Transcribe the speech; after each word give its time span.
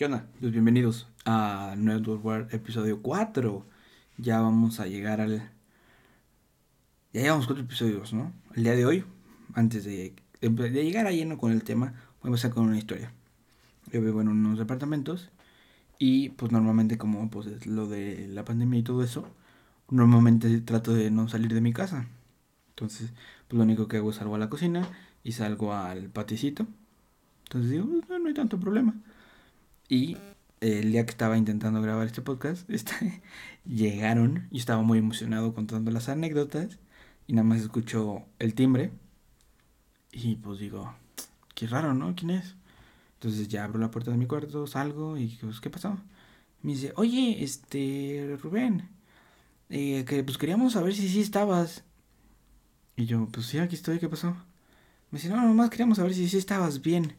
¿Qué 0.00 0.06
onda? 0.06 0.26
Pues 0.40 0.50
bienvenidos 0.50 1.08
a 1.26 1.74
Network 1.76 2.54
episodio 2.54 3.02
4. 3.02 3.66
Ya 4.16 4.40
vamos 4.40 4.80
a 4.80 4.86
llegar 4.86 5.20
al... 5.20 5.50
Ya 7.12 7.20
llevamos 7.20 7.44
cuatro 7.44 7.62
episodios, 7.62 8.14
¿no? 8.14 8.32
El 8.54 8.62
día 8.62 8.74
de 8.74 8.86
hoy, 8.86 9.04
antes 9.52 9.84
de, 9.84 10.14
llegar 10.40 11.06
a 11.06 11.12
lleno 11.12 11.36
con 11.36 11.52
el 11.52 11.64
tema, 11.64 11.92
voy 12.22 12.22
a 12.22 12.26
empezar 12.28 12.50
con 12.50 12.64
una 12.64 12.78
historia. 12.78 13.12
Yo 13.92 14.00
vivo 14.00 14.22
en 14.22 14.28
unos 14.28 14.58
departamentos 14.58 15.28
y 15.98 16.30
pues 16.30 16.50
normalmente 16.50 16.96
como 16.96 17.28
pues 17.28 17.48
es 17.48 17.66
lo 17.66 17.86
de 17.86 18.26
la 18.26 18.46
pandemia 18.46 18.78
y 18.78 18.82
todo 18.82 19.04
eso, 19.04 19.28
normalmente 19.90 20.62
trato 20.62 20.94
de 20.94 21.10
no 21.10 21.28
salir 21.28 21.52
de 21.52 21.60
mi 21.60 21.74
casa. 21.74 22.08
Entonces, 22.70 23.12
pues 23.48 23.58
lo 23.58 23.64
único 23.64 23.86
que 23.86 23.98
hago 23.98 24.08
es 24.08 24.16
salgo 24.16 24.34
a 24.34 24.38
la 24.38 24.48
cocina 24.48 24.88
y 25.24 25.32
salgo 25.32 25.74
al 25.74 26.08
paticito. 26.08 26.66
Entonces 27.44 27.70
digo, 27.70 27.84
no, 27.84 28.18
no 28.18 28.28
hay 28.28 28.34
tanto 28.34 28.58
problema. 28.58 28.94
Y 29.90 30.16
el 30.60 30.92
día 30.92 31.04
que 31.04 31.10
estaba 31.10 31.36
intentando 31.36 31.82
grabar 31.82 32.06
este 32.06 32.22
podcast, 32.22 32.70
este, 32.70 33.22
llegaron. 33.66 34.46
y 34.50 34.58
estaba 34.58 34.82
muy 34.82 34.98
emocionado 34.98 35.52
contando 35.52 35.90
las 35.90 36.08
anécdotas. 36.08 36.78
Y 37.26 37.34
nada 37.34 37.46
más 37.46 37.60
escucho 37.60 38.22
el 38.38 38.54
timbre. 38.54 38.92
Y 40.12 40.36
pues 40.36 40.60
digo, 40.60 40.94
qué 41.54 41.66
raro, 41.66 41.92
¿no? 41.92 42.14
¿Quién 42.14 42.30
es? 42.30 42.54
Entonces 43.14 43.48
ya 43.48 43.64
abro 43.64 43.78
la 43.78 43.90
puerta 43.90 44.10
de 44.12 44.16
mi 44.16 44.26
cuarto, 44.26 44.66
salgo 44.66 45.18
y 45.18 45.38
pues, 45.40 45.60
¿qué 45.60 45.70
pasó? 45.70 45.98
Me 46.62 46.72
dice, 46.72 46.92
oye, 46.96 47.42
este, 47.42 48.38
Rubén, 48.42 48.88
eh, 49.70 50.04
que 50.06 50.22
pues 50.24 50.38
queríamos 50.38 50.72
saber 50.74 50.94
si 50.94 51.08
sí 51.08 51.20
estabas. 51.20 51.84
Y 52.96 53.06
yo, 53.06 53.28
pues 53.30 53.46
sí, 53.46 53.58
aquí 53.58 53.74
estoy, 53.74 53.98
¿qué 53.98 54.08
pasó? 54.08 54.36
Me 55.10 55.18
dice, 55.18 55.28
no, 55.30 55.42
nomás 55.42 55.70
queríamos 55.70 55.98
saber 55.98 56.14
si 56.14 56.28
sí 56.28 56.38
estabas 56.38 56.80
bien. 56.82 57.14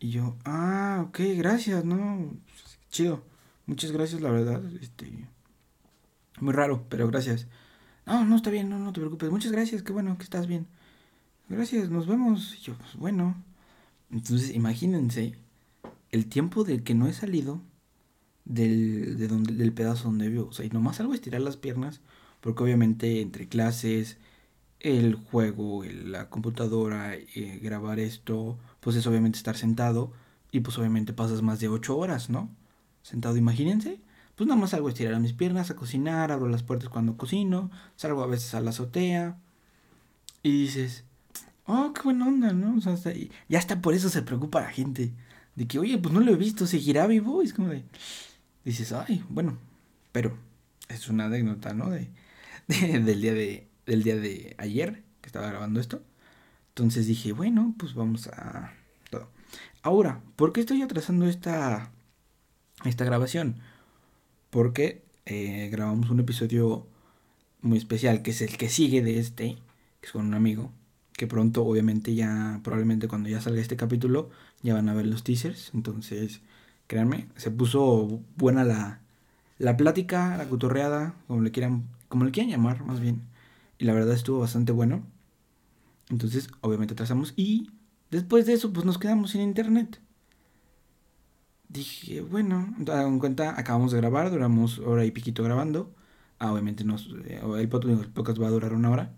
Y 0.00 0.10
yo, 0.10 0.36
ah, 0.44 1.04
ok, 1.08 1.20
gracias, 1.36 1.84
¿no? 1.84 2.36
Chido. 2.90 3.24
Muchas 3.66 3.92
gracias, 3.92 4.20
la 4.20 4.30
verdad. 4.30 4.62
Este. 4.80 5.26
Muy 6.40 6.52
raro, 6.54 6.86
pero 6.88 7.08
gracias. 7.08 7.46
No, 8.06 8.24
no 8.24 8.36
está 8.36 8.50
bien, 8.50 8.68
no, 8.68 8.78
no 8.78 8.92
te 8.92 9.00
preocupes. 9.00 9.30
Muchas 9.30 9.52
gracias, 9.52 9.82
qué 9.82 9.92
bueno 9.92 10.16
que 10.16 10.24
estás 10.24 10.46
bien. 10.46 10.66
Gracias, 11.48 11.90
nos 11.90 12.06
vemos. 12.06 12.54
Y 12.56 12.62
yo, 12.62 12.74
pues 12.78 12.96
bueno. 12.96 13.42
Entonces, 14.10 14.54
imagínense 14.54 15.36
el 16.10 16.26
tiempo 16.26 16.64
del 16.64 16.82
que 16.82 16.94
no 16.94 17.06
he 17.08 17.12
salido 17.12 17.60
del, 18.44 19.18
de 19.18 19.28
donde, 19.28 19.54
del 19.54 19.72
pedazo 19.72 20.04
donde 20.04 20.28
vivo. 20.28 20.48
O 20.48 20.52
sea, 20.52 20.64
y 20.66 20.70
nomás 20.70 20.96
salgo 20.96 21.12
a 21.12 21.16
estirar 21.16 21.40
las 21.42 21.56
piernas, 21.56 22.00
porque 22.40 22.62
obviamente 22.62 23.20
entre 23.20 23.48
clases, 23.48 24.18
el 24.80 25.14
juego, 25.16 25.84
la 25.84 26.30
computadora, 26.30 27.14
eh, 27.16 27.60
grabar 27.62 28.00
esto, 28.00 28.58
pues 28.80 28.96
es 28.96 29.06
obviamente 29.06 29.38
estar 29.38 29.56
sentado 29.56 30.12
y 30.50 30.60
pues 30.60 30.78
obviamente 30.78 31.12
pasas 31.12 31.42
más 31.42 31.60
de 31.60 31.68
8 31.68 31.96
horas, 31.96 32.30
¿no? 32.30 32.50
Sentado, 33.02 33.36
imagínense. 33.36 34.00
Pues 34.36 34.46
nada 34.46 34.60
más 34.60 34.70
salgo 34.70 34.86
a 34.86 34.90
estirar 34.90 35.14
a 35.14 35.18
mis 35.18 35.32
piernas, 35.32 35.70
a 35.70 35.76
cocinar, 35.76 36.30
abro 36.30 36.48
las 36.48 36.62
puertas 36.62 36.88
cuando 36.88 37.16
cocino, 37.16 37.70
salgo 37.96 38.22
a 38.22 38.26
veces 38.26 38.54
a 38.54 38.60
la 38.60 38.70
azotea 38.70 39.36
y 40.42 40.62
dices, 40.62 41.04
oh, 41.66 41.92
qué 41.92 42.02
buena 42.02 42.26
onda, 42.26 42.52
¿no? 42.52 42.76
O 42.76 42.80
sea, 42.80 42.92
hasta, 42.92 43.12
ya 43.48 43.58
hasta 43.58 43.82
por 43.82 43.94
eso 43.94 44.08
se 44.08 44.22
preocupa 44.22 44.60
la 44.60 44.70
gente. 44.70 45.12
De 45.56 45.66
que, 45.66 45.78
oye, 45.78 45.98
pues 45.98 46.14
no 46.14 46.20
lo 46.20 46.32
he 46.32 46.36
visto, 46.36 46.66
seguirá 46.66 47.06
vivo. 47.06 47.42
es 47.42 47.52
como 47.52 47.68
de, 47.68 47.84
dices, 48.64 48.92
ay, 48.92 49.24
bueno, 49.28 49.58
pero 50.12 50.36
es 50.88 51.08
una 51.08 51.26
anécdota, 51.26 51.74
¿no? 51.74 51.90
De, 51.90 52.08
del 52.68 53.20
día 53.20 53.34
de, 53.34 53.68
del 53.86 54.02
día 54.02 54.16
de 54.16 54.54
ayer 54.58 55.02
que 55.20 55.28
estaba 55.28 55.48
grabando 55.48 55.80
esto. 55.80 56.02
Entonces 56.78 57.08
dije, 57.08 57.32
bueno, 57.32 57.74
pues 57.76 57.94
vamos 57.94 58.28
a 58.28 58.72
todo. 59.10 59.28
Ahora, 59.82 60.20
¿por 60.36 60.52
qué 60.52 60.60
estoy 60.60 60.80
atrasando 60.80 61.26
esta, 61.26 61.90
esta 62.84 63.04
grabación? 63.04 63.56
Porque 64.50 65.02
eh, 65.26 65.70
grabamos 65.72 66.08
un 66.10 66.20
episodio 66.20 66.86
muy 67.62 67.78
especial, 67.78 68.22
que 68.22 68.30
es 68.30 68.42
el 68.42 68.56
que 68.56 68.68
sigue 68.68 69.02
de 69.02 69.18
este, 69.18 69.58
que 70.00 70.06
es 70.06 70.12
con 70.12 70.24
un 70.24 70.34
amigo, 70.34 70.70
que 71.14 71.26
pronto, 71.26 71.64
obviamente 71.64 72.14
ya, 72.14 72.60
probablemente 72.62 73.08
cuando 73.08 73.28
ya 73.28 73.40
salga 73.40 73.60
este 73.60 73.74
capítulo, 73.74 74.30
ya 74.62 74.74
van 74.74 74.88
a 74.88 74.94
ver 74.94 75.06
los 75.06 75.24
teasers. 75.24 75.72
Entonces, 75.74 76.42
créanme, 76.86 77.26
se 77.34 77.50
puso 77.50 78.20
buena 78.36 78.62
la, 78.62 79.00
la 79.58 79.76
plática, 79.76 80.36
la 80.36 80.48
cotorreada, 80.48 81.16
como 81.26 81.40
le 81.40 81.50
quieran, 81.50 81.88
como 82.08 82.24
le 82.24 82.30
quieran 82.30 82.52
llamar, 82.52 82.84
más 82.84 83.00
bien. 83.00 83.22
Y 83.78 83.84
la 83.84 83.94
verdad 83.94 84.14
estuvo 84.14 84.38
bastante 84.38 84.70
bueno. 84.70 85.02
Entonces, 86.10 86.48
obviamente 86.60 86.94
trazamos. 86.94 87.34
Y 87.36 87.70
después 88.10 88.46
de 88.46 88.54
eso, 88.54 88.72
pues 88.72 88.86
nos 88.86 88.98
quedamos 88.98 89.30
sin 89.32 89.42
internet. 89.42 90.00
Dije, 91.68 92.22
bueno, 92.22 92.74
en 92.78 93.18
cuenta, 93.18 93.58
acabamos 93.58 93.92
de 93.92 93.98
grabar, 93.98 94.30
duramos 94.30 94.78
hora 94.78 95.04
y 95.04 95.10
piquito 95.10 95.42
grabando. 95.42 95.94
Ah, 96.38 96.52
obviamente 96.52 96.84
nos, 96.84 97.08
eh, 97.26 97.40
el, 97.58 97.68
podcast 97.68 98.40
va 98.40 98.46
a 98.46 98.50
durar 98.50 98.72
una 98.72 98.90
hora. 98.90 99.14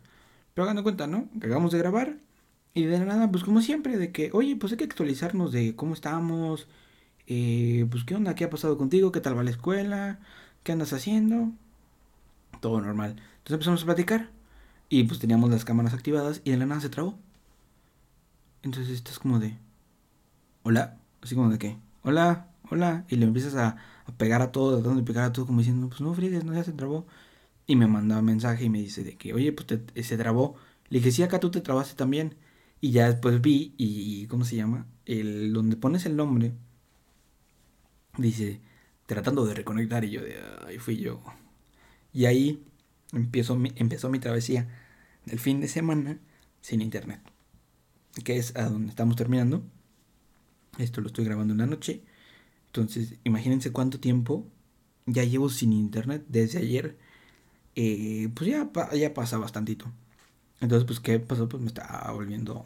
Pero 0.55 0.69
hagan 0.69 0.83
cuenta, 0.83 1.07
¿no? 1.07 1.29
acabamos 1.37 1.73
de 1.73 1.79
grabar. 1.79 2.19
Y 2.75 2.85
de 2.85 2.99
nada, 3.05 3.31
pues 3.31 3.45
como 3.45 3.61
siempre, 3.63 3.99
de 3.99 4.13
que, 4.13 4.31
oye, 4.33 4.57
pues 4.57 4.73
hay 4.73 4.79
que 4.79 4.85
actualizarnos 4.85 5.53
de 5.53 5.77
cómo 5.77 5.95
estamos. 5.95 6.69
Eh, 7.27 7.87
pues 7.91 8.05
qué 8.05 8.15
onda, 8.17 8.35
qué 8.35 8.45
ha 8.45 8.51
pasado 8.51 8.79
contigo, 8.79 9.13
qué 9.13 9.21
tal 9.21 9.39
va 9.39 9.45
la 9.45 9.51
escuela, 9.51 10.21
qué 10.65 10.73
andas 10.73 10.93
haciendo. 10.93 11.53
Todo 12.61 12.81
normal. 12.81 13.11
Entonces 13.11 13.53
empezamos 13.55 13.83
a 13.83 13.87
platicar. 13.87 14.31
Y 14.93 15.05
pues 15.05 15.21
teníamos 15.21 15.51
las 15.51 15.65
cámaras 15.65 15.95
activadas 15.95 16.43
y 16.45 16.51
de 16.51 16.57
la 16.57 16.67
nada 16.67 16.81
se 16.81 16.89
trabó. 16.89 17.17
Entonces 18.63 18.93
estás 18.93 19.21
como 19.21 19.39
de... 19.39 19.57
Hola. 20.65 20.99
Así 21.23 21.37
como 21.37 21.49
de 21.49 21.59
que... 21.59 21.79
Hola, 22.03 22.49
hola. 22.71 23.05
Y 23.09 23.15
le 23.15 23.25
empiezas 23.25 23.55
a, 23.55 23.77
pegar 24.19 24.43
a 24.43 24.51
todo, 24.51 24.75
tratando 24.75 25.01
de 25.01 25.07
pegar 25.07 25.25
a 25.25 25.33
todo 25.33 25.47
como 25.47 25.61
diciendo, 25.61 25.89
pues 25.89 26.01
no 26.01 26.13
friegues, 26.13 26.45
no 26.45 26.53
ya 26.55 26.65
se 26.65 26.73
trabó. 26.73 27.07
Y 27.69 27.77
me 27.77 27.87
mandaba 27.87 28.21
mensaje 28.21 28.65
y 28.65 28.69
me 28.69 28.79
dice 28.81 29.05
de 29.05 29.17
que, 29.17 29.33
oye, 29.33 29.53
pues 29.53 29.81
se 30.05 30.17
trabó. 30.19 30.57
Le 30.89 30.99
dije, 30.99 31.13
sí, 31.13 31.23
acá 31.23 31.39
tú 31.39 31.53
te 31.53 31.61
trabaste 31.61 31.95
también. 31.95 32.35
Y 32.81 32.91
ya 32.91 33.07
después 33.09 33.41
vi 33.41 33.75
y, 33.79 34.27
¿cómo 34.27 34.45
se 34.45 34.57
llama? 34.57 34.89
El, 35.07 35.53
donde 35.53 35.77
pones 35.77 36.05
el 36.05 36.17
nombre, 36.17 36.55
dice, 38.19 38.61
tratando 39.07 39.47
de 39.47 39.55
reconectar 39.55 40.05
y 40.05 40.11
yo 40.11 40.23
de, 40.23 40.37
ahí 40.67 40.79
fui 40.79 40.97
yo. 40.97 41.23
Y 42.13 42.25
ahí 42.25 42.65
empezó 43.13 43.57
mi, 43.57 43.73
empezó 43.77 44.11
mi 44.11 44.19
travesía 44.19 44.69
del 45.31 45.39
fin 45.39 45.61
de 45.61 45.69
semana 45.69 46.19
sin 46.61 46.83
internet. 46.83 47.21
Que 48.25 48.37
es 48.37 48.55
a 48.57 48.69
donde 48.69 48.91
estamos 48.91 49.17
terminando. 49.17 49.63
Esto 50.79 51.01
lo 51.01 51.07
estoy 51.07 51.25
grabando 51.25 51.53
en 51.55 51.59
la 51.59 51.67
noche. 51.67 52.03
Entonces, 52.67 53.15
imagínense 53.25 53.73
cuánto 53.73 54.01
tiempo 54.01 54.45
ya 55.07 55.25
llevo 55.25 55.49
sin 55.49 55.73
internet 55.73 56.25
desde 56.29 56.59
ayer. 56.59 56.99
Eh, 57.77 58.29
pues 58.35 58.51
ya, 58.51 58.71
ya 58.95 59.15
pasa 59.15 59.39
bastantito. 59.39 59.87
Entonces, 60.61 60.85
pues, 60.87 61.01
¿qué 61.01 61.21
pasó? 61.21 61.49
Pues 61.49 61.63
me 61.63 61.69
estaba 61.69 62.11
volviendo. 62.13 62.65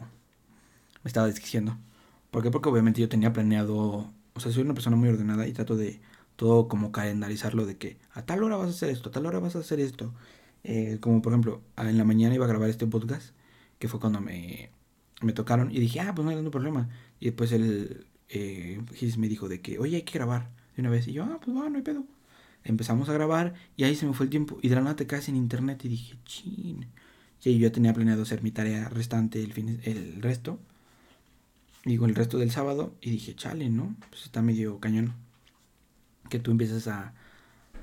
Me 1.03 1.07
estaba 1.09 1.27
desquiciando. 1.27 1.77
¿Por 2.31 2.43
qué? 2.43 2.51
Porque 2.51 2.69
obviamente 2.69 2.99
yo 2.99 3.09
tenía 3.09 3.31
planeado. 3.31 4.11
O 4.33 4.39
sea, 4.39 4.51
soy 4.51 4.63
una 4.63 4.73
persona 4.73 4.95
muy 4.95 5.09
ordenada 5.09 5.47
y 5.47 5.53
trato 5.53 5.75
de 5.77 6.01
todo 6.35 6.67
como 6.67 6.91
calendarizarlo 6.91 7.65
de 7.65 7.77
que 7.77 7.97
a 8.13 8.25
tal 8.25 8.43
hora 8.43 8.57
vas 8.57 8.67
a 8.67 8.71
hacer 8.71 8.89
esto, 8.89 9.09
a 9.09 9.11
tal 9.11 9.25
hora 9.25 9.39
vas 9.39 9.55
a 9.55 9.59
hacer 9.59 9.79
esto. 9.79 10.13
Eh, 10.67 10.97
como 10.99 11.21
por 11.21 11.31
ejemplo, 11.31 11.61
en 11.77 11.97
la 11.97 12.03
mañana 12.03 12.33
iba 12.33 12.45
a 12.45 12.47
grabar 12.47 12.69
este 12.69 12.87
podcast, 12.87 13.35
que 13.77 13.87
fue 13.87 13.99
cuando 13.99 14.19
me, 14.19 14.71
me 15.21 15.31
tocaron 15.31 15.71
y 15.71 15.79
dije, 15.79 15.99
ah, 15.99 16.13
pues 16.15 16.25
no 16.25 16.31
hay 16.31 16.35
ningún 16.35 16.51
problema. 16.51 16.89
Y 17.19 17.25
después 17.25 17.51
el 17.51 18.07
eh, 18.29 18.81
me 19.17 19.27
dijo 19.27 19.47
de 19.47 19.61
que, 19.61 19.77
oye, 19.79 19.97
hay 19.97 20.01
que 20.01 20.17
grabar 20.17 20.49
de 20.75 20.81
una 20.81 20.89
vez. 20.89 21.07
Y 21.07 21.13
yo, 21.13 21.23
ah, 21.23 21.39
pues 21.43 21.55
va, 21.55 21.69
no 21.69 21.77
hay 21.77 21.83
pedo. 21.83 22.03
Empezamos 22.63 23.09
a 23.09 23.13
grabar 23.13 23.53
y 23.77 23.83
ahí 23.83 23.95
se 23.95 24.07
me 24.07 24.13
fue 24.13 24.25
el 24.25 24.31
tiempo. 24.31 24.57
Y 24.61 24.69
de 24.69 24.75
la 24.75 24.81
nada 24.81 24.95
te 24.95 25.05
caes 25.05 25.29
en 25.29 25.35
internet 25.35 25.85
y 25.85 25.89
dije, 25.89 26.17
chin. 26.25 26.87
Y 27.43 27.59
yo 27.59 27.71
tenía 27.71 27.93
planeado 27.93 28.23
hacer 28.23 28.41
mi 28.41 28.49
tarea 28.49 28.89
restante 28.89 29.43
el, 29.43 29.53
fin, 29.53 29.79
el 29.83 30.19
resto. 30.23 30.59
Digo, 31.83 32.07
el 32.07 32.15
resto 32.15 32.39
del 32.39 32.49
sábado. 32.49 32.95
Y 33.01 33.11
dije, 33.11 33.35
chale, 33.35 33.69
¿no? 33.69 33.95
Pues 34.09 34.23
está 34.23 34.41
medio 34.41 34.79
cañón 34.79 35.13
que 36.29 36.39
tú 36.39 36.49
empiezas 36.49 36.87
a, 36.87 37.13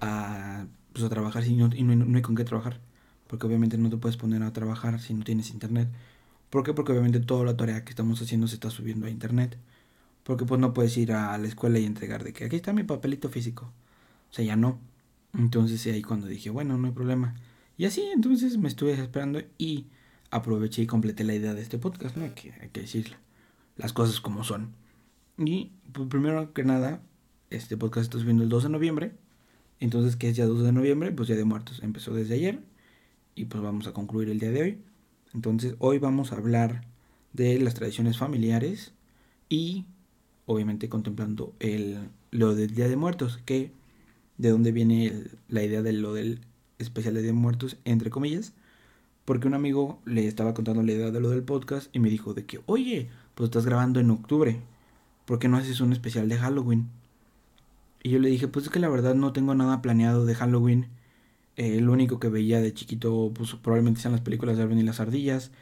a, 0.00 0.66
pues 0.92 1.04
a 1.04 1.08
trabajar 1.08 1.46
y, 1.46 1.54
no, 1.54 1.68
no, 1.68 2.16
hay 2.16 2.22
con 2.22 2.34
qué 2.34 2.44
trabajar. 2.44 2.80
Porque 3.26 3.46
obviamente 3.46 3.78
no 3.78 3.90
te 3.90 3.96
puedes 3.96 4.16
poner 4.16 4.42
a 4.42 4.52
trabajar 4.52 5.00
si 5.00 5.14
no 5.14 5.24
tienes 5.24 5.50
internet. 5.50 5.88
¿Por 6.50 6.64
qué? 6.64 6.74
Porque 6.74 6.92
obviamente 6.92 7.20
toda 7.20 7.44
la 7.44 7.56
tarea 7.56 7.84
que 7.84 7.90
estamos 7.90 8.20
haciendo 8.20 8.46
se 8.46 8.54
está 8.54 8.70
subiendo 8.70 9.06
a 9.06 9.10
internet. 9.10 9.56
Porque 10.22 10.44
pues 10.44 10.60
no 10.60 10.74
puedes 10.74 10.96
ir 10.96 11.12
a 11.12 11.36
la 11.38 11.48
escuela 11.48 11.78
y 11.78 11.84
entregar 11.84 12.24
de 12.24 12.32
que 12.32 12.44
aquí 12.44 12.56
está 12.56 12.72
mi 12.72 12.84
papelito 12.84 13.28
físico. 13.28 13.72
O 14.30 14.34
sea, 14.34 14.44
ya 14.44 14.56
no. 14.56 14.78
Entonces 15.34 15.84
ahí 15.86 16.02
cuando 16.02 16.26
dije, 16.26 16.50
bueno, 16.50 16.76
no 16.76 16.86
hay 16.88 16.92
problema. 16.92 17.34
Y 17.78 17.86
así 17.86 18.02
entonces 18.14 18.58
me 18.58 18.68
estuve 18.68 18.92
esperando 18.92 19.40
y 19.58 19.86
aproveché 20.30 20.82
y 20.82 20.86
completé 20.86 21.24
la 21.24 21.34
idea 21.34 21.54
de 21.54 21.62
este 21.62 21.78
podcast, 21.78 22.16
¿no? 22.16 22.24
Hay 22.24 22.30
que, 22.30 22.52
hay 22.60 22.68
que 22.68 22.82
decir 22.82 23.16
las 23.76 23.92
cosas 23.92 24.20
como 24.20 24.44
son. 24.44 24.74
Y 25.38 25.72
pues, 25.92 26.08
primero 26.08 26.52
que 26.52 26.64
nada, 26.64 27.02
este 27.50 27.76
podcast 27.76 28.04
está 28.04 28.18
subiendo 28.18 28.42
el 28.42 28.48
2 28.48 28.64
de 28.64 28.68
noviembre. 28.68 29.12
Entonces, 29.82 30.14
que 30.14 30.28
es 30.28 30.36
ya 30.36 30.46
2 30.46 30.62
de 30.62 30.70
noviembre, 30.70 31.10
pues 31.10 31.28
ya 31.28 31.34
de 31.34 31.44
muertos. 31.44 31.80
Empezó 31.82 32.14
desde 32.14 32.34
ayer. 32.34 32.60
Y 33.34 33.46
pues 33.46 33.60
vamos 33.64 33.88
a 33.88 33.92
concluir 33.92 34.28
el 34.30 34.38
día 34.38 34.52
de 34.52 34.62
hoy. 34.62 34.78
Entonces, 35.34 35.74
hoy 35.80 35.98
vamos 35.98 36.30
a 36.30 36.36
hablar 36.36 36.82
de 37.32 37.58
las 37.58 37.74
tradiciones 37.74 38.16
familiares 38.16 38.92
y 39.48 39.86
obviamente 40.46 40.88
contemplando 40.88 41.52
el, 41.58 41.98
lo 42.30 42.54
del 42.54 42.76
Día 42.76 42.86
de 42.86 42.94
Muertos, 42.94 43.40
que 43.44 43.72
de 44.38 44.50
dónde 44.50 44.70
viene 44.70 45.24
la 45.48 45.64
idea 45.64 45.82
de 45.82 45.92
lo 45.94 46.14
del 46.14 46.42
especial 46.78 47.14
de 47.14 47.22
Día 47.22 47.32
de 47.32 47.38
Muertos, 47.38 47.76
entre 47.84 48.10
comillas, 48.10 48.52
porque 49.24 49.48
un 49.48 49.54
amigo 49.54 50.00
le 50.04 50.28
estaba 50.28 50.54
contando 50.54 50.84
la 50.84 50.92
idea 50.92 51.10
de 51.10 51.20
lo 51.20 51.30
del 51.30 51.42
podcast 51.42 51.92
y 51.92 51.98
me 51.98 52.08
dijo 52.08 52.34
de 52.34 52.44
que, 52.44 52.60
oye, 52.66 53.08
pues 53.34 53.48
estás 53.48 53.66
grabando 53.66 53.98
en 53.98 54.10
octubre, 54.10 54.60
¿por 55.24 55.40
qué 55.40 55.48
no 55.48 55.56
haces 55.56 55.80
un 55.80 55.92
especial 55.92 56.28
de 56.28 56.38
Halloween? 56.38 56.88
Y 58.02 58.10
yo 58.10 58.18
le 58.18 58.28
dije, 58.28 58.48
pues 58.48 58.66
es 58.66 58.72
que 58.72 58.80
la 58.80 58.88
verdad 58.88 59.14
no 59.14 59.32
tengo 59.32 59.54
nada 59.54 59.82
planeado 59.82 60.24
de 60.26 60.34
Halloween. 60.34 60.88
Eh, 61.56 61.80
lo 61.80 61.92
único 61.92 62.18
que 62.20 62.28
veía 62.28 62.60
de 62.60 62.74
chiquito, 62.74 63.32
pues 63.34 63.54
probablemente 63.56 64.00
sean 64.00 64.12
las 64.12 64.22
películas 64.22 64.56
de 64.56 64.64
Alvin 64.64 64.78
y 64.78 64.82
las 64.82 65.00
ardillas 65.00 65.52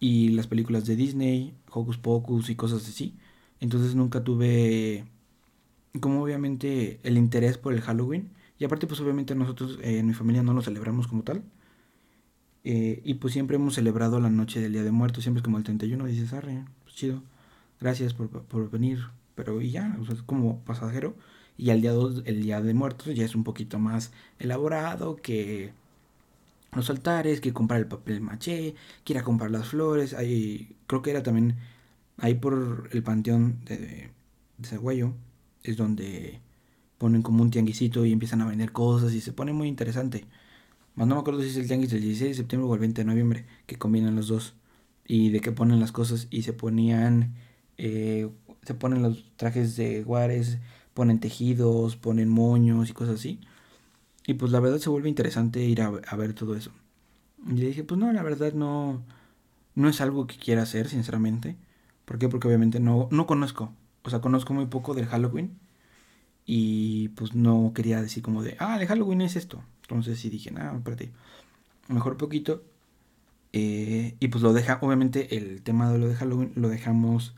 y 0.00 0.30
las 0.30 0.46
películas 0.48 0.86
de 0.86 0.96
Disney, 0.96 1.54
Hocus 1.70 1.98
Pocus 1.98 2.50
y 2.50 2.56
cosas 2.56 2.88
así. 2.88 3.16
Entonces 3.60 3.94
nunca 3.94 4.24
tuve 4.24 5.06
como 6.00 6.22
obviamente 6.22 7.00
el 7.02 7.18
interés 7.18 7.58
por 7.58 7.74
el 7.74 7.80
Halloween. 7.82 8.30
Y 8.58 8.64
aparte 8.64 8.86
pues 8.86 9.00
obviamente 9.00 9.34
nosotros 9.34 9.78
eh, 9.82 9.98
en 10.00 10.06
mi 10.06 10.14
familia 10.14 10.42
no 10.42 10.54
lo 10.54 10.62
celebramos 10.62 11.08
como 11.08 11.22
tal. 11.24 11.42
Eh, 12.64 13.00
y 13.04 13.14
pues 13.14 13.32
siempre 13.32 13.56
hemos 13.56 13.74
celebrado 13.74 14.20
la 14.20 14.30
noche 14.30 14.60
del 14.60 14.72
Día 14.72 14.82
de 14.84 14.90
Muertos, 14.92 15.24
siempre 15.24 15.40
es 15.40 15.44
como 15.44 15.58
el 15.58 15.64
31, 15.64 16.04
dices, 16.06 16.32
arre, 16.32 16.64
pues 16.84 16.94
chido, 16.96 17.22
gracias 17.80 18.14
por, 18.14 18.28
por 18.28 18.70
venir, 18.70 18.98
pero 19.34 19.60
y 19.62 19.70
ya, 19.70 19.96
o 20.00 20.04
sea, 20.04 20.16
como 20.26 20.60
pasajero. 20.64 21.16
Y 21.58 21.70
al 21.70 21.82
día 21.82 21.92
2, 21.92 22.22
el 22.26 22.42
Día 22.42 22.62
de 22.62 22.72
Muertos, 22.74 23.14
ya 23.14 23.24
es 23.24 23.34
un 23.34 23.44
poquito 23.44 23.78
más 23.78 24.12
elaborado 24.38 25.16
que 25.16 25.72
los 26.72 26.88
altares, 26.90 27.40
que 27.40 27.52
comprar 27.52 27.80
el 27.80 27.86
papel 27.86 28.20
maché, 28.20 28.74
que 29.04 29.12
ir 29.14 29.18
a 29.18 29.24
comprar 29.24 29.50
las 29.50 29.68
flores. 29.68 30.14
Ahí, 30.14 30.76
creo 30.86 31.02
que 31.02 31.10
era 31.10 31.22
también 31.22 31.56
ahí 32.18 32.34
por 32.34 32.88
el 32.92 33.02
panteón 33.02 33.58
de, 33.64 34.10
de 34.58 35.12
es 35.64 35.76
donde 35.76 36.40
ponen 36.98 37.22
como 37.22 37.42
un 37.42 37.50
tianguisito 37.50 38.04
y 38.04 38.12
empiezan 38.12 38.40
a 38.42 38.46
vender 38.46 38.72
cosas 38.72 39.12
y 39.14 39.20
se 39.20 39.32
pone 39.32 39.52
muy 39.52 39.68
interesante. 39.68 40.24
Más 40.94 41.06
no 41.08 41.14
me 41.16 41.20
acuerdo 41.20 41.42
si 41.42 41.48
es 41.48 41.56
el 41.56 41.68
tianguis 41.68 41.90
del 41.90 42.02
16 42.02 42.30
de 42.30 42.34
septiembre 42.34 42.68
o 42.68 42.74
el 42.74 42.80
20 42.80 43.02
de 43.02 43.04
noviembre, 43.04 43.46
que 43.66 43.76
combinan 43.76 44.16
los 44.16 44.28
dos. 44.28 44.54
Y 45.06 45.30
de 45.30 45.40
que 45.40 45.52
ponen 45.52 45.80
las 45.80 45.92
cosas 45.92 46.26
y 46.30 46.42
se 46.42 46.52
ponían, 46.52 47.34
eh, 47.78 48.28
se 48.64 48.74
ponen 48.74 49.02
los 49.02 49.24
trajes 49.36 49.76
de 49.76 50.02
guares, 50.02 50.58
ponen 50.98 51.20
tejidos, 51.20 51.94
ponen 51.94 52.28
moños 52.28 52.90
y 52.90 52.92
cosas 52.92 53.20
así. 53.20 53.38
Y 54.26 54.34
pues 54.34 54.50
la 54.50 54.58
verdad 54.58 54.78
se 54.78 54.90
vuelve 54.90 55.08
interesante 55.08 55.62
ir 55.62 55.80
a, 55.80 55.90
ver 56.16 56.32
todo 56.34 56.56
eso. 56.56 56.72
Y 57.46 57.52
le 57.52 57.68
dije, 57.68 57.84
pues 57.84 58.00
no, 58.00 58.12
la 58.12 58.24
verdad 58.24 58.52
no, 58.52 59.04
no 59.76 59.88
es 59.88 60.00
algo 60.00 60.26
que 60.26 60.36
quiera 60.36 60.62
hacer, 60.62 60.88
sinceramente. 60.88 61.56
¿Por 62.04 62.18
qué? 62.18 62.28
Porque 62.28 62.48
obviamente 62.48 62.80
no, 62.80 63.06
no 63.12 63.28
conozco. 63.28 63.72
O 64.02 64.10
sea, 64.10 64.20
conozco 64.20 64.54
muy 64.54 64.66
poco 64.66 64.92
del 64.92 65.06
Halloween. 65.06 65.56
Y 66.44 67.10
pues 67.10 67.32
no 67.36 67.70
quería 67.76 68.02
decir 68.02 68.24
como 68.24 68.42
de, 68.42 68.56
ah, 68.58 68.76
de 68.76 68.88
Halloween 68.88 69.20
es 69.20 69.36
esto. 69.36 69.62
Entonces 69.82 70.18
sí 70.18 70.30
dije, 70.30 70.50
nada, 70.50 70.76
espérate. 70.76 71.12
Mejor 71.86 72.16
poquito. 72.16 72.64
Eh, 73.52 74.16
y 74.18 74.28
pues 74.28 74.42
lo 74.42 74.52
deja, 74.52 74.80
obviamente 74.82 75.36
el 75.36 75.62
tema 75.62 75.92
de 75.92 75.98
lo 75.98 76.08
de 76.08 76.16
Halloween 76.16 76.52
lo 76.56 76.68
dejamos 76.68 77.36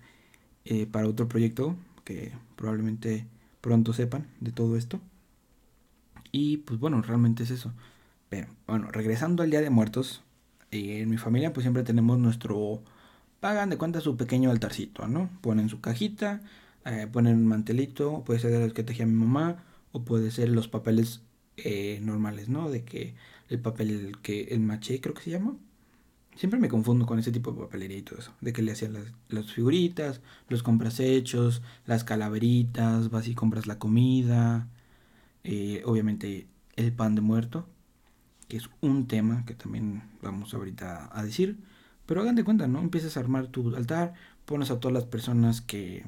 eh, 0.64 0.86
para 0.86 1.08
otro 1.08 1.28
proyecto 1.28 1.76
que 2.04 2.32
probablemente 2.56 3.26
pronto 3.60 3.92
sepan 3.92 4.26
de 4.40 4.52
todo 4.52 4.76
esto. 4.76 5.00
Y 6.32 6.58
pues 6.58 6.78
bueno, 6.80 7.02
realmente 7.02 7.42
es 7.42 7.50
eso. 7.50 7.72
Pero 8.28 8.48
bueno, 8.66 8.90
regresando 8.90 9.42
al 9.42 9.50
Día 9.50 9.60
de 9.60 9.70
Muertos, 9.70 10.22
eh, 10.70 11.00
en 11.00 11.10
mi 11.10 11.16
familia 11.18 11.52
pues 11.52 11.64
siempre 11.64 11.82
tenemos 11.82 12.18
nuestro, 12.18 12.82
pagan 13.40 13.70
de 13.70 13.78
cuenta 13.78 14.00
su 14.00 14.16
pequeño 14.16 14.50
altarcito, 14.50 15.08
¿no? 15.08 15.30
Ponen 15.40 15.68
su 15.68 15.80
cajita, 15.80 16.42
eh, 16.84 17.08
ponen 17.12 17.36
un 17.36 17.46
mantelito, 17.46 18.22
puede 18.24 18.40
ser 18.40 18.52
de 18.52 18.60
los 18.60 18.72
que 18.74 18.84
tejía 18.84 19.06
mi 19.06 19.14
mamá, 19.14 19.64
o 19.92 20.04
puede 20.04 20.30
ser 20.30 20.48
los 20.50 20.68
papeles 20.68 21.22
eh, 21.56 22.00
normales, 22.02 22.48
¿no? 22.48 22.70
De 22.70 22.84
que 22.84 23.14
el 23.48 23.60
papel 23.60 24.18
que 24.22 24.42
el 24.44 24.60
maché 24.60 25.00
creo 25.00 25.14
que 25.14 25.22
se 25.22 25.30
llama, 25.30 25.56
Siempre 26.36 26.60
me 26.60 26.68
confundo 26.68 27.06
con 27.06 27.18
ese 27.18 27.32
tipo 27.32 27.52
de 27.52 27.60
papelería 27.60 27.98
y 27.98 28.02
todo 28.02 28.18
eso. 28.18 28.32
De 28.40 28.52
que 28.52 28.62
le 28.62 28.72
hacían 28.72 28.94
las, 29.28 29.52
figuritas, 29.52 30.20
los 30.48 30.62
compras 30.62 31.00
hechos, 31.00 31.62
las 31.86 32.04
calaveritas, 32.04 33.10
vas 33.10 33.28
y 33.28 33.34
compras 33.34 33.66
la 33.66 33.78
comida. 33.78 34.68
Eh, 35.44 35.82
obviamente 35.84 36.46
el 36.76 36.92
pan 36.92 37.14
de 37.14 37.20
muerto, 37.20 37.68
que 38.48 38.56
es 38.56 38.70
un 38.80 39.06
tema 39.06 39.44
que 39.44 39.54
también 39.54 40.02
vamos 40.22 40.54
ahorita 40.54 41.10
a 41.12 41.24
decir. 41.24 41.58
Pero 42.06 42.22
hagan 42.22 42.36
de 42.36 42.44
cuenta, 42.44 42.66
¿no? 42.68 42.80
Empiezas 42.80 43.16
a 43.16 43.20
armar 43.20 43.48
tu 43.48 43.74
altar, 43.76 44.14
pones 44.44 44.70
a 44.70 44.80
todas 44.80 44.94
las 44.94 45.04
personas 45.04 45.60
que, 45.60 46.04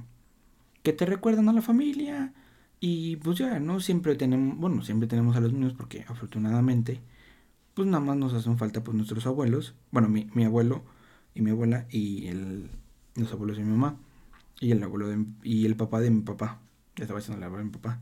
que 0.82 0.92
te 0.92 1.06
recuerdan 1.06 1.48
a 1.48 1.52
la 1.52 1.62
familia. 1.62 2.32
Y 2.80 3.16
pues 3.16 3.38
ya, 3.38 3.60
¿no? 3.60 3.80
Siempre 3.80 4.16
tenemos, 4.16 4.58
bueno, 4.58 4.82
siempre 4.82 5.08
tenemos 5.08 5.36
a 5.36 5.40
los 5.40 5.52
niños 5.52 5.74
porque 5.74 6.04
afortunadamente 6.08 7.00
pues 7.74 7.88
nada 7.88 8.04
más 8.04 8.16
nos 8.16 8.34
hacen 8.34 8.58
falta 8.58 8.84
pues 8.84 8.96
nuestros 8.96 9.26
abuelos, 9.26 9.74
bueno, 9.90 10.08
mi, 10.08 10.28
mi 10.34 10.44
abuelo 10.44 10.82
y 11.34 11.42
mi 11.42 11.50
abuela 11.50 11.86
y 11.90 12.26
el, 12.28 12.70
los 13.16 13.32
abuelos 13.32 13.56
de 13.56 13.64
mi 13.64 13.70
mamá 13.70 13.96
y 14.60 14.72
el 14.72 14.82
abuelo 14.82 15.08
de, 15.08 15.24
y 15.42 15.66
el 15.66 15.76
papá 15.76 16.00
de 16.00 16.10
mi 16.10 16.22
papá, 16.22 16.60
ya 16.96 17.04
estaba 17.04 17.20
diciendo 17.20 17.38
el 17.38 17.44
abuelo 17.44 17.64
de 17.64 17.70
mi 17.70 17.72
papá. 17.72 18.00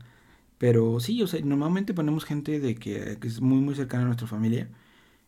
Pero 0.57 0.99
sí, 0.99 1.21
o 1.23 1.27
sea, 1.27 1.41
normalmente 1.43 1.93
ponemos 1.93 2.25
gente 2.25 2.59
de 2.59 2.75
que, 2.75 3.17
que, 3.19 3.27
es 3.27 3.41
muy 3.41 3.59
muy 3.59 3.75
cercana 3.75 4.03
a 4.03 4.05
nuestra 4.07 4.27
familia 4.27 4.69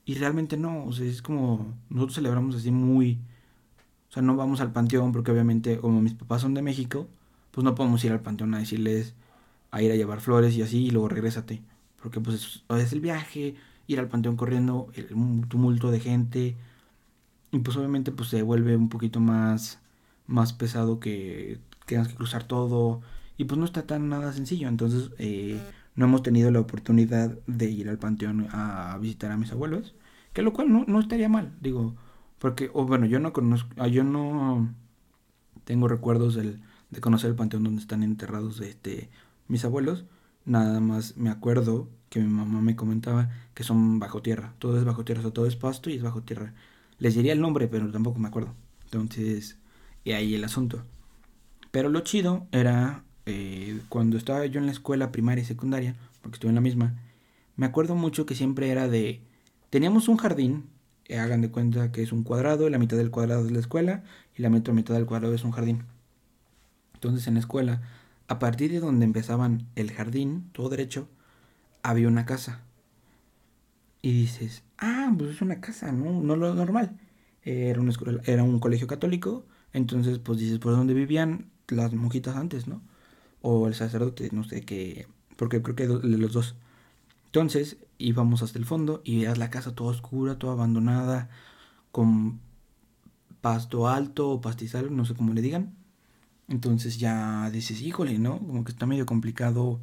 y 0.05 0.15
realmente 0.15 0.57
no, 0.57 0.85
o 0.85 0.91
sea, 0.93 1.07
es 1.07 1.21
como 1.21 1.75
nosotros 1.89 2.15
celebramos 2.15 2.55
así 2.55 2.71
muy 2.71 3.19
o 4.09 4.13
sea, 4.13 4.21
no 4.21 4.35
vamos 4.35 4.61
al 4.61 4.71
panteón 4.71 5.11
porque 5.11 5.31
obviamente 5.31 5.79
como 5.79 5.99
mis 5.99 6.13
papás 6.13 6.41
son 6.43 6.53
de 6.53 6.61
México, 6.61 7.07
pues 7.49 7.65
no 7.65 7.73
podemos 7.73 8.03
ir 8.05 8.11
al 8.11 8.21
panteón 8.21 8.53
a 8.53 8.59
decirles 8.59 9.15
a 9.71 9.81
ir 9.81 9.91
a 9.91 9.95
llevar 9.95 10.21
flores 10.21 10.55
y 10.55 10.61
así 10.61 10.85
y 10.85 10.91
luego 10.91 11.09
regrésate, 11.09 11.63
porque 11.99 12.21
pues 12.21 12.35
es, 12.35 12.63
es 12.77 12.93
el 12.93 13.01
viaje, 13.01 13.55
ir 13.87 13.99
al 13.99 14.07
panteón 14.07 14.35
corriendo, 14.37 14.89
el 14.95 15.07
tumulto 15.47 15.91
de 15.91 15.99
gente. 15.99 16.57
Y 17.51 17.59
pues 17.59 17.77
obviamente 17.77 18.11
pues 18.11 18.29
se 18.29 18.41
vuelve 18.41 18.75
un 18.75 18.89
poquito 18.89 19.19
más, 19.19 19.79
más 20.27 20.53
pesado 20.53 20.99
que 20.99 21.59
tengas 21.85 22.07
que 22.07 22.15
cruzar 22.15 22.43
todo. 22.45 23.01
Y 23.37 23.45
pues 23.45 23.57
no 23.57 23.65
está 23.65 23.85
tan 23.85 24.09
nada 24.09 24.33
sencillo. 24.33 24.67
Entonces 24.67 25.11
eh, 25.17 25.59
no 25.95 26.05
hemos 26.05 26.23
tenido 26.23 26.51
la 26.51 26.59
oportunidad 26.59 27.37
de 27.47 27.69
ir 27.69 27.89
al 27.89 27.99
panteón 27.99 28.47
a 28.51 28.97
visitar 28.99 29.31
a 29.31 29.37
mis 29.37 29.51
abuelos. 29.51 29.95
Que 30.33 30.41
lo 30.41 30.53
cual 30.53 30.71
no, 30.71 30.85
no 30.87 30.99
estaría 30.99 31.29
mal, 31.29 31.53
digo. 31.61 31.95
Porque, 32.39 32.69
o 32.73 32.85
bueno, 32.85 33.05
yo 33.05 33.19
no 33.19 33.31
conozco, 33.33 33.69
ah, 33.77 33.87
yo 33.87 34.03
no 34.03 34.73
tengo 35.63 35.87
recuerdos 35.87 36.35
del, 36.35 36.61
de 36.89 37.01
conocer 37.01 37.29
el 37.29 37.35
panteón 37.35 37.63
donde 37.63 37.81
están 37.81 38.03
enterrados 38.03 38.59
este, 38.61 39.09
mis 39.47 39.63
abuelos. 39.65 40.05
Nada 40.45 40.79
más 40.79 41.15
me 41.17 41.29
acuerdo 41.29 41.89
que 42.13 42.19
mi 42.19 42.27
mamá 42.27 42.61
me 42.61 42.75
comentaba 42.75 43.31
que 43.55 43.63
son 43.63 43.97
bajo 43.97 44.21
tierra. 44.21 44.53
Todo 44.59 44.77
es 44.77 44.85
bajo 44.85 45.03
tierra, 45.03 45.21
o 45.21 45.23
sea, 45.23 45.33
todo 45.33 45.47
es 45.47 45.55
pasto 45.55 45.89
y 45.89 45.95
es 45.95 46.03
bajo 46.03 46.21
tierra. 46.21 46.53
Les 46.99 47.15
diría 47.15 47.33
el 47.33 47.41
nombre, 47.41 47.67
pero 47.67 47.91
tampoco 47.91 48.19
me 48.19 48.27
acuerdo. 48.27 48.53
Entonces, 48.85 49.57
y 50.03 50.11
ahí 50.11 50.35
el 50.35 50.43
asunto. 50.43 50.83
Pero 51.71 51.89
lo 51.89 52.01
chido 52.01 52.45
era 52.51 53.03
eh, 53.25 53.81
cuando 53.89 54.15
estaba 54.17 54.45
yo 54.45 54.59
en 54.59 54.67
la 54.67 54.71
escuela 54.71 55.11
primaria 55.11 55.41
y 55.41 55.45
secundaria, 55.45 55.95
porque 56.21 56.35
estuve 56.35 56.49
en 56.49 56.55
la 56.55 56.61
misma, 56.61 56.93
me 57.55 57.65
acuerdo 57.65 57.95
mucho 57.95 58.27
que 58.27 58.35
siempre 58.35 58.69
era 58.69 58.87
de... 58.87 59.21
Teníamos 59.71 60.07
un 60.07 60.17
jardín, 60.17 60.65
eh, 61.05 61.17
hagan 61.17 61.41
de 61.41 61.49
cuenta 61.49 61.91
que 61.91 62.03
es 62.03 62.11
un 62.11 62.21
cuadrado, 62.21 62.69
la 62.69 62.77
mitad 62.77 62.95
del 62.95 63.09
cuadrado 63.09 63.43
es 63.43 63.51
la 63.51 63.59
escuela 63.59 64.03
y 64.37 64.43
la 64.43 64.55
otra 64.55 64.75
mitad 64.75 64.93
del 64.93 65.07
cuadrado 65.07 65.33
es 65.33 65.43
un 65.43 65.51
jardín. 65.51 65.81
Entonces 66.93 67.25
en 67.25 67.33
la 67.33 67.39
escuela, 67.39 67.81
a 68.27 68.37
partir 68.37 68.71
de 68.71 68.81
donde 68.81 69.03
empezaban 69.03 69.65
el 69.75 69.91
jardín, 69.91 70.51
todo 70.51 70.69
derecho, 70.69 71.07
había 71.83 72.07
una 72.07 72.25
casa. 72.25 72.61
Y 74.01 74.11
dices, 74.13 74.63
ah, 74.77 75.13
pues 75.17 75.31
es 75.31 75.41
una 75.41 75.61
casa, 75.61 75.91
¿no? 75.91 76.21
No 76.21 76.35
lo 76.35 76.53
normal. 76.55 76.99
Era, 77.43 77.79
una 77.81 77.91
escuela, 77.91 78.21
era 78.25 78.43
un 78.43 78.59
colegio 78.59 78.87
católico, 78.87 79.45
entonces 79.73 80.19
pues 80.19 80.39
dices, 80.39 80.59
¿por 80.59 80.73
dónde 80.73 80.93
vivían 80.93 81.51
las 81.67 81.93
monjitas 81.93 82.35
antes, 82.35 82.67
no? 82.67 82.81
O 83.41 83.67
el 83.67 83.75
sacerdote, 83.75 84.29
no 84.31 84.43
sé 84.43 84.61
qué, 84.61 85.07
porque 85.37 85.61
creo 85.61 85.75
que 85.75 85.87
los 85.87 86.33
dos. 86.33 86.55
Entonces 87.27 87.77
íbamos 87.97 88.43
hasta 88.43 88.59
el 88.59 88.65
fondo 88.65 89.01
y 89.03 89.17
veías 89.17 89.37
la 89.37 89.49
casa 89.49 89.75
toda 89.75 89.91
oscura, 89.91 90.37
toda 90.39 90.53
abandonada, 90.53 91.29
con 91.91 92.39
pasto 93.41 93.87
alto 93.89 94.29
o 94.29 94.41
pastizal, 94.41 94.95
no 94.95 95.05
sé 95.05 95.15
cómo 95.15 95.33
le 95.33 95.41
digan. 95.41 95.75
Entonces 96.47 96.99
ya 96.99 97.49
dices, 97.51 97.81
híjole, 97.81 98.19
¿no? 98.19 98.39
Como 98.39 98.63
que 98.63 98.71
está 98.71 98.85
medio 98.85 99.05
complicado 99.05 99.79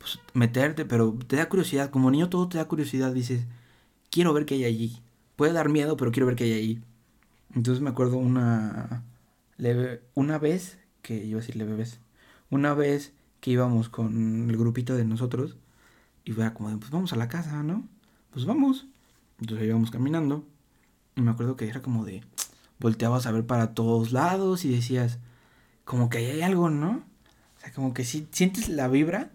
pues, 0.00 0.18
meterte, 0.32 0.84
pero 0.84 1.16
te 1.28 1.36
da 1.36 1.48
curiosidad. 1.48 1.90
Como 1.90 2.10
niño 2.10 2.28
todo 2.28 2.48
te 2.48 2.58
da 2.58 2.66
curiosidad. 2.66 3.12
Dices, 3.12 3.46
quiero 4.10 4.32
ver 4.32 4.46
qué 4.46 4.54
hay 4.54 4.64
allí. 4.64 5.02
Puede 5.36 5.52
dar 5.52 5.68
miedo, 5.68 5.96
pero 5.96 6.10
quiero 6.10 6.26
ver 6.26 6.36
qué 6.36 6.44
hay 6.44 6.52
allí. 6.54 6.80
Entonces 7.54 7.82
me 7.82 7.90
acuerdo 7.90 8.16
una, 8.16 9.04
leve, 9.58 10.02
una 10.14 10.38
vez, 10.38 10.78
que 11.02 11.24
iba 11.24 11.38
a 11.38 11.42
decir 11.42 11.56
leve 11.56 11.86
una 12.50 12.74
vez 12.74 13.12
que 13.40 13.52
íbamos 13.52 13.88
con 13.88 14.50
el 14.50 14.56
grupito 14.56 14.96
de 14.96 15.04
nosotros 15.04 15.56
y 16.24 16.32
fue 16.32 16.52
como 16.52 16.70
de, 16.70 16.76
pues 16.76 16.90
vamos 16.90 17.12
a 17.12 17.16
la 17.16 17.28
casa, 17.28 17.62
¿no? 17.62 17.86
Pues 18.32 18.44
vamos. 18.44 18.86
Entonces 19.40 19.66
íbamos 19.66 19.90
caminando 19.90 20.44
y 21.16 21.22
me 21.22 21.30
acuerdo 21.30 21.56
que 21.56 21.68
era 21.68 21.80
como 21.80 22.04
de, 22.04 22.22
volteabas 22.78 23.26
a 23.26 23.32
ver 23.32 23.46
para 23.46 23.74
todos 23.74 24.12
lados 24.12 24.64
y 24.64 24.70
decías, 24.70 25.18
como 25.84 26.10
que 26.10 26.18
hay 26.18 26.42
algo, 26.42 26.70
¿no? 26.70 27.04
O 27.56 27.60
sea, 27.60 27.72
como 27.72 27.94
que 27.94 28.04
si 28.04 28.28
sientes 28.32 28.68
la 28.68 28.88
vibra. 28.88 29.30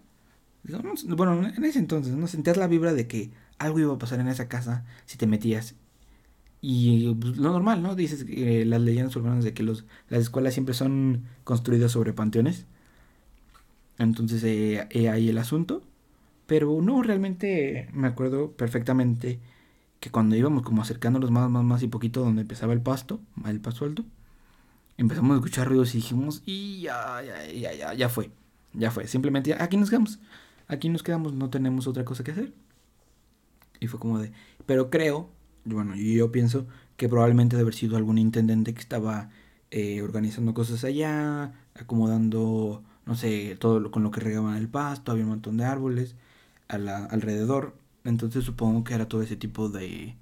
Bueno, 0.68 1.46
en 1.46 1.64
ese 1.64 1.78
entonces, 1.78 2.14
¿no? 2.14 2.26
Sentías 2.26 2.56
la 2.56 2.66
vibra 2.66 2.92
de 2.94 3.06
que 3.06 3.30
algo 3.58 3.78
iba 3.78 3.94
a 3.94 3.98
pasar 3.98 4.20
en 4.20 4.28
esa 4.28 4.48
casa 4.48 4.84
si 5.06 5.18
te 5.18 5.26
metías. 5.26 5.74
Y 6.60 7.14
pues, 7.14 7.36
lo 7.36 7.52
normal, 7.52 7.82
¿no? 7.82 7.94
Dices 7.94 8.24
que 8.24 8.64
las 8.64 8.80
leyendas 8.80 9.14
urbanas 9.16 9.44
de 9.44 9.54
que 9.54 9.62
los, 9.62 9.84
las 10.08 10.22
escuelas 10.22 10.54
siempre 10.54 10.74
son 10.74 11.24
construidas 11.44 11.92
sobre 11.92 12.12
panteones. 12.12 12.66
Entonces, 13.98 14.42
eh, 14.44 14.86
eh, 14.90 15.08
ahí 15.08 15.28
el 15.28 15.38
asunto. 15.38 15.82
Pero 16.46 16.80
no, 16.82 17.02
realmente 17.02 17.88
me 17.92 18.08
acuerdo 18.08 18.52
perfectamente 18.52 19.40
que 20.00 20.10
cuando 20.10 20.36
íbamos 20.36 20.62
como 20.62 20.82
acercándonos 20.82 21.30
más, 21.30 21.50
más, 21.50 21.64
más 21.64 21.82
y 21.82 21.88
poquito 21.88 22.20
donde 22.20 22.42
empezaba 22.42 22.72
el 22.72 22.80
pasto, 22.80 23.20
el 23.46 23.60
pasto 23.60 23.84
alto, 23.84 24.04
empezamos 24.96 25.32
a 25.32 25.36
escuchar 25.36 25.68
ruidos 25.68 25.94
y 25.94 25.98
dijimos, 25.98 26.42
y 26.46 26.82
ya, 26.82 27.22
ya, 27.22 27.52
ya, 27.52 27.74
ya, 27.74 27.94
ya 27.94 28.08
fue, 28.08 28.30
ya 28.72 28.90
fue, 28.90 29.06
simplemente 29.06 29.54
aquí 29.54 29.76
nos 29.76 29.90
quedamos, 29.90 30.18
aquí 30.68 30.88
nos 30.88 31.02
quedamos, 31.02 31.34
no 31.34 31.50
tenemos 31.50 31.86
otra 31.86 32.04
cosa 32.04 32.24
que 32.24 32.32
hacer. 32.32 32.52
Y 33.80 33.88
fue 33.88 34.00
como 34.00 34.18
de, 34.18 34.32
pero 34.64 34.90
creo, 34.90 35.30
bueno, 35.64 35.94
yo 35.96 36.32
pienso 36.32 36.66
que 36.96 37.08
probablemente 37.08 37.56
debe 37.56 37.64
haber 37.64 37.74
sido 37.74 37.96
algún 37.96 38.18
intendente 38.18 38.74
que 38.74 38.80
estaba 38.80 39.30
eh, 39.70 40.02
organizando 40.02 40.54
cosas 40.54 40.84
allá, 40.84 41.52
acomodando, 41.74 42.82
no 43.04 43.14
sé, 43.16 43.56
todo 43.58 43.80
lo, 43.80 43.90
con 43.90 44.02
lo 44.02 44.10
que 44.10 44.20
regaban 44.20 44.56
el 44.56 44.68
pasto, 44.68 45.12
había 45.12 45.24
un 45.24 45.30
montón 45.30 45.56
de 45.56 45.64
árboles 45.64 46.16
a 46.68 46.76
alrededor, 47.06 47.76
entonces 48.04 48.44
supongo 48.44 48.84
que 48.84 48.94
era 48.94 49.08
todo 49.08 49.22
ese 49.22 49.36
tipo 49.36 49.68
de, 49.68 50.16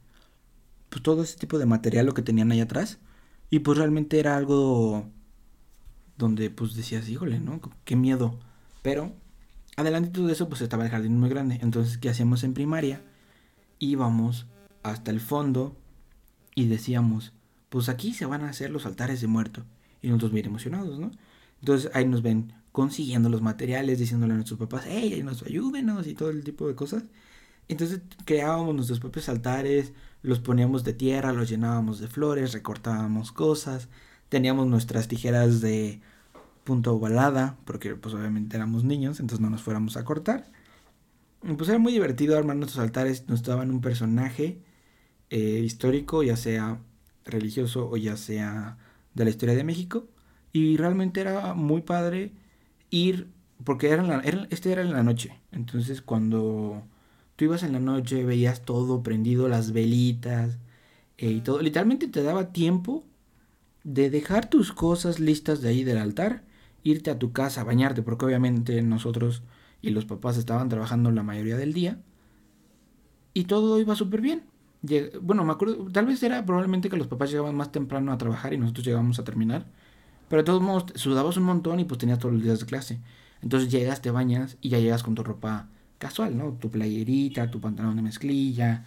pues 0.90 1.02
todo 1.02 1.22
ese 1.22 1.38
tipo 1.38 1.58
de 1.58 1.66
material 1.66 2.06
lo 2.06 2.14
que 2.14 2.22
tenían 2.22 2.50
ahí 2.52 2.60
atrás, 2.60 2.98
y 3.50 3.60
pues 3.60 3.78
realmente 3.78 4.18
era 4.18 4.36
algo 4.36 5.06
donde 6.18 6.50
pues 6.50 6.74
decías, 6.74 7.08
híjole, 7.08 7.40
¿no? 7.40 7.60
Qué 7.84 7.96
miedo, 7.96 8.38
pero 8.82 9.12
adelante 9.76 10.20
de 10.20 10.32
eso 10.32 10.48
pues 10.48 10.60
estaba 10.60 10.84
el 10.84 10.90
jardín 10.90 11.18
muy 11.18 11.28
grande, 11.28 11.58
entonces 11.62 11.98
¿qué 11.98 12.10
hacíamos 12.10 12.44
en 12.44 12.54
primaria? 12.54 13.02
íbamos 13.78 14.46
hasta 14.82 15.10
el 15.10 15.20
fondo 15.20 15.76
y 16.54 16.66
decíamos, 16.66 17.32
pues 17.68 17.88
aquí 17.88 18.12
se 18.12 18.26
van 18.26 18.42
a 18.42 18.50
hacer 18.50 18.70
los 18.70 18.86
altares 18.86 19.20
de 19.20 19.26
muerto. 19.26 19.64
Y 20.02 20.08
nosotros 20.08 20.32
bien 20.32 20.46
emocionados, 20.46 20.98
¿no? 20.98 21.10
Entonces 21.60 21.90
ahí 21.94 22.04
nos 22.04 22.22
ven 22.22 22.52
consiguiendo 22.72 23.28
los 23.28 23.42
materiales, 23.42 23.98
diciéndole 23.98 24.32
a 24.32 24.36
nuestros 24.36 24.58
papás, 24.58 24.84
hey, 24.86 25.22
nos 25.24 25.42
ayúdenos 25.42 26.06
y 26.06 26.14
todo 26.14 26.30
el 26.30 26.44
tipo 26.44 26.68
de 26.68 26.74
cosas. 26.74 27.04
Entonces 27.68 28.00
creábamos 28.26 28.74
nuestros 28.74 29.00
propios 29.00 29.28
altares, 29.28 29.92
los 30.22 30.40
poníamos 30.40 30.84
de 30.84 30.92
tierra, 30.92 31.32
los 31.32 31.48
llenábamos 31.48 31.98
de 32.00 32.08
flores, 32.08 32.52
recortábamos 32.52 33.32
cosas, 33.32 33.88
teníamos 34.28 34.66
nuestras 34.66 35.08
tijeras 35.08 35.60
de 35.60 36.02
punto 36.64 36.94
ovalada, 36.94 37.56
porque 37.64 37.94
pues 37.94 38.14
obviamente 38.14 38.56
éramos 38.56 38.84
niños, 38.84 39.20
entonces 39.20 39.40
no 39.40 39.50
nos 39.50 39.62
fuéramos 39.62 39.96
a 39.96 40.04
cortar 40.04 40.50
pues 41.56 41.68
era 41.68 41.78
muy 41.78 41.92
divertido 41.92 42.38
armar 42.38 42.56
nuestros 42.56 42.82
altares. 42.82 43.28
Nos 43.28 43.42
daban 43.42 43.70
un 43.70 43.80
personaje 43.80 44.58
eh, 45.30 45.60
histórico, 45.64 46.22
ya 46.22 46.36
sea 46.36 46.80
religioso 47.24 47.88
o 47.90 47.96
ya 47.96 48.16
sea 48.16 48.78
de 49.14 49.24
la 49.24 49.30
historia 49.30 49.54
de 49.54 49.64
México. 49.64 50.08
Y 50.52 50.76
realmente 50.76 51.20
era 51.20 51.54
muy 51.54 51.82
padre 51.82 52.32
ir, 52.90 53.28
porque 53.64 53.88
era, 53.88 54.02
la, 54.02 54.20
este 54.50 54.72
era 54.72 54.82
en 54.82 54.92
la 54.92 55.02
noche. 55.02 55.38
Entonces 55.52 56.00
cuando 56.00 56.82
tú 57.36 57.44
ibas 57.44 57.62
en 57.62 57.72
la 57.72 57.80
noche, 57.80 58.24
veías 58.24 58.62
todo 58.62 59.02
prendido, 59.02 59.48
las 59.48 59.72
velitas 59.72 60.58
eh, 61.18 61.30
y 61.30 61.40
todo. 61.40 61.60
Literalmente 61.60 62.08
te 62.08 62.22
daba 62.22 62.52
tiempo 62.52 63.04
de 63.84 64.10
dejar 64.10 64.48
tus 64.48 64.72
cosas 64.72 65.20
listas 65.20 65.60
de 65.60 65.68
ahí 65.68 65.84
del 65.84 65.98
altar, 65.98 66.44
irte 66.84 67.10
a 67.10 67.18
tu 67.18 67.32
casa, 67.32 67.64
bañarte, 67.64 68.02
porque 68.02 68.26
obviamente 68.26 68.80
nosotros 68.82 69.42
y 69.82 69.90
los 69.90 70.04
papás 70.04 70.36
estaban 70.38 70.68
trabajando 70.68 71.10
la 71.10 71.22
mayoría 71.22 71.56
del 71.56 71.72
día 71.72 71.98
y 73.34 73.44
todo 73.44 73.80
iba 73.80 73.96
súper 73.96 74.20
bien. 74.20 74.44
bueno, 75.20 75.58
tal 75.92 76.06
vez 76.06 76.22
era 76.22 76.44
probablemente 76.46 76.88
que 76.88 76.96
los 76.96 77.08
papás 77.08 77.30
llegaban 77.30 77.56
más 77.56 77.72
temprano 77.72 78.12
a 78.12 78.18
trabajar 78.18 78.54
y 78.54 78.58
nosotros 78.58 78.86
llegábamos 78.86 79.18
a 79.18 79.24
terminar. 79.24 79.66
Pero 80.28 80.42
de 80.42 80.46
todos 80.46 80.62
modos, 80.62 80.92
sudabas 80.94 81.36
un 81.36 81.44
montón 81.44 81.80
y 81.80 81.84
pues 81.84 81.98
tenías 81.98 82.18
todos 82.18 82.34
los 82.34 82.42
días 82.42 82.60
de 82.60 82.66
clase. 82.66 83.00
Entonces 83.42 83.70
llegas, 83.70 84.00
te 84.02 84.10
bañas 84.10 84.56
y 84.62 84.70
ya 84.70 84.78
llegas 84.78 85.02
con 85.02 85.14
tu 85.14 85.22
ropa 85.24 85.68
casual, 85.98 86.36
¿no? 86.38 86.52
Tu 86.52 86.70
playerita, 86.70 87.50
tu 87.50 87.60
pantalón 87.60 87.96
de 87.96 88.02
mezclilla, 88.02 88.84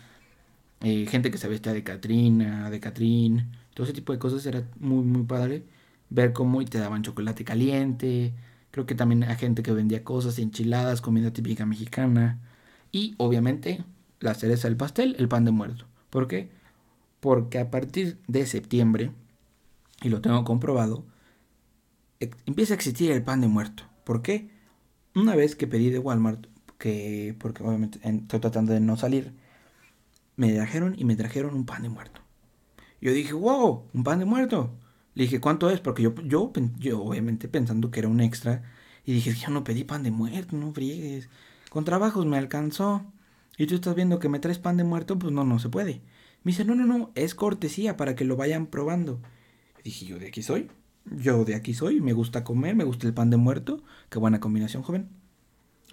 eh, 0.81 1.05
gente 1.07 1.31
que 1.31 1.37
se 1.37 1.47
vestía 1.47 1.73
de 1.73 1.83
Catrina, 1.83 2.69
de 2.69 2.79
Catrín, 2.79 3.51
todo 3.73 3.85
ese 3.85 3.93
tipo 3.93 4.13
de 4.13 4.19
cosas 4.19 4.45
era 4.45 4.63
muy, 4.79 5.03
muy 5.03 5.23
padre. 5.23 5.63
Ver 6.09 6.33
cómo 6.33 6.61
y 6.61 6.65
te 6.65 6.79
daban 6.79 7.03
chocolate 7.03 7.43
caliente, 7.43 8.33
Creo 8.77 8.85
que 8.85 8.93
también 8.93 9.23
hay 9.23 9.35
gente 9.37 9.63
que 9.63 9.71
vendía 9.71 10.03
cosas, 10.03 10.37
enchiladas, 10.37 11.01
comida 11.01 11.33
típica 11.33 11.65
mexicana. 11.65 12.39
Y 12.91 13.15
obviamente 13.17 13.83
la 14.19 14.35
cereza 14.35 14.67
del 14.67 14.77
pastel, 14.77 15.15
el 15.17 15.27
pan 15.27 15.45
de 15.45 15.51
muerto. 15.51 15.85
¿Por 16.11 16.27
qué? 16.27 16.49
Porque 17.19 17.57
a 17.57 17.71
partir 17.71 18.19
de 18.27 18.45
septiembre, 18.45 19.11
y 20.03 20.09
lo 20.09 20.21
tengo 20.21 20.43
comprobado, 20.43 21.05
empieza 22.45 22.73
a 22.73 22.75
existir 22.75 23.11
el 23.11 23.23
pan 23.23 23.41
de 23.41 23.47
muerto. 23.47 23.83
¿Por 24.03 24.21
qué? 24.21 24.49
Una 25.15 25.35
vez 25.35 25.55
que 25.55 25.65
pedí 25.65 25.89
de 25.89 25.97
Walmart, 25.97 26.45
que 26.77 27.35
porque 27.39 27.63
obviamente 27.63 27.99
estoy 28.03 28.39
tratando 28.39 28.73
de 28.73 28.79
no 28.79 28.95
salir, 28.95 29.33
me 30.35 30.53
trajeron 30.53 30.93
y 30.95 31.03
me 31.03 31.15
trajeron 31.15 31.55
un 31.55 31.65
pan 31.65 31.81
de 31.81 31.89
muerto. 31.89 32.21
Yo 33.01 33.11
dije, 33.11 33.33
wow, 33.33 33.85
un 33.91 34.03
pan 34.03 34.19
de 34.19 34.25
muerto. 34.25 34.71
Le 35.17 35.23
dije, 35.23 35.41
¿cuánto 35.41 35.71
es? 35.71 35.79
Porque 35.79 36.03
yo, 36.03 36.13
yo, 36.25 36.53
yo 36.77 37.01
obviamente 37.01 37.47
pensando 37.47 37.89
que 37.89 38.01
era 38.01 38.07
un 38.07 38.19
extra. 38.21 38.61
Y 39.03 39.13
dije, 39.13 39.33
yo 39.33 39.49
no 39.49 39.63
pedí 39.63 39.83
pan 39.83 40.03
de 40.03 40.11
muerto, 40.11 40.55
no 40.55 40.71
friegues. 40.73 41.27
Con 41.71 41.85
trabajos 41.85 42.27
me 42.27 42.37
alcanzó. 42.37 43.03
Y 43.57 43.65
tú 43.65 43.73
estás 43.73 43.95
viendo 43.95 44.19
que 44.19 44.29
me 44.29 44.37
traes 44.37 44.59
pan 44.59 44.77
de 44.77 44.83
muerto, 44.83 45.17
pues 45.17 45.33
no, 45.33 45.43
no 45.43 45.57
se 45.57 45.69
puede. 45.69 46.01
Me 46.43 46.51
dice, 46.51 46.65
no, 46.65 46.75
no, 46.75 46.85
no, 46.85 47.11
es 47.15 47.33
cortesía 47.33 47.97
para 47.97 48.15
que 48.15 48.25
lo 48.25 48.35
vayan 48.35 48.67
probando. 48.67 49.19
dije, 49.83 50.05
yo 50.05 50.19
de 50.19 50.27
aquí 50.27 50.43
soy. 50.43 50.69
Yo 51.05 51.45
de 51.45 51.55
aquí 51.55 51.73
soy, 51.73 51.99
me 51.99 52.13
gusta 52.13 52.43
comer, 52.43 52.75
me 52.75 52.83
gusta 52.83 53.07
el 53.07 53.15
pan 53.15 53.31
de 53.31 53.37
muerto. 53.37 53.81
Qué 54.11 54.19
buena 54.19 54.39
combinación, 54.39 54.83
joven. 54.83 55.09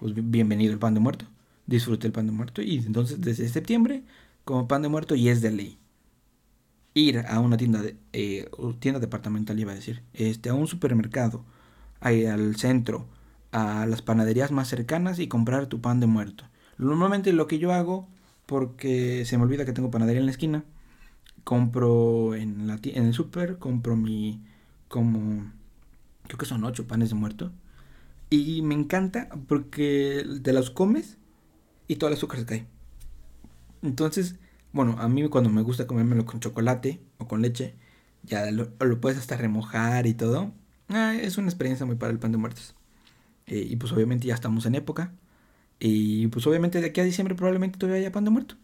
Pues 0.00 0.12
bienvenido 0.14 0.74
el 0.74 0.78
pan 0.78 0.92
de 0.92 1.00
muerto. 1.00 1.24
Disfrute 1.66 2.06
el 2.06 2.12
pan 2.12 2.26
de 2.26 2.32
muerto. 2.32 2.60
Y 2.60 2.76
entonces 2.76 3.22
desde 3.22 3.48
septiembre, 3.48 4.04
como 4.44 4.68
pan 4.68 4.82
de 4.82 4.88
muerto 4.88 5.14
y 5.14 5.30
es 5.30 5.40
de 5.40 5.50
ley 5.50 5.78
ir 6.94 7.18
a 7.28 7.40
una 7.40 7.56
tienda, 7.56 7.82
de, 7.82 7.96
eh, 8.12 8.48
tienda 8.78 9.00
departamental, 9.00 9.58
iba 9.58 9.72
a 9.72 9.74
decir, 9.74 10.02
este, 10.14 10.48
a 10.48 10.54
un 10.54 10.66
supermercado, 10.68 11.44
ahí 12.00 12.26
al 12.26 12.56
centro, 12.56 13.06
a 13.52 13.86
las 13.86 14.02
panaderías 14.02 14.52
más 14.52 14.68
cercanas 14.68 15.18
y 15.18 15.28
comprar 15.28 15.66
tu 15.66 15.80
pan 15.80 16.00
de 16.00 16.06
muerto. 16.06 16.44
Normalmente 16.78 17.32
lo 17.32 17.46
que 17.46 17.58
yo 17.58 17.72
hago, 17.72 18.08
porque 18.46 19.24
se 19.24 19.36
me 19.36 19.44
olvida 19.44 19.64
que 19.64 19.72
tengo 19.72 19.90
panadería 19.90 20.20
en 20.20 20.26
la 20.26 20.32
esquina, 20.32 20.64
compro 21.44 22.34
en, 22.34 22.66
la, 22.66 22.78
en 22.82 23.06
el 23.06 23.14
super, 23.14 23.58
compro 23.58 23.96
mi, 23.96 24.42
como, 24.88 25.52
creo 26.26 26.38
que 26.38 26.46
son 26.46 26.64
ocho 26.64 26.86
panes 26.86 27.10
de 27.10 27.16
muerto. 27.16 27.52
Y 28.30 28.62
me 28.62 28.74
encanta 28.74 29.28
porque 29.48 30.24
te 30.42 30.52
los 30.52 30.70
comes 30.70 31.18
y 31.88 31.96
todo 31.96 32.08
el 32.08 32.16
azúcar 32.16 32.40
se 32.40 32.46
cae. 32.46 32.66
Entonces, 33.82 34.36
bueno, 34.74 34.96
a 34.98 35.08
mí 35.08 35.26
cuando 35.28 35.50
me 35.50 35.62
gusta 35.62 35.86
comérmelo 35.86 36.26
con 36.26 36.40
chocolate 36.40 37.00
o 37.18 37.28
con 37.28 37.42
leche, 37.42 37.76
ya 38.24 38.50
lo, 38.50 38.68
puedes 39.00 39.18
hasta 39.18 39.36
remojar 39.36 40.06
y 40.06 40.14
todo. 40.14 40.52
Ah, 40.88 41.14
es 41.14 41.38
una 41.38 41.48
experiencia 41.48 41.86
muy 41.86 41.96
para 41.96 42.12
el 42.12 42.18
pan 42.18 42.32
de 42.32 42.38
muertos. 42.38 42.74
Eh, 43.46 43.66
y 43.70 43.76
pues 43.76 43.92
obviamente 43.92 44.26
ya 44.26 44.34
estamos 44.34 44.66
en 44.66 44.74
época. 44.74 45.12
Y 45.78 46.26
pues 46.28 46.46
obviamente 46.48 46.80
de 46.80 46.88
aquí 46.88 47.00
a 47.00 47.04
diciembre 47.04 47.36
probablemente 47.36 47.78
todavía 47.78 48.00
haya 48.00 48.12
pan 48.12 48.24
de 48.24 48.30
muerto. 48.30 48.56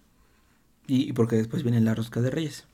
Y, 0.88 1.12
porque 1.12 1.36
después 1.36 1.62
viene 1.62 1.80
la 1.80 1.94
rosca 1.94 2.20
de 2.20 2.30
reyes. 2.30 2.66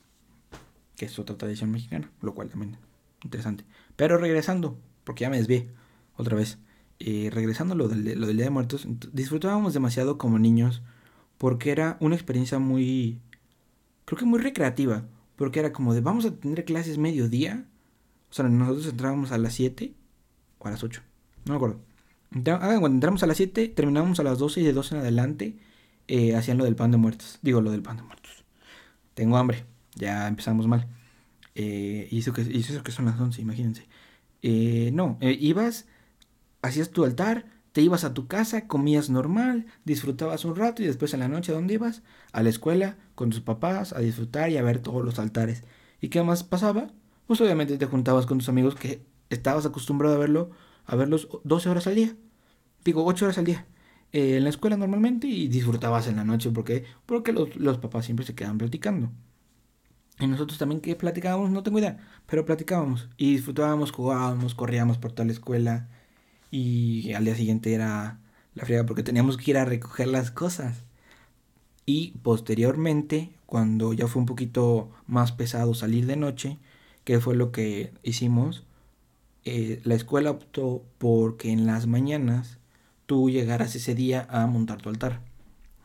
Que 0.97 1.05
es 1.05 1.19
otra 1.19 1.37
tradición 1.37 1.71
mexicana. 1.71 2.11
Lo 2.23 2.35
cual 2.35 2.49
también 2.49 2.79
interesante. 3.23 3.65
Pero 3.97 4.17
regresando, 4.17 4.79
porque 5.05 5.23
ya 5.23 5.31
me 5.31 5.37
desvié 5.37 5.69
otra 6.17 6.37
vez. 6.37 6.59
Eh, 7.01 7.29
regresando 7.31 7.75
a 7.75 7.77
lo 7.77 7.89
lo 7.89 8.27
del 8.27 8.37
Día 8.37 8.47
de 8.47 8.51
Muertos. 8.51 8.89
Disfrutábamos 9.13 9.75
demasiado 9.75 10.17
como 10.17 10.39
niños. 10.39 10.83
Porque 11.37 11.71
era 11.71 11.99
una 12.01 12.15
experiencia 12.15 12.59
muy 12.59 13.21
creo 14.07 14.19
que 14.19 14.25
muy 14.25 14.39
recreativa, 14.41 15.05
porque 15.37 15.61
era 15.61 15.73
como 15.73 15.93
de 15.93 16.01
vamos 16.01 16.25
a 16.25 16.31
tener 16.31 16.65
clases 16.65 16.97
mediodía. 16.97 17.67
O 18.31 18.33
sea, 18.33 18.49
nosotros 18.49 18.87
entrábamos 18.87 19.33
a 19.33 19.39
las 19.39 19.53
7 19.53 19.93
o 20.59 20.67
a 20.67 20.71
las 20.71 20.83
8, 20.83 21.03
no 21.45 21.53
me 21.53 21.57
acuerdo. 21.57 21.81
Cuando 22.31 22.87
entramos 22.87 23.23
a 23.23 23.27
las 23.27 23.37
7, 23.37 23.69
terminábamos 23.69 24.19
a 24.21 24.23
las 24.23 24.39
12 24.39 24.61
y 24.61 24.65
de 24.65 24.73
12 24.73 24.95
en 24.95 25.01
adelante 25.03 25.59
eh, 26.09 26.35
hacían 26.35 26.59
lo 26.59 26.65
del 26.65 26.77
pan 26.77 26.91
de 26.91 26.97
muertos. 26.97 27.39
Digo, 27.43 27.61
lo 27.61 27.71
del 27.71 27.83
pan 27.83 27.99
de 27.99 28.03
muertos. 28.03 28.45
Tengo 29.15 29.37
hambre, 29.37 29.65
ya 29.95 30.27
empezamos 30.29 30.67
mal. 30.67 30.89
Eh, 31.55 32.09
y 32.11 32.19
eso 32.19 32.33
que, 32.33 32.43
eso 32.43 32.83
que 32.83 32.93
son 32.93 33.07
las 33.07 33.19
11, 33.19 33.41
imagínense. 33.41 33.87
Eh, 34.43 34.91
no, 34.93 35.17
eh, 35.21 35.37
ibas, 35.41 35.87
hacías 36.63 36.91
tu 36.91 37.05
altar, 37.05 37.47
te 37.77 37.83
ibas 37.83 38.05
a 38.05 38.15
tu 38.15 38.27
casa, 38.27 38.67
comías 38.67 39.11
normal, 39.11 39.67
disfrutabas 39.85 40.47
un 40.47 40.57
rato 40.57 40.83
y 40.83 40.87
después 40.87 41.13
en 41.13 41.21
la 41.21 41.29
noche, 41.29 41.53
¿dónde 41.53 41.75
ibas? 41.75 42.01
A 42.33 42.43
la 42.43 42.49
escuela, 42.49 42.97
con 43.15 43.29
tus 43.29 43.43
papás, 43.43 43.93
a 43.93 43.99
disfrutar 43.99 44.49
y 44.49 44.57
a 44.57 44.63
ver 44.63 44.79
todos 44.79 45.05
los 45.05 45.19
altares. 45.19 45.63
¿Y 46.01 46.09
qué 46.09 46.23
más 46.23 46.43
pasaba? 46.43 46.89
Pues 47.27 47.39
obviamente 47.43 47.77
te 47.77 47.85
juntabas 47.85 48.25
con 48.25 48.39
tus 48.39 48.49
amigos 48.49 48.77
que 48.77 49.05
estabas 49.29 49.67
acostumbrado 49.67 50.15
a 50.15 50.19
verlo, 50.19 50.53
a 50.87 50.97
verlos 50.97 51.29
12 51.45 51.69
horas 51.69 51.87
al 51.87 51.97
día. 51.97 52.17
Digo, 52.83 53.05
8 53.05 53.27
horas 53.27 53.37
al 53.37 53.45
día. 53.45 53.67
Eh, 54.11 54.39
en 54.39 54.45
la 54.45 54.49
escuela 54.49 54.79
normalmente 54.79 55.27
y 55.27 55.47
disfrutabas 55.49 56.09
en 56.09 56.17
la 56.17 56.25
noche 56.25 56.51
porque, 56.53 56.87
porque 57.05 57.35
los, 57.35 57.57
los 57.57 57.77
papás 57.77 58.07
siempre 58.07 58.25
se 58.25 58.35
quedan 58.35 58.57
platicando. 58.57 59.13
Y 60.19 60.27
nosotros 60.27 60.59
también 60.59 60.81
que 60.81 60.97
platicábamos, 60.97 61.51
no 61.51 61.63
tengo 61.63 61.79
idea, 61.79 61.99
pero 62.25 62.47
platicábamos 62.47 63.11
y 63.19 63.33
disfrutábamos, 63.33 63.93
jugábamos, 63.93 64.55
corríamos 64.55 64.97
por 64.97 65.13
toda 65.13 65.27
la 65.27 65.33
escuela 65.33 65.91
y 66.57 67.13
al 67.13 67.27
día 67.27 67.35
siguiente 67.35 67.75
era 67.75 68.19
la 68.55 68.65
friega 68.65 68.87
porque 68.87 69.03
teníamos 69.03 69.37
que 69.37 69.51
ir 69.51 69.59
a 69.59 69.67
recoger 69.67 70.09
las 70.09 70.31
cosas. 70.31 70.85
Y 71.85 72.13
posteriormente, 72.23 73.31
cuando 73.45 73.93
ya 73.93 74.07
fue 74.07 74.21
un 74.21 74.27
poquito 74.27 74.91
más 75.07 75.33
pesado 75.33 75.75
salir 75.75 76.07
de 76.07 76.17
noche, 76.17 76.59
que 77.05 77.21
fue 77.21 77.37
lo 77.37 77.53
que 77.53 77.93
hicimos, 78.03 78.65
eh, 79.45 79.83
la 79.85 79.97
escuela 79.97 80.31
optó 80.31 80.83
porque 80.97 81.53
en 81.53 81.67
las 81.67 81.87
mañanas 81.87 82.59
tú 83.05 83.29
llegaras 83.29 83.77
ese 83.77 83.95
día 83.95 84.27
a 84.31 84.47
montar 84.47 84.81
tu 84.81 84.89
altar. 84.89 85.21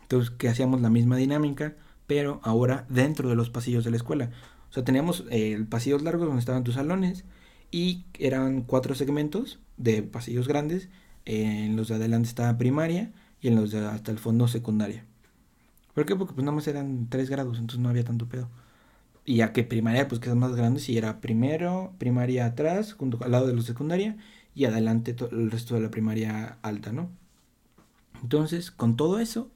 Entonces, 0.03 0.31
que 0.31 0.47
hacíamos 0.47 0.79
la 0.79 0.89
misma 0.89 1.17
dinámica, 1.17 1.75
pero 2.07 2.39
ahora 2.43 2.85
dentro 2.87 3.27
de 3.27 3.35
los 3.35 3.49
pasillos 3.49 3.83
de 3.83 3.91
la 3.91 3.97
escuela. 3.97 4.31
O 4.69 4.73
sea, 4.73 4.85
teníamos 4.85 5.25
eh, 5.31 5.65
pasillos 5.69 6.01
largos 6.01 6.27
donde 6.27 6.39
estaban 6.39 6.63
tus 6.63 6.75
salones 6.75 7.25
y 7.71 8.05
eran 8.19 8.61
cuatro 8.61 8.95
segmentos 8.95 9.59
de 9.77 10.03
pasillos 10.03 10.47
grandes. 10.47 10.89
en 11.25 11.75
los 11.75 11.87
de 11.87 11.95
adelante 11.95 12.29
estaba 12.29 12.57
primaria 12.57 13.11
y 13.41 13.47
en 13.47 13.55
los 13.55 13.71
de 13.71 13.85
hasta 13.85 14.11
el 14.11 14.19
fondo 14.19 14.47
secundaria. 14.47 15.05
¿Por 15.93 16.05
qué? 16.05 16.15
Porque 16.15 16.33
pues 16.33 16.45
nada 16.45 16.55
más 16.55 16.67
eran 16.67 17.07
tres 17.09 17.29
grados, 17.29 17.57
entonces 17.59 17.79
no 17.79 17.89
había 17.89 18.03
tanto 18.03 18.27
pedo. 18.27 18.49
Y 19.25 19.37
ya 19.37 19.53
que 19.53 19.63
primaria, 19.63 20.07
pues 20.07 20.19
que 20.19 20.29
es 20.29 20.35
más 20.35 20.55
grande, 20.55 20.79
si 20.79 20.97
era 20.97 21.21
primero, 21.21 21.93
primaria 21.97 22.45
atrás, 22.45 22.93
junto 22.93 23.23
al 23.23 23.31
lado 23.31 23.47
de 23.47 23.53
los 23.53 23.65
secundaria, 23.65 24.17
y 24.55 24.65
adelante 24.65 25.15
el 25.31 25.51
resto 25.51 25.75
de 25.75 25.81
la 25.81 25.91
primaria 25.91 26.57
alta, 26.61 26.91
¿no? 26.91 27.09
Entonces, 28.23 28.71
con 28.71 28.95
todo 28.97 29.19
eso, 29.19 29.49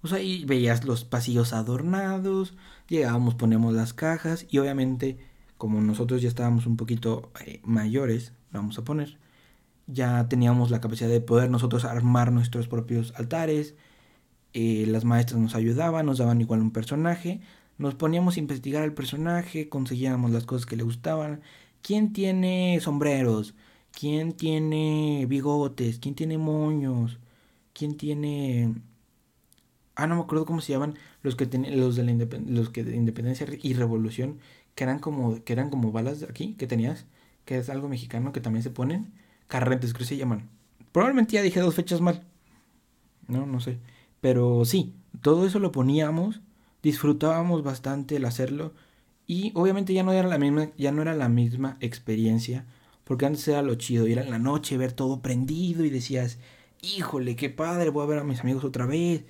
pues 0.00 0.12
ahí 0.12 0.44
veías 0.44 0.84
los 0.84 1.04
pasillos 1.04 1.52
adornados, 1.52 2.54
llegábamos, 2.88 3.34
ponemos 3.34 3.74
las 3.74 3.92
cajas, 3.94 4.46
y 4.50 4.58
obviamente, 4.58 5.18
como 5.58 5.80
nosotros 5.80 6.22
ya 6.22 6.28
estábamos 6.28 6.66
un 6.66 6.76
poquito 6.76 7.30
eh, 7.46 7.60
mayores, 7.64 8.32
vamos 8.52 8.78
a 8.78 8.84
poner, 8.84 9.18
ya 9.86 10.28
teníamos 10.28 10.70
la 10.70 10.80
capacidad 10.80 11.08
de 11.08 11.20
poder 11.20 11.50
nosotros 11.50 11.84
armar 11.84 12.32
nuestros 12.32 12.68
propios 12.68 13.12
altares, 13.16 13.74
eh, 14.52 14.86
las 14.88 15.04
maestras 15.04 15.40
nos 15.40 15.54
ayudaban, 15.54 16.06
nos 16.06 16.18
daban 16.18 16.40
igual 16.40 16.60
un 16.62 16.70
personaje, 16.72 17.40
nos 17.78 17.94
poníamos 17.94 18.36
a 18.36 18.40
investigar 18.40 18.84
el 18.84 18.94
personaje, 18.94 19.68
conseguíamos 19.68 20.30
las 20.30 20.44
cosas 20.46 20.66
que 20.66 20.76
le 20.76 20.82
gustaban. 20.82 21.42
¿Quién 21.82 22.12
tiene 22.12 22.78
sombreros? 22.80 23.54
¿Quién 23.92 24.32
tiene 24.32 25.26
bigotes? 25.28 25.98
¿Quién 25.98 26.14
tiene 26.14 26.38
moños? 26.38 27.18
¿Quién 27.74 27.96
tiene... 27.96 28.74
Ah, 29.94 30.06
no 30.06 30.16
me 30.16 30.22
acuerdo 30.22 30.46
cómo 30.46 30.60
se 30.60 30.72
llaman 30.72 30.94
los 31.22 31.36
que 31.36 31.46
los 31.70 31.96
de 31.96 32.04
la 32.04 32.12
los 32.46 32.70
que 32.70 32.84
de 32.84 32.96
Independencia 32.96 33.46
y 33.62 33.74
Revolución, 33.74 34.38
que 34.76 34.84
eran 34.84 35.00
como 35.00 35.42
que 35.42 35.52
eran 35.52 35.70
como 35.70 35.90
balas 35.90 36.20
de 36.20 36.26
aquí 36.26 36.54
que 36.54 36.68
tenías, 36.68 37.06
que 37.44 37.58
es 37.58 37.68
algo 37.70 37.88
mexicano 37.88 38.32
que 38.32 38.40
también 38.40 38.62
se 38.62 38.70
ponen, 38.70 39.12
carretes 39.48 39.92
creo 39.92 40.00
que 40.00 40.14
se 40.14 40.16
llaman. 40.16 40.48
Probablemente 40.92 41.32
ya 41.32 41.42
dije 41.42 41.60
dos 41.60 41.74
fechas 41.74 42.00
mal. 42.00 42.22
No, 43.26 43.46
no 43.46 43.58
sé. 43.60 43.78
Pero 44.20 44.64
sí, 44.64 44.94
todo 45.22 45.46
eso 45.46 45.58
lo 45.58 45.72
poníamos, 45.72 46.40
disfrutábamos 46.82 47.64
bastante 47.64 48.16
el 48.16 48.24
hacerlo 48.26 48.72
y 49.26 49.50
obviamente 49.54 49.92
ya 49.94 50.02
no 50.04 50.12
era 50.12 50.28
la 50.28 50.38
misma, 50.38 50.68
ya 50.76 50.92
no 50.92 51.02
era 51.02 51.14
la 51.14 51.28
misma 51.28 51.76
experiencia, 51.80 52.66
porque 53.04 53.26
antes 53.26 53.48
era 53.48 53.62
lo 53.62 53.74
chido, 53.76 54.06
ir 54.06 54.18
en 54.18 54.30
la 54.30 54.38
noche, 54.38 54.76
ver 54.76 54.92
todo 54.92 55.20
prendido 55.22 55.84
y 55.84 55.90
decías, 55.90 56.38
híjole, 56.82 57.34
qué 57.36 57.50
padre, 57.50 57.90
voy 57.90 58.04
a 58.04 58.06
ver 58.06 58.18
a 58.18 58.24
mis 58.24 58.40
amigos 58.40 58.64
otra 58.64 58.86
vez, 58.86 59.24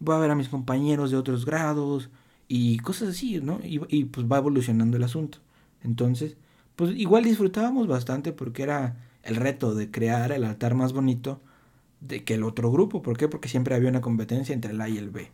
voy 0.00 0.16
a 0.16 0.18
ver 0.18 0.30
a 0.30 0.34
mis 0.34 0.48
compañeros 0.48 1.10
de 1.10 1.16
otros 1.18 1.44
grados 1.44 2.10
y 2.48 2.78
cosas 2.78 3.10
así, 3.10 3.40
¿no? 3.40 3.60
Y, 3.62 4.04
pues 4.04 4.26
va 4.26 4.38
evolucionando 4.38 4.96
el 4.96 5.02
asunto. 5.02 5.38
Entonces, 5.82 6.36
pues 6.76 6.96
igual 6.96 7.24
disfrutábamos 7.24 7.86
bastante 7.88 8.32
porque 8.32 8.62
era 8.62 8.96
el 9.22 9.36
reto 9.36 9.74
de 9.74 9.90
crear 9.90 10.32
el 10.32 10.44
altar 10.44 10.74
más 10.74 10.92
bonito 10.92 11.40
de 12.00 12.24
que 12.24 12.34
el 12.34 12.44
otro 12.44 12.70
grupo. 12.70 13.02
¿Por 13.02 13.16
qué? 13.16 13.28
Porque 13.28 13.48
siempre 13.48 13.74
había 13.74 13.90
una 13.90 14.00
competencia 14.00 14.54
entre 14.54 14.72
el 14.72 14.80
A 14.80 14.88
y 14.88 14.98
el 14.98 15.10
B. 15.10 15.30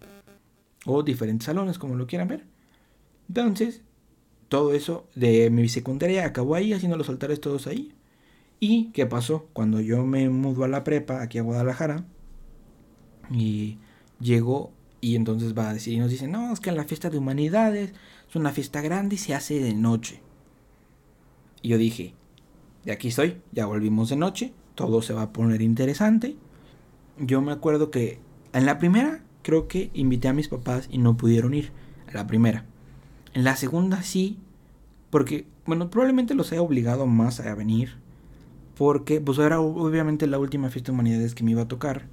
O 0.87 1.03
diferentes 1.03 1.47
salones, 1.47 1.79
como 1.79 1.95
lo 1.95 2.07
quieran 2.07 2.29
ver. 2.29 2.45
Entonces, 3.29 3.83
todo 4.49 4.73
eso 4.75 5.07
de 5.15 5.51
mi 5.51 5.69
secundaria 5.69 6.25
acabó 6.25 6.55
ahí, 6.55 6.73
haciendo 6.73 6.97
los 6.97 7.09
altares 7.09 7.41
todos 7.41 7.67
ahí. 7.67 7.95
¿Y 8.61 8.91
qué 8.93 9.07
pasó? 9.07 9.49
Cuando 9.53 9.81
yo 9.81 10.05
me 10.05 10.29
mudo 10.29 10.65
a 10.65 10.69
la 10.69 10.85
prepa, 10.85 11.23
aquí 11.23 11.39
a 11.39 11.43
Guadalajara, 11.43 12.05
y 13.31 13.79
llegó 14.21 14.73
y 15.03 15.17
entonces 15.17 15.57
va 15.57 15.69
a 15.69 15.75
decir, 15.75 15.93
y 15.93 15.99
nos 15.99 16.11
dice, 16.11 16.27
no, 16.27 16.51
es 16.55 16.61
que 16.61 16.71
en 16.71 16.77
la 16.77 16.85
fiesta 16.85 17.11
de 17.11 17.19
humanidades 17.19 17.93
es 18.27 18.37
una 18.37 18.53
fiesta 18.53 18.81
grande 18.81 19.17
y 19.17 19.19
se 19.19 19.35
hace 19.35 19.61
de 19.61 19.75
noche. 19.75 20.23
Y 21.61 21.69
yo 21.69 21.77
dije, 21.77 22.15
de 22.87 22.93
aquí 22.93 23.09
estoy, 23.09 23.43
ya 23.53 23.67
volvimos 23.67 24.09
de 24.09 24.17
noche, 24.17 24.55
todo 24.75 25.03
se 25.03 25.13
va 25.13 25.23
a 25.23 25.33
poner 25.35 25.61
interesante 25.61 26.37
yo 27.19 27.43
me 27.43 27.53
acuerdo 27.53 27.91
que 27.91 28.19
en 28.53 28.67
la 28.67 28.79
primera 28.79 29.23
creo 29.43 29.69
que 29.69 29.91
invité 29.95 30.29
a 30.29 30.33
mis 30.33 30.49
papás 30.49 30.89
y 30.91 30.99
no 30.99 31.17
pudieron 31.17 31.55
ir. 31.55 31.73
A 32.09 32.15
la 32.15 32.27
primera. 32.27 32.67
En 33.33 33.45
la 33.45 33.57
segunda 33.57 34.03
sí, 34.03 34.39
porque, 35.11 35.47
bueno, 35.67 35.89
probablemente 35.89 36.35
los 36.35 36.53
haya 36.53 36.63
obligado 36.63 37.07
más 37.07 37.41
a 37.41 37.55
venir. 37.55 37.95
Porque, 38.77 39.21
pues 39.21 39.39
era 39.39 39.61
obviamente 39.61 40.27
la 40.27 40.39
última 40.39 40.69
fiesta 40.69 40.93
de 40.93 40.95
humanidades 40.95 41.35
que 41.35 41.45
me 41.45 41.53
iba 41.53 41.63
a 41.63 41.69
tocar. 41.69 42.07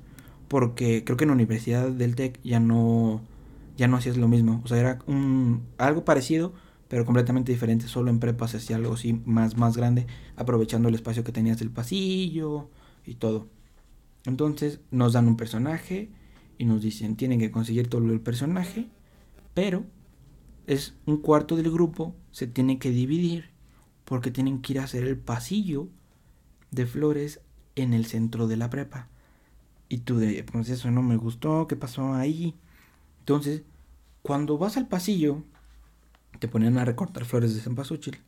Porque 0.50 1.04
creo 1.06 1.16
que 1.16 1.24
en 1.24 1.30
la 1.30 1.36
Universidad 1.36 1.90
del 1.90 2.16
TEC 2.16 2.42
ya 2.44 2.60
no, 2.60 3.22
ya 3.78 3.88
no 3.88 3.96
hacías 3.96 4.18
lo 4.18 4.28
mismo. 4.28 4.62
O 4.66 4.68
sea, 4.68 4.78
era 4.78 5.00
un, 5.08 5.64
algo 5.78 6.04
parecido, 6.04 6.54
pero 6.90 7.06
completamente 7.06 7.54
diferente. 7.54 7.88
Solo 7.88 8.10
en 8.10 8.20
prepa 8.20 8.50
se 8.50 8.58
hacía 8.58 8.76
algo 8.76 8.96
así 8.96 9.14
más, 9.26 9.56
más 9.56 9.78
grande, 9.78 10.08
aprovechando 10.36 10.90
el 10.90 10.96
espacio 10.96 11.24
que 11.24 11.32
tenías 11.32 11.60
del 11.60 11.72
pasillo 11.72 12.70
y 13.06 13.16
todo. 13.16 13.48
Entonces 14.26 14.82
nos 14.92 15.14
dan 15.14 15.28
un 15.28 15.38
personaje 15.38 16.10
y 16.58 16.66
nos 16.66 16.82
dicen, 16.82 17.16
tienen 17.16 17.40
que 17.40 17.52
conseguir 17.52 17.88
todo 17.88 18.04
el 18.12 18.20
personaje, 18.20 18.90
pero 19.54 19.86
es 20.68 20.96
un 21.06 21.18
cuarto 21.18 21.56
del 21.56 21.72
grupo, 21.72 22.16
se 22.32 22.48
tiene 22.48 22.80
que 22.80 22.92
dividir 22.92 23.52
porque 24.04 24.30
tienen 24.30 24.62
que 24.62 24.74
ir 24.74 24.80
a 24.80 24.84
hacer 24.84 25.04
el 25.06 25.18
pasillo 25.18 25.88
de 26.72 26.86
flores 26.86 27.42
en 27.76 27.94
el 27.94 28.06
centro 28.06 28.48
de 28.48 28.58
la 28.58 28.70
prepa. 28.70 29.08
Y 29.90 30.00
tú 30.00 30.18
de, 30.18 30.44
pues 30.44 30.70
eso 30.70 30.92
no 30.92 31.02
me 31.02 31.18
gustó, 31.18 31.68
¿qué 31.68 31.76
pasó 31.76 32.14
ahí? 32.14 32.56
Entonces, 33.20 33.64
cuando 34.22 34.58
vas 34.58 34.78
al 34.78 34.88
pasillo, 34.88 35.44
te 36.40 36.48
ponían 36.48 36.78
a 36.78 36.86
recortar 36.86 37.26
flores 37.26 37.56
de 37.56 37.62
cempasúchil 37.62 38.20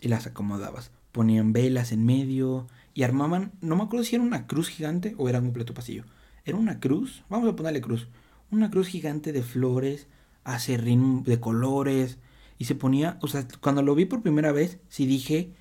y 0.00 0.08
las 0.08 0.26
acomodabas. 0.26 0.90
Ponían 1.12 1.52
velas 1.52 1.92
en 1.92 2.04
medio, 2.04 2.66
y 2.94 3.02
armaban, 3.02 3.52
no 3.60 3.76
me 3.76 3.84
acuerdo 3.84 4.04
si 4.04 4.16
era 4.16 4.24
una 4.24 4.46
cruz 4.46 4.68
gigante 4.68 5.14
o 5.16 5.28
era 5.28 5.38
un 5.38 5.46
completo 5.46 5.74
pasillo. 5.74 6.04
Era 6.44 6.56
una 6.56 6.80
cruz, 6.80 7.24
vamos 7.28 7.48
a 7.48 7.56
ponerle 7.56 7.80
cruz, 7.80 8.08
una 8.50 8.70
cruz 8.70 8.88
gigante 8.88 9.32
de 9.32 9.42
flores, 9.42 10.06
acerrín 10.44 11.22
de 11.22 11.38
colores, 11.38 12.18
y 12.58 12.64
se 12.64 12.74
ponía, 12.74 13.18
o 13.22 13.28
sea, 13.28 13.46
cuando 13.60 13.82
lo 13.82 13.94
vi 13.94 14.04
por 14.04 14.22
primera 14.22 14.52
vez, 14.52 14.78
sí 14.88 15.06
dije, 15.06 15.52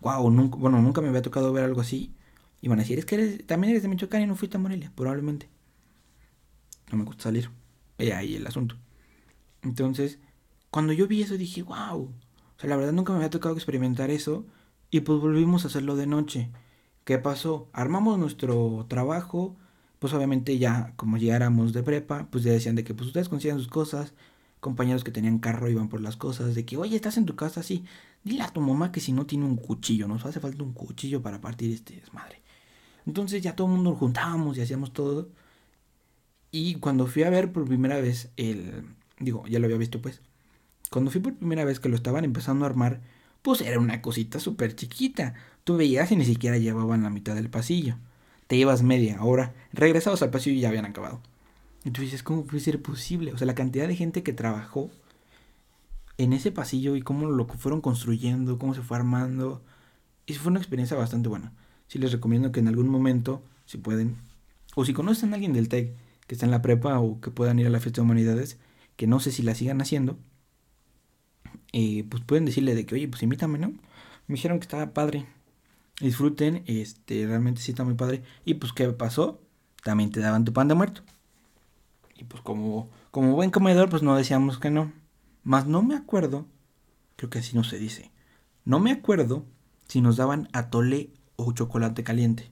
wow, 0.00 0.30
nunca, 0.30 0.56
bueno, 0.58 0.80
nunca 0.82 1.00
me 1.00 1.08
había 1.08 1.22
tocado 1.22 1.52
ver 1.52 1.64
algo 1.64 1.80
así. 1.80 2.12
Y 2.60 2.68
van 2.68 2.78
a 2.78 2.82
decir, 2.82 2.98
es 2.98 3.04
que 3.04 3.16
eres, 3.16 3.46
también 3.46 3.70
eres 3.70 3.82
de 3.82 3.88
Michoacán 3.88 4.22
y 4.22 4.26
no 4.26 4.34
fuiste 4.34 4.56
a 4.56 4.60
Morelia, 4.60 4.92
probablemente. 4.94 5.48
No 6.90 6.98
me 6.98 7.04
gusta 7.04 7.24
salir. 7.24 7.50
Y 7.98 8.10
ahí 8.10 8.36
el 8.36 8.46
asunto. 8.46 8.76
Entonces, 9.62 10.18
cuando 10.70 10.92
yo 10.92 11.06
vi 11.06 11.22
eso 11.22 11.36
dije, 11.36 11.62
wow. 11.62 12.02
O 12.02 12.60
sea, 12.60 12.70
la 12.70 12.76
verdad 12.76 12.92
nunca 12.92 13.12
me 13.12 13.18
había 13.18 13.30
tocado 13.30 13.54
experimentar 13.54 14.10
eso. 14.10 14.46
Y 14.90 15.00
pues 15.00 15.20
volvimos 15.20 15.64
a 15.64 15.68
hacerlo 15.68 15.96
de 15.96 16.06
noche. 16.06 16.50
¿Qué 17.04 17.18
pasó? 17.18 17.68
Armamos 17.72 18.18
nuestro 18.18 18.86
trabajo, 18.88 19.56
pues 19.98 20.12
obviamente 20.12 20.58
ya 20.58 20.92
como 20.96 21.18
llegáramos 21.18 21.72
de 21.72 21.82
prepa, 21.82 22.28
pues 22.30 22.44
ya 22.44 22.52
decían 22.52 22.74
de 22.74 22.84
que 22.84 22.94
pues 22.94 23.08
ustedes 23.08 23.28
consigan 23.28 23.58
sus 23.58 23.68
cosas, 23.68 24.12
compañeros 24.60 25.04
que 25.04 25.12
tenían 25.12 25.38
carro 25.38 25.70
iban 25.70 25.88
por 25.88 26.00
las 26.00 26.16
cosas, 26.16 26.54
de 26.54 26.64
que 26.64 26.76
oye, 26.76 26.96
estás 26.96 27.16
en 27.16 27.26
tu 27.26 27.36
casa 27.36 27.60
así, 27.60 27.84
dile 28.24 28.42
a 28.42 28.48
tu 28.48 28.60
mamá 28.60 28.90
que 28.90 29.00
si 29.00 29.12
no 29.12 29.26
tiene 29.26 29.44
un 29.44 29.56
cuchillo, 29.56 30.08
nos 30.08 30.26
hace 30.26 30.40
falta 30.40 30.62
un 30.64 30.72
cuchillo 30.72 31.22
para 31.22 31.40
partir 31.40 31.72
este 31.72 31.94
desmadre. 31.94 32.42
Entonces 33.06 33.42
ya 33.42 33.54
todo 33.54 33.68
el 33.68 33.74
mundo 33.74 33.90
nos 33.90 33.98
juntábamos 33.98 34.58
y 34.58 34.62
hacíamos 34.62 34.92
todo. 34.92 35.28
Y 36.50 36.76
cuando 36.76 37.06
fui 37.06 37.22
a 37.22 37.30
ver 37.30 37.52
por 37.52 37.66
primera 37.66 38.00
vez 38.00 38.30
el... 38.36 38.84
Digo, 39.18 39.46
ya 39.46 39.58
lo 39.58 39.66
había 39.66 39.78
visto 39.78 40.02
pues. 40.02 40.20
Cuando 40.90 41.10
fui 41.10 41.20
por 41.20 41.34
primera 41.34 41.64
vez 41.64 41.80
que 41.80 41.88
lo 41.88 41.96
estaban 41.96 42.24
empezando 42.24 42.64
a 42.64 42.68
armar, 42.68 43.00
pues 43.42 43.60
era 43.60 43.78
una 43.78 44.02
cosita 44.02 44.40
súper 44.40 44.74
chiquita. 44.74 45.34
Tú 45.64 45.76
veías 45.76 46.10
y 46.12 46.16
ni 46.16 46.24
siquiera 46.24 46.58
llevaban 46.58 47.02
la 47.02 47.10
mitad 47.10 47.34
del 47.34 47.50
pasillo. 47.50 47.96
Te 48.46 48.56
llevas 48.56 48.82
media 48.82 49.22
hora, 49.22 49.54
regresabas 49.72 50.22
al 50.22 50.30
pasillo 50.30 50.56
y 50.56 50.60
ya 50.60 50.68
habían 50.68 50.84
acabado. 50.84 51.20
Y 51.84 51.90
tú 51.90 52.02
dices, 52.02 52.22
¿cómo 52.22 52.44
puede 52.44 52.60
ser 52.60 52.82
posible? 52.82 53.32
O 53.32 53.38
sea, 53.38 53.46
la 53.46 53.54
cantidad 53.54 53.86
de 53.86 53.96
gente 53.96 54.22
que 54.22 54.32
trabajó 54.32 54.90
en 56.18 56.32
ese 56.32 56.50
pasillo 56.50 56.96
y 56.96 57.02
cómo 57.02 57.26
lo 57.26 57.46
fueron 57.46 57.80
construyendo, 57.80 58.58
cómo 58.58 58.74
se 58.74 58.82
fue 58.82 58.96
armando. 58.96 59.62
Y 60.26 60.34
fue 60.34 60.50
una 60.50 60.60
experiencia 60.60 60.96
bastante 60.96 61.28
buena. 61.28 61.52
Sí 61.88 61.98
les 61.98 62.12
recomiendo 62.12 62.52
que 62.52 62.60
en 62.60 62.68
algún 62.68 62.88
momento, 62.88 63.42
si 63.64 63.78
pueden, 63.78 64.16
o 64.74 64.84
si 64.84 64.92
conocen 64.92 65.32
a 65.32 65.34
alguien 65.34 65.52
del 65.52 65.68
TEC 65.68 65.94
que 66.26 66.34
está 66.34 66.46
en 66.46 66.50
la 66.50 66.62
prepa 66.62 66.98
o 66.98 67.20
que 67.20 67.30
puedan 67.30 67.58
ir 67.58 67.66
a 67.66 67.70
la 67.70 67.80
fiesta 67.80 68.00
de 68.00 68.04
humanidades, 68.04 68.58
que 68.96 69.06
no 69.06 69.20
sé 69.20 69.30
si 69.30 69.42
la 69.42 69.54
sigan 69.54 69.80
haciendo, 69.80 70.18
eh, 71.72 72.04
pues 72.08 72.22
pueden 72.24 72.44
decirle 72.44 72.74
de 72.74 72.86
que, 72.86 72.94
oye, 72.94 73.08
pues 73.08 73.22
invítame, 73.22 73.58
¿no? 73.58 73.68
Me 74.26 74.34
dijeron 74.34 74.58
que 74.58 74.64
estaba 74.64 74.92
padre. 74.92 75.26
Disfruten, 76.00 76.62
este, 76.66 77.26
realmente 77.26 77.60
sí 77.60 77.72
está 77.72 77.84
muy 77.84 77.94
padre. 77.94 78.22
Y 78.44 78.54
pues, 78.54 78.72
¿qué 78.72 78.88
pasó? 78.90 79.40
También 79.82 80.10
te 80.10 80.20
daban 80.20 80.44
tu 80.44 80.52
pan 80.52 80.68
de 80.68 80.74
muerto. 80.74 81.02
Y 82.16 82.24
pues 82.24 82.42
como, 82.42 82.90
como 83.10 83.34
buen 83.34 83.50
comedor, 83.50 83.88
pues 83.88 84.02
no 84.02 84.16
decíamos 84.16 84.58
que 84.58 84.70
no. 84.70 84.92
Más 85.44 85.66
no 85.66 85.82
me 85.82 85.94
acuerdo, 85.94 86.46
creo 87.16 87.30
que 87.30 87.38
así 87.38 87.54
no 87.54 87.62
se 87.62 87.78
dice. 87.78 88.10
No 88.64 88.80
me 88.80 88.90
acuerdo 88.90 89.44
si 89.86 90.00
nos 90.00 90.16
daban 90.16 90.48
atole 90.52 91.10
o 91.36 91.52
chocolate 91.52 92.02
caliente. 92.02 92.50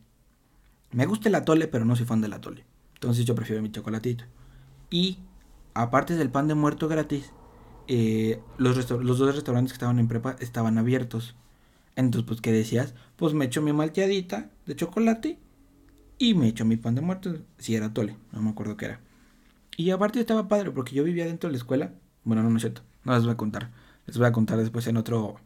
Me 0.92 1.06
gusta 1.06 1.28
el 1.28 1.34
atole, 1.34 1.66
pero 1.66 1.84
no 1.84 1.96
soy 1.96 2.06
fan 2.06 2.20
del 2.20 2.32
atole. 2.32 2.64
Entonces 2.94 3.24
yo 3.24 3.34
prefiero 3.34 3.62
mi 3.62 3.72
chocolatito. 3.72 4.24
Y 4.90 5.18
aparte 5.74 6.14
del 6.14 6.30
pan 6.30 6.48
de 6.48 6.54
muerto 6.54 6.88
gratis, 6.88 7.32
eh, 7.88 8.40
los, 8.56 8.86
dos 8.86 9.34
restaurantes 9.34 9.72
que 9.72 9.76
estaban 9.76 9.98
en 9.98 10.08
prepa 10.08 10.36
estaban 10.40 10.78
abiertos. 10.78 11.34
Entonces, 11.96 12.26
pues, 12.26 12.40
¿qué 12.40 12.52
decías? 12.52 12.94
Pues 13.16 13.34
me 13.34 13.44
echo 13.44 13.62
mi 13.62 13.72
malteadita 13.72 14.50
de 14.66 14.76
chocolate 14.76 15.38
y 16.18 16.34
me 16.34 16.48
echo 16.48 16.64
mi 16.64 16.76
pan 16.76 16.94
de 16.94 17.00
muerto. 17.00 17.36
Si 17.58 17.74
era 17.74 17.86
atole, 17.86 18.16
no 18.32 18.42
me 18.42 18.50
acuerdo 18.50 18.76
qué 18.76 18.86
era. 18.86 19.00
Y 19.76 19.90
aparte 19.90 20.20
estaba 20.20 20.48
padre 20.48 20.70
porque 20.70 20.94
yo 20.94 21.04
vivía 21.04 21.26
dentro 21.26 21.48
de 21.48 21.52
la 21.52 21.58
escuela. 21.58 21.92
Bueno, 22.22 22.42
no, 22.42 22.50
no 22.50 22.56
es 22.56 22.62
cierto. 22.62 22.82
No 23.04 23.14
les 23.14 23.24
voy 23.24 23.32
a 23.32 23.36
contar. 23.36 23.70
Les 24.06 24.16
voy 24.16 24.26
a 24.26 24.32
contar 24.32 24.58
después 24.58 24.86
en 24.86 24.96
otro 24.96 25.40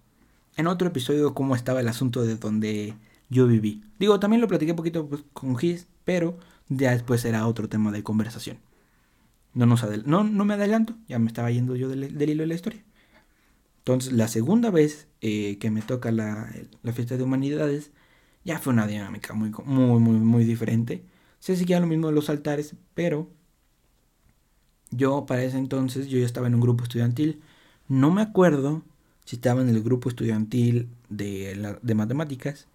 en 0.56 0.66
otro 0.66 0.88
episodio 0.88 1.34
cómo 1.34 1.54
estaba 1.54 1.80
el 1.80 1.88
asunto 1.88 2.22
de 2.22 2.36
donde 2.36 2.94
yo 3.28 3.46
viví. 3.46 3.82
Digo, 3.98 4.20
también 4.20 4.40
lo 4.40 4.48
platiqué 4.48 4.72
un 4.72 4.76
poquito 4.76 5.08
pues, 5.08 5.24
con 5.32 5.56
Gis, 5.56 5.86
pero 6.04 6.38
ya 6.68 6.92
después 6.92 7.24
era 7.24 7.46
otro 7.46 7.68
tema 7.68 7.92
de 7.92 8.02
conversación. 8.02 8.58
No, 9.54 9.66
nos 9.66 9.84
no, 10.06 10.24
no 10.24 10.44
me 10.44 10.54
adelanto, 10.54 10.96
ya 11.08 11.18
me 11.18 11.26
estaba 11.28 11.50
yendo 11.50 11.74
yo 11.76 11.88
del, 11.88 12.04
hilo 12.04 12.42
de 12.42 12.46
la 12.46 12.54
historia. 12.54 12.84
Entonces, 13.78 14.12
la 14.12 14.28
segunda 14.28 14.70
vez 14.70 15.08
eh, 15.20 15.58
que 15.58 15.70
me 15.70 15.82
toca 15.82 16.12
la, 16.12 16.52
la, 16.82 16.92
fiesta 16.92 17.16
de 17.16 17.22
humanidades, 17.22 17.90
ya 18.44 18.58
fue 18.58 18.72
una 18.72 18.86
dinámica 18.86 19.34
muy, 19.34 19.50
muy, 19.64 20.00
muy, 20.00 20.16
muy 20.18 20.44
diferente. 20.44 21.04
Se 21.40 21.56
seguía 21.56 21.80
lo 21.80 21.86
mismo 21.86 22.08
de 22.08 22.14
los 22.14 22.28
altares, 22.30 22.74
pero 22.94 23.30
yo 24.90 25.26
para 25.26 25.42
ese 25.42 25.58
entonces, 25.58 26.08
yo 26.08 26.18
ya 26.18 26.26
estaba 26.26 26.46
en 26.46 26.54
un 26.54 26.60
grupo 26.60 26.84
estudiantil. 26.84 27.40
No 27.88 28.10
me 28.10 28.22
acuerdo 28.22 28.84
si 29.24 29.36
estaba 29.36 29.62
en 29.62 29.68
el 29.68 29.82
grupo 29.82 30.08
estudiantil 30.08 30.88
de, 31.08 31.76
de 31.82 31.94
matemáticas. 31.94 32.68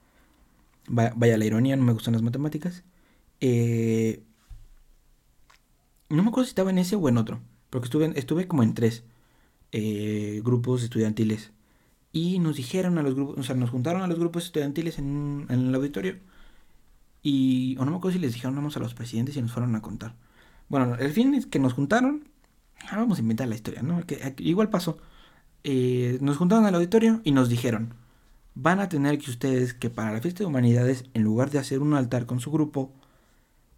Vaya, 0.88 1.38
la 1.38 1.46
ironía, 1.46 1.76
no 1.76 1.84
me 1.84 1.94
gustan 1.94 2.14
las 2.14 2.22
matemáticas. 2.22 2.84
Eh, 3.40 4.24
no 6.10 6.24
me 6.24 6.30
acuerdo 6.30 6.46
si 6.46 6.50
estaba 6.50 6.70
en 6.70 6.78
ese 6.78 6.96
o 6.96 7.10
en 7.10 7.18
otro, 7.18 7.42
porque 7.70 7.88
estuve, 8.16 8.48
como 8.48 8.64
en 8.64 8.74
tres 8.74 9.04
eh, 9.72 10.42
grupos 10.44 10.84
estudiantiles. 10.84 11.52
Y 12.12 12.40
nos 12.40 12.58
dijeron 12.58 12.98
a 12.98 13.04
los 13.04 13.16
grupos, 13.16 13.40
o 13.40 13.44
sea, 13.44 13.56
nos 13.56 13.72
juntaron 13.72 14.02
a 14.04 14.08
los 14.08 14.20
grupos 14.20 14.46
estudiantiles 14.46 15.00
en, 15.00 15.48
el 15.50 15.74
auditorio. 15.74 16.18
Y, 17.24 17.78
o 17.80 17.86
no 17.86 17.92
me 17.92 17.98
acuerdo 17.98 18.14
si 18.18 18.20
les 18.20 18.34
dijeron 18.34 18.56
vamos 18.56 18.78
a 18.78 18.80
los 18.80 18.94
presidentes 18.94 19.36
y 19.38 19.42
nos 19.42 19.52
fueron 19.52 19.76
a 19.76 19.82
contar. 19.82 20.16
Bueno, 20.70 20.96
el 20.96 21.12
fin 21.12 21.34
es 21.34 21.46
que 21.46 21.60
nos 21.60 21.74
juntaron. 21.74 22.30
Ah, 22.90 22.98
vamos 22.98 23.18
a 23.18 23.22
inventar 23.22 23.48
la 23.48 23.56
historia, 23.56 23.82
¿no? 23.82 24.06
Que, 24.06 24.36
igual 24.40 24.70
pasó. 24.70 24.98
Eh, 25.64 26.18
nos 26.22 26.38
juntaron 26.38 26.66
al 26.66 26.76
auditorio 26.76 27.22
y 27.24 27.32
nos 27.32 27.50
dijeron, 27.50 27.94
van 28.56 28.80
a 28.80 28.90
tener 28.90 29.18
que 29.18 29.32
ustedes 29.32 29.74
que 29.74 29.90
para 29.90 30.12
la 30.12 30.22
fiesta 30.22 30.40
de 30.40 30.46
humanidades, 30.46 31.06
en 31.14 31.24
lugar 31.24 31.50
de 31.50 31.60
hacer 31.60 31.80
un 31.80 31.94
altar 31.94 32.26
con 32.26 32.40
su 32.40 32.52
grupo, 32.52 32.92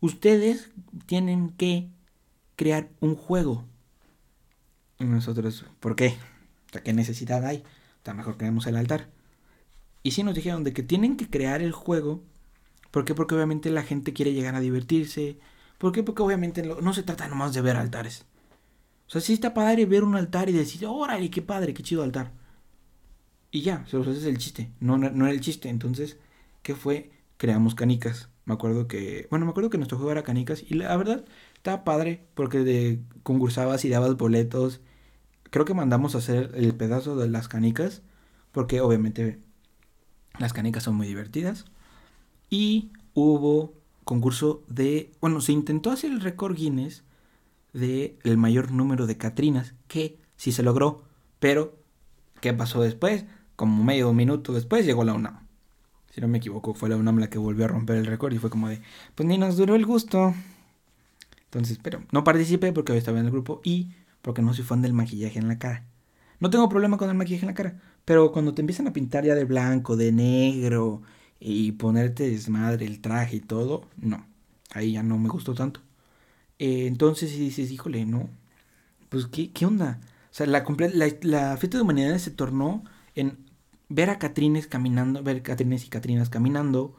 ustedes 0.01 0.71
tienen 1.05 1.49
que 1.51 1.89
crear 2.55 2.89
un 2.99 3.15
juego. 3.15 3.65
Y 4.99 5.05
nosotros, 5.05 5.65
¿por 5.79 5.95
qué? 5.95 6.15
¿qué 6.83 6.93
necesidad 6.93 7.45
hay? 7.45 7.63
Está 7.97 8.13
mejor 8.13 8.37
creemos 8.37 8.67
el 8.67 8.75
altar. 8.75 9.09
Y 10.03 10.11
sí 10.11 10.23
nos 10.23 10.35
dijeron 10.35 10.63
de 10.63 10.73
que 10.73 10.83
tienen 10.83 11.17
que 11.17 11.29
crear 11.29 11.61
el 11.61 11.71
juego. 11.71 12.21
¿Por 12.91 13.05
qué? 13.05 13.15
Porque 13.15 13.35
obviamente 13.35 13.69
la 13.71 13.83
gente 13.83 14.13
quiere 14.13 14.33
llegar 14.33 14.55
a 14.55 14.59
divertirse. 14.59 15.39
¿Por 15.77 15.91
qué? 15.91 16.03
Porque 16.03 16.21
obviamente 16.21 16.63
no 16.63 16.93
se 16.93 17.03
trata 17.03 17.27
nomás 17.27 17.53
de 17.53 17.61
ver 17.61 17.75
altares. 17.75 18.25
O 19.07 19.11
sea, 19.11 19.21
sí 19.21 19.33
está 19.33 19.53
padre 19.53 19.85
ver 19.85 20.03
un 20.03 20.15
altar 20.15 20.49
y 20.49 20.53
decir, 20.53 20.85
órale, 20.85 21.29
qué 21.29 21.41
padre, 21.41 21.73
qué 21.73 21.83
chido 21.83 22.03
altar. 22.03 22.31
Y 23.55 23.61
ya, 23.61 23.85
ese 23.87 24.11
es 24.11 24.25
el 24.25 24.37
chiste. 24.37 24.69
No, 24.81 24.97
no, 24.97 25.07
era 25.07 25.33
el 25.33 25.39
chiste. 25.39 25.69
Entonces, 25.69 26.17
¿qué 26.61 26.75
fue? 26.75 27.11
Creamos 27.37 27.73
canicas. 27.73 28.27
Me 28.43 28.53
acuerdo 28.53 28.89
que, 28.89 29.27
bueno, 29.29 29.45
me 29.45 29.51
acuerdo 29.51 29.69
que 29.69 29.77
nuestro 29.77 29.97
juego 29.97 30.11
era 30.11 30.23
canicas 30.23 30.61
y 30.61 30.73
la 30.73 30.93
verdad 30.97 31.23
estaba 31.55 31.85
padre 31.85 32.27
porque 32.33 32.65
de, 32.65 32.99
concursabas 33.23 33.85
y 33.85 33.89
dabas 33.89 34.17
boletos. 34.17 34.81
Creo 35.51 35.63
que 35.63 35.73
mandamos 35.73 36.15
a 36.15 36.17
hacer 36.17 36.51
el 36.55 36.75
pedazo 36.75 37.15
de 37.15 37.29
las 37.29 37.47
canicas 37.47 38.01
porque 38.51 38.81
obviamente 38.81 39.39
las 40.37 40.51
canicas 40.51 40.83
son 40.83 40.95
muy 40.95 41.07
divertidas. 41.07 41.63
Y 42.49 42.91
hubo 43.13 43.73
concurso 44.03 44.65
de, 44.67 45.13
bueno, 45.21 45.39
se 45.39 45.53
intentó 45.53 45.91
hacer 45.91 46.11
el 46.11 46.19
récord 46.19 46.57
Guinness 46.57 47.05
de 47.71 48.19
el 48.25 48.35
mayor 48.35 48.73
número 48.73 49.07
de 49.07 49.15
Catrinas, 49.15 49.75
que 49.87 50.19
sí 50.35 50.51
se 50.51 50.61
logró, 50.61 51.03
pero 51.39 51.79
¿qué 52.41 52.51
pasó 52.53 52.81
después? 52.81 53.23
Como 53.55 53.83
medio 53.83 54.13
minuto 54.13 54.53
después 54.53 54.85
llegó 54.85 55.03
la 55.03 55.13
UNAM. 55.13 55.47
Si 56.13 56.21
no 56.21 56.27
me 56.27 56.37
equivoco, 56.37 56.73
fue 56.73 56.89
la 56.89 56.97
UNAM 56.97 57.19
la 57.19 57.29
que 57.29 57.37
volvió 57.37 57.65
a 57.65 57.67
romper 57.67 57.97
el 57.97 58.05
récord 58.05 58.33
y 58.33 58.37
fue 58.37 58.49
como 58.49 58.69
de, 58.69 58.81
pues 59.15 59.27
ni 59.27 59.37
nos 59.37 59.57
duró 59.57 59.75
el 59.75 59.85
gusto. 59.85 60.33
Entonces, 61.45 61.79
pero 61.81 62.03
no 62.11 62.23
participé 62.23 62.73
porque 62.73 62.91
hoy 62.91 62.97
estaba 62.97 63.19
en 63.19 63.25
el 63.25 63.31
grupo 63.31 63.61
y 63.63 63.91
porque 64.21 64.41
no 64.41 64.53
soy 64.53 64.65
fan 64.65 64.81
del 64.81 64.93
maquillaje 64.93 65.39
en 65.39 65.47
la 65.47 65.59
cara. 65.59 65.85
No 66.39 66.49
tengo 66.49 66.69
problema 66.69 66.97
con 66.97 67.09
el 67.09 67.15
maquillaje 67.15 67.45
en 67.45 67.51
la 67.51 67.53
cara, 67.53 67.81
pero 68.05 68.31
cuando 68.31 68.53
te 68.53 68.61
empiezan 68.61 68.87
a 68.87 68.93
pintar 68.93 69.25
ya 69.25 69.35
de 69.35 69.45
blanco, 69.45 69.95
de 69.95 70.11
negro 70.11 71.01
y 71.39 71.73
ponerte 71.73 72.29
desmadre 72.29 72.85
el 72.85 73.01
traje 73.01 73.37
y 73.37 73.39
todo, 73.41 73.87
no. 73.97 74.25
Ahí 74.73 74.93
ya 74.93 75.03
no 75.03 75.17
me 75.17 75.29
gustó 75.29 75.53
tanto. 75.53 75.81
Eh, 76.59 76.87
entonces 76.87 77.31
si 77.31 77.39
dices, 77.39 77.71
híjole, 77.71 78.05
no. 78.05 78.29
Pues, 79.09 79.27
¿qué, 79.27 79.51
qué 79.51 79.65
onda? 79.65 79.99
O 80.31 80.33
sea, 80.33 80.47
la, 80.47 80.65
la, 80.93 81.07
la 81.21 81.57
fiesta 81.57 81.77
de 81.77 81.83
humanidades 81.83 82.23
se 82.23 82.31
tornó 82.31 82.83
en 83.15 83.44
ver 83.89 84.09
a 84.09 84.19
Catrines 84.19 84.67
caminando, 84.67 85.23
ver 85.23 85.41
Catrines 85.41 85.85
y 85.85 85.89
Catrinas 85.89 86.29
caminando 86.29 86.95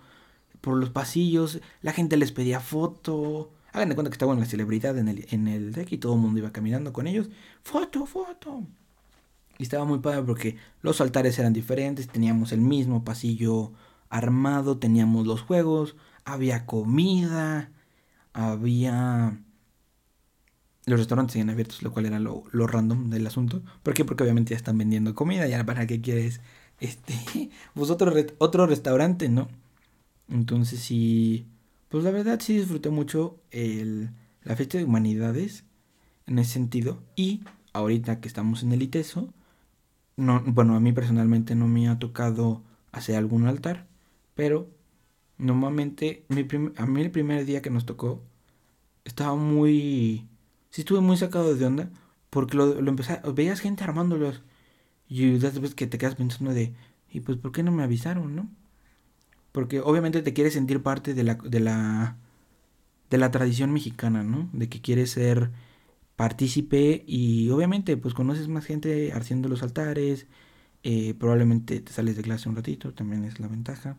por 0.60 0.76
los 0.76 0.90
pasillos, 0.90 1.60
la 1.82 1.92
gente 1.92 2.16
les 2.16 2.32
pedía 2.32 2.60
foto. 2.60 3.52
Hagan 3.72 3.88
de 3.90 3.94
cuenta 3.94 4.10
que 4.10 4.14
estaba 4.14 4.32
en 4.32 4.40
la 4.40 4.46
celebridad 4.46 4.96
en 4.98 5.08
el, 5.08 5.26
en 5.30 5.48
el 5.48 5.72
deck 5.72 5.92
y 5.92 5.98
todo 5.98 6.14
el 6.14 6.20
mundo 6.20 6.38
iba 6.38 6.52
caminando 6.52 6.92
con 6.92 7.06
ellos. 7.06 7.28
Foto, 7.62 8.06
foto. 8.06 8.64
Y 9.58 9.62
estaba 9.62 9.84
muy 9.84 10.00
padre 10.00 10.22
porque 10.22 10.56
los 10.82 11.00
altares 11.00 11.38
eran 11.38 11.52
diferentes, 11.52 12.08
teníamos 12.08 12.52
el 12.52 12.60
mismo 12.60 13.04
pasillo 13.04 13.72
armado, 14.10 14.78
teníamos 14.78 15.26
los 15.26 15.42
juegos, 15.42 15.96
había 16.24 16.66
comida, 16.66 17.70
había... 18.32 19.40
Los 20.84 21.00
restaurantes 21.00 21.32
siguen 21.32 21.50
abiertos, 21.50 21.82
lo 21.82 21.92
cual 21.92 22.06
era 22.06 22.20
lo, 22.20 22.44
random 22.52 23.10
del 23.10 23.26
asunto. 23.26 23.62
¿Por 23.82 23.94
qué? 23.94 24.04
Porque 24.04 24.22
obviamente 24.22 24.50
ya 24.50 24.56
están 24.56 24.78
vendiendo 24.78 25.14
comida, 25.16 25.48
ya 25.48 25.64
para 25.64 25.86
qué 25.86 26.00
quieres 26.00 26.40
este, 26.80 27.50
pues 27.74 27.90
otro, 27.90 28.12
otro 28.38 28.66
restaurante, 28.66 29.28
¿no? 29.28 29.48
Entonces 30.28 30.80
sí, 30.80 31.46
pues 31.88 32.04
la 32.04 32.10
verdad 32.10 32.40
sí 32.40 32.58
disfruté 32.58 32.90
mucho 32.90 33.38
el, 33.50 34.10
la 34.44 34.56
fiesta 34.56 34.78
de 34.78 34.84
humanidades 34.84 35.64
en 36.26 36.38
ese 36.38 36.52
sentido. 36.54 37.02
Y 37.16 37.42
ahorita 37.72 38.20
que 38.20 38.28
estamos 38.28 38.62
en 38.62 38.72
el 38.72 38.82
ITESO, 38.82 39.32
no, 40.16 40.42
bueno, 40.46 40.76
a 40.76 40.80
mí 40.80 40.92
personalmente 40.92 41.54
no 41.54 41.68
me 41.68 41.88
ha 41.88 41.98
tocado 41.98 42.62
hacer 42.92 43.16
algún 43.16 43.46
altar, 43.46 43.86
pero 44.34 44.68
normalmente 45.38 46.24
mi 46.28 46.46
a 46.76 46.86
mí 46.86 47.02
el 47.02 47.10
primer 47.10 47.44
día 47.44 47.62
que 47.62 47.70
nos 47.70 47.86
tocó 47.86 48.22
estaba 49.04 49.34
muy... 49.36 50.28
Sí 50.70 50.82
estuve 50.82 51.00
muy 51.00 51.16
sacado 51.16 51.54
de 51.54 51.64
onda 51.64 51.90
porque 52.30 52.56
lo, 52.56 52.80
lo 52.80 52.90
empecé, 52.90 53.20
veías 53.34 53.60
gente 53.60 53.84
armándolos 53.84 54.42
y 55.08 55.38
después 55.38 55.74
que 55.74 55.86
te 55.86 55.98
quedas 55.98 56.16
pensando 56.16 56.52
de, 56.52 56.74
¿y 57.10 57.20
pues 57.20 57.38
por 57.38 57.52
qué 57.52 57.62
no 57.62 57.72
me 57.72 57.82
avisaron, 57.82 58.34
no? 58.36 58.48
Porque 59.52 59.80
obviamente 59.80 60.22
te 60.22 60.32
quieres 60.32 60.54
sentir 60.54 60.82
parte 60.82 61.14
de 61.14 61.24
la, 61.24 61.34
de 61.36 61.60
la, 61.60 62.16
de 63.10 63.18
la 63.18 63.30
tradición 63.30 63.72
mexicana, 63.72 64.22
¿no? 64.22 64.50
De 64.52 64.68
que 64.68 64.80
quieres 64.80 65.10
ser 65.12 65.50
partícipe 66.16 67.04
y 67.06 67.50
obviamente 67.50 67.96
pues 67.96 68.14
conoces 68.14 68.48
más 68.48 68.64
gente 68.64 69.12
haciendo 69.12 69.48
los 69.48 69.62
altares, 69.62 70.26
eh, 70.82 71.14
probablemente 71.14 71.80
te 71.80 71.92
sales 71.92 72.16
de 72.16 72.22
clase 72.22 72.48
un 72.48 72.56
ratito, 72.56 72.94
también 72.94 73.24
es 73.24 73.40
la 73.40 73.48
ventaja. 73.48 73.96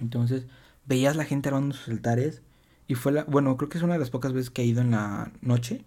Entonces 0.00 0.46
veías 0.86 1.16
la 1.16 1.24
gente 1.24 1.48
armando 1.48 1.74
sus 1.74 1.88
altares 1.88 2.42
y 2.88 2.94
fue 2.96 3.12
la, 3.12 3.24
bueno, 3.24 3.56
creo 3.56 3.68
que 3.68 3.78
es 3.78 3.84
una 3.84 3.94
de 3.94 4.00
las 4.00 4.10
pocas 4.10 4.32
veces 4.32 4.50
que 4.50 4.62
he 4.62 4.66
ido 4.66 4.80
en 4.82 4.92
la 4.92 5.32
noche, 5.42 5.84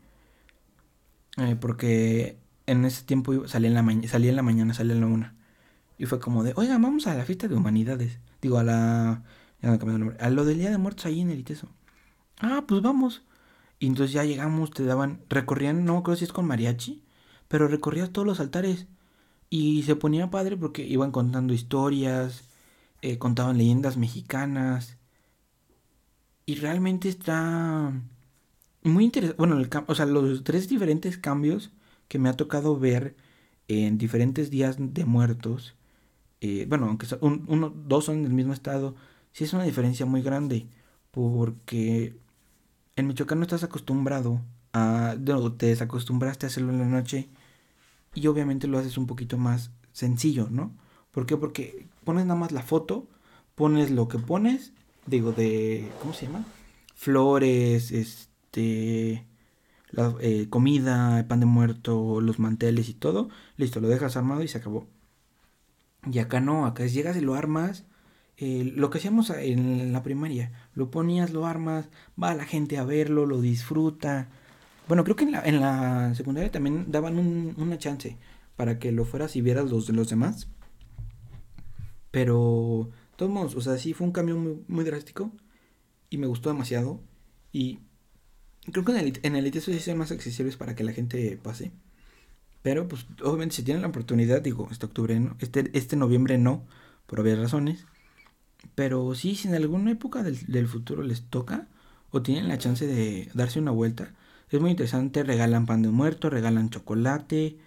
eh, 1.38 1.56
porque 1.60 2.38
en 2.66 2.86
ese 2.86 3.04
tiempo 3.04 3.48
salía 3.48 3.70
en 3.70 3.76
la, 3.76 4.08
salía 4.08 4.30
en 4.30 4.36
la 4.36 4.44
mañana, 4.44 4.74
salía 4.74 4.94
en 4.94 5.02
la 5.02 5.08
una. 5.08 5.36
Y 5.98 6.06
fue 6.06 6.20
como 6.20 6.44
de, 6.44 6.54
oigan, 6.56 6.82
vamos 6.82 7.08
a 7.08 7.16
la 7.16 7.26
fiesta 7.26 7.48
de 7.48 7.56
humanidades. 7.56 8.20
Digo, 8.42 8.58
a 8.58 8.64
la... 8.64 9.24
Ya 9.62 9.70
no 9.70 9.76
el 9.76 10.00
nombre. 10.00 10.18
A 10.20 10.30
lo 10.30 10.44
del 10.44 10.60
Día 10.60 10.72
de 10.72 10.78
Muertos 10.78 11.06
ahí 11.06 11.22
en 11.22 11.30
el 11.30 11.40
ITESO. 11.40 11.70
Ah, 12.40 12.66
pues 12.68 12.82
vamos. 12.82 13.24
Y 13.80 13.88
entonces 13.88 14.14
ya 14.14 14.26
llegamos, 14.26 14.72
te 14.72 14.84
daban, 14.84 15.22
recorrían, 15.30 15.86
no 15.86 16.04
creo 16.04 16.18
si 16.18 16.26
es 16.26 16.34
con 16.34 16.48
mariachi, 16.48 17.04
pero 17.48 17.68
recorrías 17.68 18.12
todos 18.12 18.28
los 18.28 18.40
altares. 18.40 18.88
Y 19.50 19.84
se 19.84 19.96
ponía 19.96 20.32
padre 20.32 20.58
porque 20.58 20.86
iban 20.86 21.12
contando 21.12 21.54
historias, 21.54 22.50
eh, 23.02 23.18
contaban 23.18 23.58
leyendas 23.58 23.98
mexicanas. 23.98 24.98
Y 26.46 26.56
realmente 26.56 27.08
está 27.08 27.94
muy 28.84 29.06
interesante. 29.06 29.38
Bueno, 29.38 29.60
el, 29.60 29.70
o 29.88 29.96
sea, 29.96 30.06
los 30.06 30.44
tres 30.44 30.68
diferentes 30.68 31.18
cambios 31.18 31.72
que 32.14 32.20
me 32.20 32.30
ha 32.30 32.38
tocado 32.38 32.78
ver 32.78 33.16
en 33.68 33.98
diferentes 33.98 34.52
días 34.52 34.76
de 34.78 35.04
muertos. 35.04 35.74
Eh, 36.42 36.68
bueno, 36.70 36.86
aunque 36.86 37.08
uno, 37.22 37.74
dos 37.76 38.06
son 38.06 38.20
en 38.20 38.26
el 38.26 38.34
mismo 38.34 38.54
estado, 38.54 38.94
sí 39.32 39.46
es 39.46 39.54
una 39.54 39.64
diferencia 39.64 40.06
muy 40.06 40.22
grande. 40.22 40.68
Porque 41.10 42.16
en 42.96 43.08
Michoacán 43.08 43.40
no 43.40 43.46
estás 43.46 43.64
acostumbrado 43.64 44.42
a. 44.74 45.16
No, 45.20 45.54
te 45.54 45.66
desacostumbraste 45.66 46.46
a 46.46 46.50
hacerlo 46.50 46.72
en 46.72 46.82
la 46.82 46.86
noche. 46.86 47.30
Y 48.14 48.28
obviamente 48.28 48.68
lo 48.68 48.78
haces 48.78 49.00
un 49.00 49.08
poquito 49.08 49.40
más 49.40 49.72
sencillo, 49.92 50.50
¿no? 50.52 50.72
¿Por 51.10 51.26
qué? 51.26 51.36
Porque 51.36 51.88
pones 52.04 52.28
nada 52.28 52.40
más 52.40 52.52
la 52.52 52.62
foto, 52.62 53.08
pones 53.56 53.90
lo 53.90 54.08
que 54.08 54.20
pones, 54.20 54.74
digo, 55.08 55.32
de. 55.32 55.90
¿Cómo 56.00 56.14
se 56.14 56.28
llama? 56.28 56.46
Flores, 56.94 57.92
este. 57.92 59.26
La, 59.94 60.14
eh, 60.20 60.48
comida, 60.50 61.26
pan 61.30 61.40
de 61.40 61.46
muerto, 61.46 62.20
los 62.20 62.40
manteles 62.40 62.90
y 62.90 62.94
todo. 62.94 63.30
Listo, 63.58 63.80
lo 63.80 63.88
dejas 63.88 64.18
armado 64.18 64.44
y 64.44 64.50
se 64.50 64.58
acabó. 64.58 64.88
Y 66.12 66.20
acá 66.20 66.40
no, 66.42 66.66
acá 66.66 66.86
llegas 66.86 67.16
y 67.16 67.22
lo 67.22 67.36
armas. 67.36 67.86
Lo 68.40 68.90
que 68.90 68.98
hacíamos 68.98 69.30
en 69.30 69.94
la 69.94 70.04
primaria, 70.04 70.52
lo 70.74 70.92
ponías, 70.92 71.32
lo 71.32 71.46
armas, 71.46 71.88
va 72.22 72.34
la 72.34 72.44
gente 72.44 72.78
a 72.78 72.84
verlo, 72.84 73.26
lo 73.26 73.40
disfruta. 73.40 74.28
Bueno, 74.88 75.06
creo 75.06 75.16
que 75.16 75.24
en 75.24 75.32
la, 75.32 75.42
en 75.46 75.62
la 75.62 76.14
secundaria 76.14 76.52
también 76.52 76.92
daban 76.92 77.18
un, 77.18 77.54
una 77.58 77.78
chance 77.78 78.18
para 78.58 78.80
que 78.80 78.92
lo 78.92 79.06
fueras 79.06 79.36
y 79.38 79.42
vieras 79.42 79.72
los 79.72 79.88
de 79.88 79.94
los 79.94 80.10
demás. 80.10 80.50
Pero, 82.12 82.90
todos 83.16 83.32
modos, 83.32 83.56
o 83.56 83.62
sea, 83.62 83.78
sí 83.78 83.94
fue 83.94 84.06
un 84.08 84.14
cambio 84.14 84.38
muy, 84.38 84.64
muy 84.68 84.84
drástico 84.84 85.32
y 86.10 86.18
me 86.18 86.28
gustó 86.28 86.50
demasiado. 86.50 87.02
Y 87.52 87.80
creo 88.72 88.86
que 88.86 88.92
en 88.94 88.98
el, 89.00 89.20
en 89.24 89.36
el 89.36 89.48
ITESO 89.48 89.72
sí 89.72 89.80
son 89.80 89.98
más 89.98 90.12
accesibles 90.12 90.58
para 90.58 90.76
que 90.76 90.84
la 90.84 90.94
gente 90.94 91.38
pase. 91.42 91.72
Pero, 92.62 92.88
pues, 92.88 93.06
obviamente, 93.24 93.56
si 93.56 93.64
tienen 93.64 93.82
la 93.82 93.90
oportunidad, 93.90 94.42
digo, 94.42 94.68
este 94.72 94.86
octubre 94.86 95.20
no, 95.20 95.36
este, 95.40 95.70
este 95.78 95.96
noviembre 95.98 96.38
no, 96.38 96.66
por 97.08 97.20
obvias 97.20 97.40
razones. 97.40 97.86
Pero 98.76 99.16
sí, 99.16 99.36
si 99.36 99.48
en 99.50 99.56
alguna 99.56 99.92
época 99.92 100.24
del, 100.24 100.46
del 100.48 100.68
futuro 100.68 101.04
les 101.04 101.24
toca 101.24 101.68
o 102.12 102.22
tienen 102.22 102.48
la 102.48 102.58
chance 102.58 102.88
de 102.88 103.30
darse 103.34 103.60
una 103.60 103.72
vuelta, 103.72 104.14
es 104.50 104.62
muy 104.62 104.72
interesante. 104.72 105.24
Regalan 105.24 105.66
pan 105.66 105.82
de 105.82 105.90
muerto, 105.90 106.30
regalan 106.30 106.70
chocolate. 106.70 107.58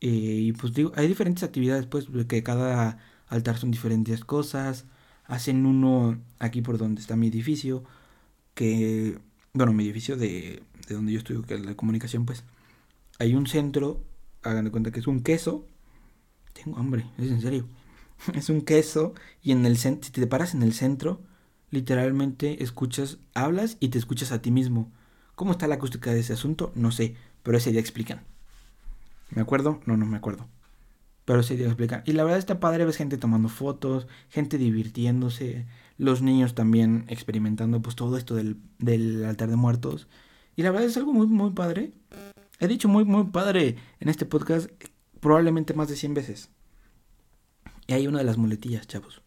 Eh, 0.00 0.08
y 0.10 0.52
pues 0.52 0.74
digo, 0.74 0.92
hay 0.96 1.08
diferentes 1.08 1.42
actividades, 1.44 1.86
pues, 1.86 2.06
que 2.28 2.42
cada 2.42 2.98
altar 3.28 3.58
son 3.58 3.70
diferentes 3.70 4.24
cosas. 4.24 4.86
Hacen 5.24 5.66
uno 5.66 6.18
aquí 6.38 6.62
por 6.62 6.78
donde 6.78 7.00
está 7.00 7.16
mi 7.16 7.28
edificio, 7.28 7.84
que, 8.54 9.18
bueno, 9.58 9.72
mi 9.72 9.84
edificio 9.84 10.16
de, 10.16 10.62
de 10.86 10.94
donde 10.94 11.12
yo 11.12 11.18
estudio, 11.18 11.42
que 11.42 11.54
es 11.54 11.66
la 11.66 11.74
comunicación, 11.74 12.24
pues. 12.24 12.44
Hay 13.18 13.34
un 13.34 13.48
centro, 13.48 14.04
hagan 14.42 14.64
de 14.64 14.70
cuenta 14.70 14.92
que 14.92 15.00
es 15.00 15.06
un 15.08 15.20
queso. 15.20 15.66
Tengo 16.52 16.78
hambre, 16.78 17.06
es 17.18 17.28
en 17.28 17.40
serio. 17.40 17.66
es 18.34 18.48
un 18.50 18.62
queso 18.62 19.14
y 19.42 19.50
en 19.50 19.66
el 19.66 19.76
si 19.76 19.96
te 19.96 20.26
paras 20.28 20.54
en 20.54 20.62
el 20.62 20.72
centro, 20.72 21.20
literalmente 21.70 22.62
escuchas, 22.62 23.18
hablas 23.34 23.76
y 23.80 23.88
te 23.88 23.98
escuchas 23.98 24.30
a 24.30 24.40
ti 24.40 24.52
mismo. 24.52 24.92
¿Cómo 25.34 25.52
está 25.52 25.66
la 25.66 25.74
acústica 25.74 26.12
de 26.12 26.20
ese 26.20 26.32
asunto? 26.32 26.72
No 26.76 26.92
sé, 26.92 27.16
pero 27.42 27.58
ese 27.58 27.72
día 27.72 27.80
explican. 27.80 28.22
¿Me 29.30 29.42
acuerdo? 29.42 29.80
No, 29.86 29.96
no 29.96 30.06
me 30.06 30.16
acuerdo. 30.16 30.46
Pero 31.24 31.40
ese 31.40 31.56
día 31.56 31.66
explican. 31.66 32.02
Y 32.06 32.12
la 32.12 32.22
verdad 32.22 32.38
está 32.38 32.60
padre, 32.60 32.84
ves 32.84 32.96
gente 32.96 33.18
tomando 33.18 33.48
fotos, 33.48 34.06
gente 34.30 34.56
divirtiéndose, 34.56 35.66
los 35.98 36.22
niños 36.22 36.54
también 36.54 37.04
experimentando 37.08 37.82
pues 37.82 37.96
todo 37.96 38.16
esto 38.16 38.34
del, 38.34 38.56
del 38.78 39.24
altar 39.24 39.50
de 39.50 39.56
muertos. 39.56 40.08
Y 40.56 40.62
la 40.62 40.70
verdad 40.70 40.86
es 40.88 40.96
algo 40.96 41.12
muy, 41.12 41.26
muy 41.26 41.50
padre. 41.50 41.92
He 42.60 42.68
dicho 42.68 42.88
muy, 42.88 43.04
muy 43.04 43.24
padre 43.24 43.76
en 44.00 44.08
este 44.08 44.24
podcast 44.24 44.70
probablemente 45.20 45.74
más 45.74 45.88
de 45.88 45.96
100 45.96 46.14
veces. 46.14 46.50
Y 47.86 47.92
hay 47.92 48.06
una 48.06 48.18
de 48.18 48.24
las 48.24 48.38
muletillas, 48.38 48.86
chavos. 48.86 49.22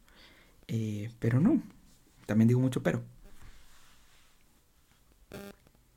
Eh, 0.67 1.11
pero 1.19 1.39
no. 1.39 1.61
También 2.25 2.47
digo 2.47 2.59
mucho 2.59 2.81
pero. 2.81 3.03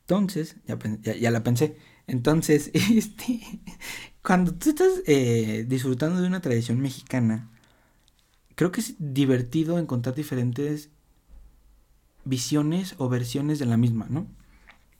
Entonces, 0.03 0.57
ya, 0.67 0.77
ya, 1.15 1.31
la 1.31 1.43
pensé. 1.43 1.79
Entonces, 2.07 2.71
este, 2.75 3.41
cuando 4.23 4.55
tú 4.55 4.71
estás 4.71 5.03
eh, 5.07 5.65
disfrutando 5.69 6.21
de 6.21 6.27
una 6.27 6.41
tradición 6.41 6.81
mexicana, 6.81 7.51
creo 8.55 8.73
que 8.73 8.81
es 8.81 8.95
divertido 8.99 9.79
encontrar 9.79 10.15
diferentes 10.15 10.91
visiones 12.25 12.95
o 12.99 13.09
versiones 13.09 13.59
de 13.59 13.67
la 13.67 13.77
misma, 13.77 14.07
¿no? 14.09 14.27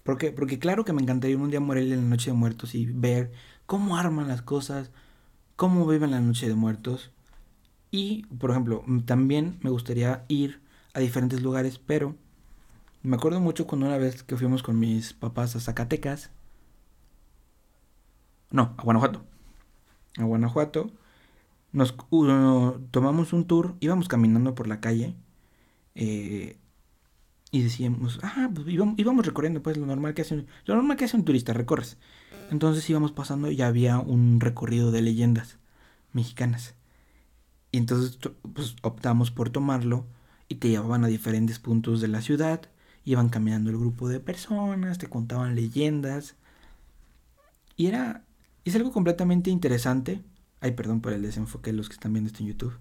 Porque, 0.03 0.33
porque 0.33 0.59
claro 0.59 0.85
que 0.85 0.93
me 0.93 1.03
encantaría 1.03 1.39
un 1.39 1.51
día 1.51 1.61
morir 1.61 1.93
en 1.93 2.03
la 2.03 2.09
Noche 2.11 2.31
de 2.31 2.37
Muertos 2.37 2.75
y 2.75 2.87
ver 2.87 3.33
cómo 3.67 3.97
arman 3.97 4.29
las 4.29 4.43
cosas, 4.43 4.91
cómo 5.57 5.87
viven 5.87 6.11
la 6.11 6.21
Noche 6.21 6.47
de 6.49 6.55
Muertos. 6.55 7.11
Y, 7.91 8.27
por 8.27 8.51
ejemplo, 8.51 8.85
también 9.07 9.59
me 9.63 9.71
gustaría 9.71 10.25
ir 10.29 10.61
a 10.93 11.01
diferentes 11.01 11.43
lugares, 11.43 11.79
pero 11.79 12.17
me 13.03 13.17
acuerdo 13.17 13.41
mucho 13.41 13.67
cuando 13.67 13.87
una 13.87 13.99
vez 13.99 14.23
que 14.23 14.37
fuimos 14.37 14.63
con 14.63 14.79
mis 14.79 15.13
papás 15.15 15.57
a 15.57 15.61
Zacatecas. 15.61 16.31
No, 18.51 18.75
a 18.77 18.83
Guanajuato. 18.83 19.25
A 20.19 20.25
Guanajuato. 20.25 20.91
Nos 21.75 21.95
tomamos 22.91 23.35
un 23.35 23.47
tour, 23.47 23.75
íbamos 23.81 24.09
caminando 24.09 24.55
por 24.55 24.67
la 24.67 24.81
calle. 24.81 25.15
Eh, 25.95 26.57
y 27.51 27.63
decíamos, 27.63 28.19
ah, 28.23 28.51
pues 28.55 28.67
íbamos, 28.69 29.27
recorriendo, 29.27 29.63
pues 29.63 29.77
lo 29.77 29.85
normal 29.85 30.15
que 30.15 30.23
hace 30.23 30.35
un, 30.35 30.47
lo 30.65 30.75
normal 30.75 30.97
que 30.97 31.05
hace 31.05 31.19
un 31.19 31.27
turista, 31.27 31.53
recorres. 31.53 31.99
Entonces 32.51 32.89
íbamos 32.89 33.13
pasando 33.13 33.51
y 33.51 33.61
había 33.61 33.99
un 33.99 34.41
recorrido 34.41 34.91
de 34.91 35.03
leyendas 35.03 35.59
mexicanas. 36.15 36.75
Y 37.73 37.77
entonces 37.77 38.19
pues, 38.55 38.77
optamos 38.81 39.31
por 39.31 39.51
tomarlo 39.51 40.07
y 40.49 40.55
te 40.55 40.71
llevaban 40.71 41.05
a 41.05 41.09
diferentes 41.09 41.59
puntos 41.59 42.01
de 42.01 42.09
la 42.09 42.23
ciudad 42.23 42.71
iban 43.05 43.29
cambiando 43.29 43.71
el 43.71 43.79
grupo 43.79 44.09
de 44.09 44.21
personas, 44.21 44.99
te 44.99 45.09
contaban 45.09 45.55
leyendas. 45.55 46.37
Y 47.77 47.87
era. 47.87 48.25
Es 48.65 48.75
algo 48.77 48.93
completamente 48.93 49.51
interesante. 49.51 50.23
Ay, 50.65 50.73
perdón 50.73 51.03
por 51.03 51.13
el 51.13 51.21
desenfoque 51.21 51.73
de 51.73 51.77
los 51.77 51.91
que 51.91 51.93
están 51.93 52.15
viendo 52.15 52.29
esto 52.29 52.43
en 52.43 52.49
YouTube. 52.49 52.73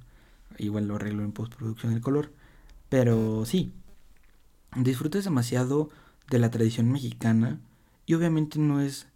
Igual 0.58 0.88
lo 0.88 0.96
arreglo 0.96 1.22
en 1.22 1.34
postproducción 1.34 1.92
el 1.92 2.00
color. 2.00 2.32
Pero 2.88 3.44
sí. 3.46 3.74
Disfrutas 4.74 5.26
demasiado 5.26 5.90
de 6.30 6.40
la 6.40 6.50
tradición 6.50 6.90
mexicana. 6.90 7.60
Y 8.06 8.14
obviamente 8.14 8.58
no 8.58 8.80
es 8.80 9.08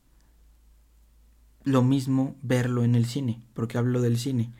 lo 1.64 1.82
mismo 1.82 2.36
verlo 2.42 2.84
en 2.84 2.96
el 2.96 3.06
cine. 3.06 3.42
Porque 3.54 3.78
hablo 3.78 4.02
del 4.02 4.18
cine. 4.18 4.52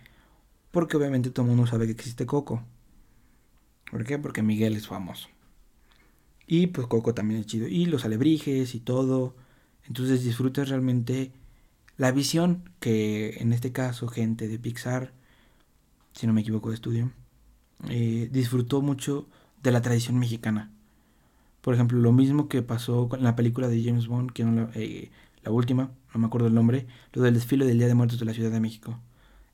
Porque 0.72 0.96
obviamente 0.96 1.30
todo 1.30 1.46
el 1.46 1.50
mundo 1.50 1.67
sabe 1.67 1.86
que 1.86 1.91
existe 1.91 2.26
Coco. 2.26 2.63
¿Por 3.91 4.06
qué? 4.06 4.17
Porque 4.17 4.41
Miguel 4.41 4.78
es 4.78 4.88
famoso. 4.88 5.28
Y 6.48 6.67
pues 6.67 6.88
Coco 6.88 7.13
también 7.13 7.41
es 7.41 7.46
chido. 7.46 7.67
Y 7.67 7.88
los 7.88 8.06
alebrijes 8.06 8.74
y 8.74 8.80
todo. 8.80 9.36
Entonces 9.86 10.24
disfrutas 10.24 10.70
realmente 10.70 11.34
la 11.97 12.12
visión 12.12 12.69
que 12.79 13.38
en 13.39 13.53
este 13.53 13.71
caso 13.71 14.07
gente 14.07 14.47
de 14.47 14.60
Pixar, 14.60 15.13
si 16.13 16.27
no 16.27 16.33
me 16.33 16.41
equivoco 16.41 16.69
de 16.69 16.75
estudio, 16.75 17.12
eh, 17.89 18.29
disfrutó 18.31 18.81
mucho 18.81 19.27
de 19.63 19.71
la 19.71 19.81
tradición 19.81 20.17
mexicana. 20.19 20.71
Por 21.62 21.73
ejemplo, 21.73 21.99
lo 21.99 22.12
mismo 22.12 22.47
que 22.47 22.62
pasó 22.62 23.10
con 23.10 23.23
la 23.23 23.36
película 23.36 23.67
de 23.67 23.83
James 23.83 24.07
Bond, 24.07 24.31
que 24.31 24.43
no 24.43 24.51
la, 24.51 24.69
eh, 24.75 25.12
la 25.43 25.51
última, 25.51 25.91
no 26.13 26.19
me 26.19 26.27
acuerdo 26.27 26.47
el 26.47 26.53
nombre, 26.53 26.88
lo 27.13 27.23
del 27.23 27.33
desfile 27.33 27.65
del 27.65 27.79
Día 27.79 27.88
de 27.88 27.95
Muertos 27.95 28.19
de 28.19 28.25
la 28.25 28.33
Ciudad 28.33 28.51
de 28.51 28.60
México. 28.60 28.99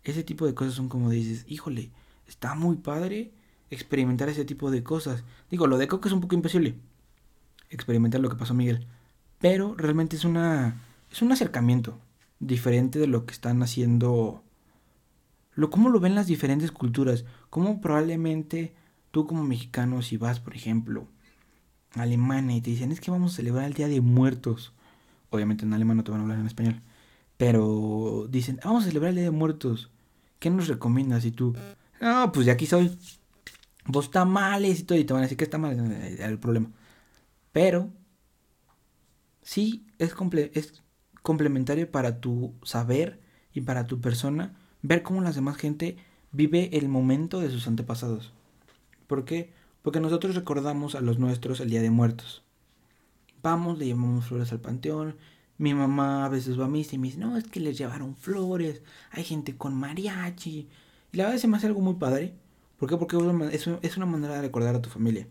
Ese 0.04 0.24
tipo 0.24 0.46
de 0.46 0.54
cosas 0.54 0.74
son 0.74 0.90
como 0.90 1.10
dices, 1.10 1.46
híjole, 1.48 1.92
está 2.28 2.56
muy 2.56 2.76
padre 2.76 3.32
experimentar 3.70 4.30
ese 4.30 4.46
tipo 4.46 4.70
de 4.70 4.84
cosas. 4.84 5.24
Digo, 5.50 5.66
lo 5.68 5.78
de 5.78 5.88
Coco 5.88 6.08
es 6.08 6.14
un 6.14 6.22
poco 6.22 6.36
imposible. 6.36 6.76
Experimentar 7.70 8.22
lo 8.22 8.30
que 8.30 8.36
pasó 8.36 8.54
Miguel. 8.54 8.86
Pero 9.40 9.76
realmente 9.76 10.16
es 10.16 10.26
una. 10.26 10.82
es 11.12 11.22
un 11.22 11.32
acercamiento 11.32 12.00
diferente 12.40 13.00
de 13.00 13.08
lo 13.08 13.26
que 13.26 13.34
están 13.34 13.62
haciendo. 13.64 14.44
Lo, 15.56 15.70
cómo 15.70 15.90
lo 15.90 16.00
ven 16.00 16.16
las 16.16 16.28
diferentes 16.28 16.72
culturas. 16.72 17.26
Cómo 17.50 17.82
probablemente 17.82 18.74
tú 19.12 19.28
como 19.28 19.44
mexicano, 19.44 20.02
si 20.02 20.18
vas, 20.18 20.40
por 20.40 20.56
ejemplo, 20.56 21.08
a 21.96 22.04
Alemania 22.04 22.58
y 22.58 22.62
te 22.62 22.72
dicen 22.72 22.92
es 22.92 23.00
que 23.00 23.12
vamos 23.12 23.34
a 23.34 23.36
celebrar 23.36 23.66
el 23.66 23.74
Día 23.74 23.88
de 23.88 24.02
Muertos. 24.02 24.74
Obviamente 25.30 25.66
en 25.66 25.74
alemán 25.74 25.98
no 25.98 26.04
te 26.04 26.12
van 26.12 26.22
a 26.22 26.24
hablar 26.24 26.40
en 26.40 26.48
español. 26.48 26.82
Pero 27.38 28.28
dicen, 28.30 28.60
vamos 28.64 28.84
a 28.84 28.88
celebrar 28.88 29.10
el 29.10 29.16
Día 29.16 29.26
de 29.26 29.32
Muertos. 29.32 29.90
¿qué 30.44 30.50
nos 30.50 30.68
recomiendas? 30.68 31.24
Y 31.24 31.32
tú, 31.32 31.56
no, 32.02 32.32
pues 32.34 32.46
de 32.46 32.52
aquí 32.52 32.66
soy. 32.66 33.00
Vos 33.86 34.12
tamales 34.12 34.82
y 34.82 34.84
todo, 34.84 34.98
y 34.98 35.06
te 35.06 35.14
van 35.14 35.22
a 35.22 35.26
decir 35.26 35.38
que 35.38 35.46
está 35.46 35.58
mal, 35.58 35.74
el 35.80 36.38
problema. 36.38 36.70
Pero, 37.54 37.90
sí, 39.42 39.88
es, 40.00 40.14
comple 40.14 40.52
es 40.54 40.84
complementario 41.24 41.90
para 41.90 42.20
tu 42.20 42.54
saber 42.62 43.20
y 43.54 43.62
para 43.62 43.88
tu 43.88 44.00
persona 44.00 44.54
ver 44.84 45.02
cómo 45.02 45.22
las 45.22 45.36
demás 45.36 45.58
gente 45.58 45.98
vive 46.32 46.70
el 46.74 46.90
momento 46.90 47.40
de 47.40 47.50
sus 47.50 47.68
antepasados. 47.68 48.34
¿Por 49.08 49.26
qué? 49.26 49.52
Porque 49.82 50.00
nosotros 50.00 50.36
recordamos 50.36 50.96
a 50.96 51.02
los 51.02 51.18
nuestros 51.18 51.60
el 51.60 51.70
Día 51.70 51.82
de 51.82 51.90
Muertos. 51.90 52.44
Vamos, 53.42 53.78
le 53.78 53.86
llevamos 53.86 54.26
flores 54.26 54.52
al 54.52 54.60
panteón. 54.60 55.16
Mi 55.58 55.74
mamá 55.74 56.26
a 56.26 56.30
veces 56.30 56.60
va 56.60 56.66
a 56.66 56.70
misa 56.70 56.96
y 56.96 56.98
me 56.98 57.08
dice, 57.08 57.20
no, 57.20 57.38
es 57.38 57.46
que 57.46 57.60
les 57.60 57.78
llevaron 57.78 58.16
flores. 58.16 58.82
Hay 59.12 59.24
gente 59.24 59.56
con 59.56 59.76
mariachi. 59.76 60.68
Y 61.12 61.18
la 61.18 61.26
verdad 61.26 61.40
se 61.40 61.48
me 61.48 61.58
hace 61.58 61.68
algo 61.68 61.82
muy 61.82 61.96
padre. 61.96 62.34
¿Por 62.78 62.90
qué? 62.90 62.98
Porque 62.98 63.18
es 63.82 63.98
una 63.98 64.06
manera 64.06 64.36
de 64.36 64.42
recordar 64.42 64.76
a 64.76 64.82
tu 64.82 64.90
familia. 64.90 65.28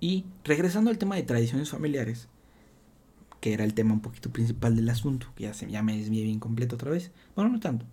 Y 0.00 0.24
regresando 0.44 0.90
al 0.90 0.98
tema 0.98 1.16
de 1.16 1.22
tradiciones 1.22 1.70
familiares, 1.70 2.28
que 3.44 3.52
era 3.52 3.64
el 3.64 3.74
tema 3.74 3.92
un 3.92 4.00
poquito 4.00 4.30
principal 4.30 4.74
del 4.74 4.88
asunto, 4.88 5.26
que 5.36 5.42
ya, 5.42 5.52
se, 5.52 5.70
ya 5.70 5.82
me 5.82 5.94
desvié 5.94 6.24
bien 6.24 6.40
completo 6.40 6.76
otra 6.76 6.90
vez. 6.90 7.12
Bueno, 7.36 7.50
no 7.50 7.60
tanto. 7.60 7.84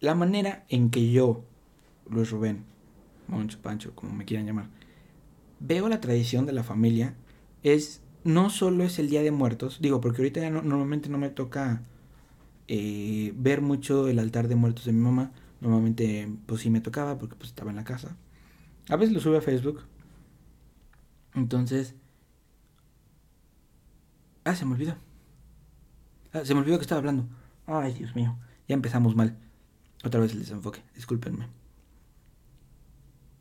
La 0.00 0.16
manera 0.16 0.64
en 0.68 0.90
que 0.90 1.12
yo, 1.12 1.44
Luis 2.10 2.32
Rubén, 2.32 2.64
Moncho, 3.28 3.60
Pancho, 3.62 3.94
como 3.94 4.12
me 4.12 4.24
quieran 4.24 4.44
llamar, 4.44 4.66
veo 5.60 5.88
la 5.88 6.00
tradición 6.00 6.44
de 6.44 6.52
la 6.52 6.64
familia 6.64 7.14
es 7.62 8.02
no 8.24 8.50
solo 8.50 8.82
es 8.82 8.98
el 8.98 9.10
Día 9.10 9.22
de 9.22 9.30
Muertos, 9.30 9.78
digo, 9.80 10.00
porque 10.00 10.22
ahorita 10.22 10.40
ya 10.40 10.50
normalmente 10.50 11.08
no 11.08 11.18
me 11.18 11.30
toca 11.30 11.82
eh, 12.66 13.32
ver 13.36 13.60
mucho 13.60 14.08
el 14.08 14.18
altar 14.18 14.48
de 14.48 14.56
muertos 14.56 14.86
de 14.86 14.92
mi 14.92 15.02
mamá. 15.02 15.30
Normalmente, 15.60 16.28
pues 16.46 16.62
sí 16.62 16.70
me 16.70 16.80
tocaba 16.80 17.16
porque 17.16 17.36
pues 17.36 17.50
estaba 17.50 17.70
en 17.70 17.76
la 17.76 17.84
casa. 17.84 18.16
A 18.88 18.96
veces 18.96 19.14
lo 19.14 19.20
sube 19.20 19.38
a 19.38 19.40
Facebook. 19.40 19.84
Entonces, 21.32 21.94
Ah, 24.46 24.54
se 24.54 24.64
me 24.64 24.74
olvidó. 24.74 24.94
Ah, 26.32 26.42
se 26.44 26.54
me 26.54 26.60
olvidó 26.60 26.78
que 26.78 26.82
estaba 26.82 27.00
hablando. 27.00 27.28
Ay, 27.66 27.94
Dios 27.94 28.14
mío. 28.14 28.38
Ya 28.68 28.74
empezamos 28.74 29.16
mal. 29.16 29.36
Otra 30.04 30.20
vez 30.20 30.30
el 30.32 30.38
desenfoque. 30.38 30.84
Discúlpenme. 30.94 31.48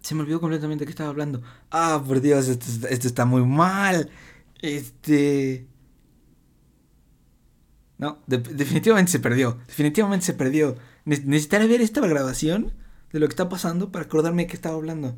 Se 0.01 0.15
me 0.15 0.21
olvidó 0.21 0.41
completamente 0.41 0.83
que 0.83 0.89
estaba 0.89 1.09
hablando. 1.09 1.43
Ah, 1.69 2.03
por 2.05 2.21
Dios, 2.21 2.47
esto, 2.47 3.07
está 3.07 3.23
muy 3.25 3.45
mal. 3.45 4.09
Este... 4.59 5.67
No, 7.99 8.17
definitivamente 8.25 9.11
se 9.11 9.19
perdió. 9.19 9.59
Definitivamente 9.67 10.25
se 10.25 10.33
perdió. 10.33 10.75
necesitaré 11.05 11.67
ver 11.67 11.81
esta 11.81 12.01
grabación 12.01 12.73
de 13.13 13.19
lo 13.19 13.27
que 13.27 13.33
está 13.33 13.47
pasando 13.47 13.91
para 13.91 14.05
acordarme 14.05 14.43
de 14.43 14.47
qué 14.47 14.55
estaba 14.55 14.75
hablando. 14.75 15.15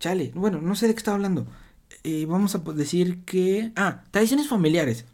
Chale, 0.00 0.32
bueno, 0.34 0.62
no 0.62 0.74
sé 0.74 0.88
de 0.88 0.94
qué 0.94 0.98
estaba 0.98 1.16
hablando. 1.16 1.46
Eh, 2.04 2.26
vamos 2.26 2.54
a 2.54 2.58
decir 2.58 3.24
que... 3.24 3.72
Ah, 3.76 4.04
tradiciones 4.10 4.48
familiares. 4.48 5.06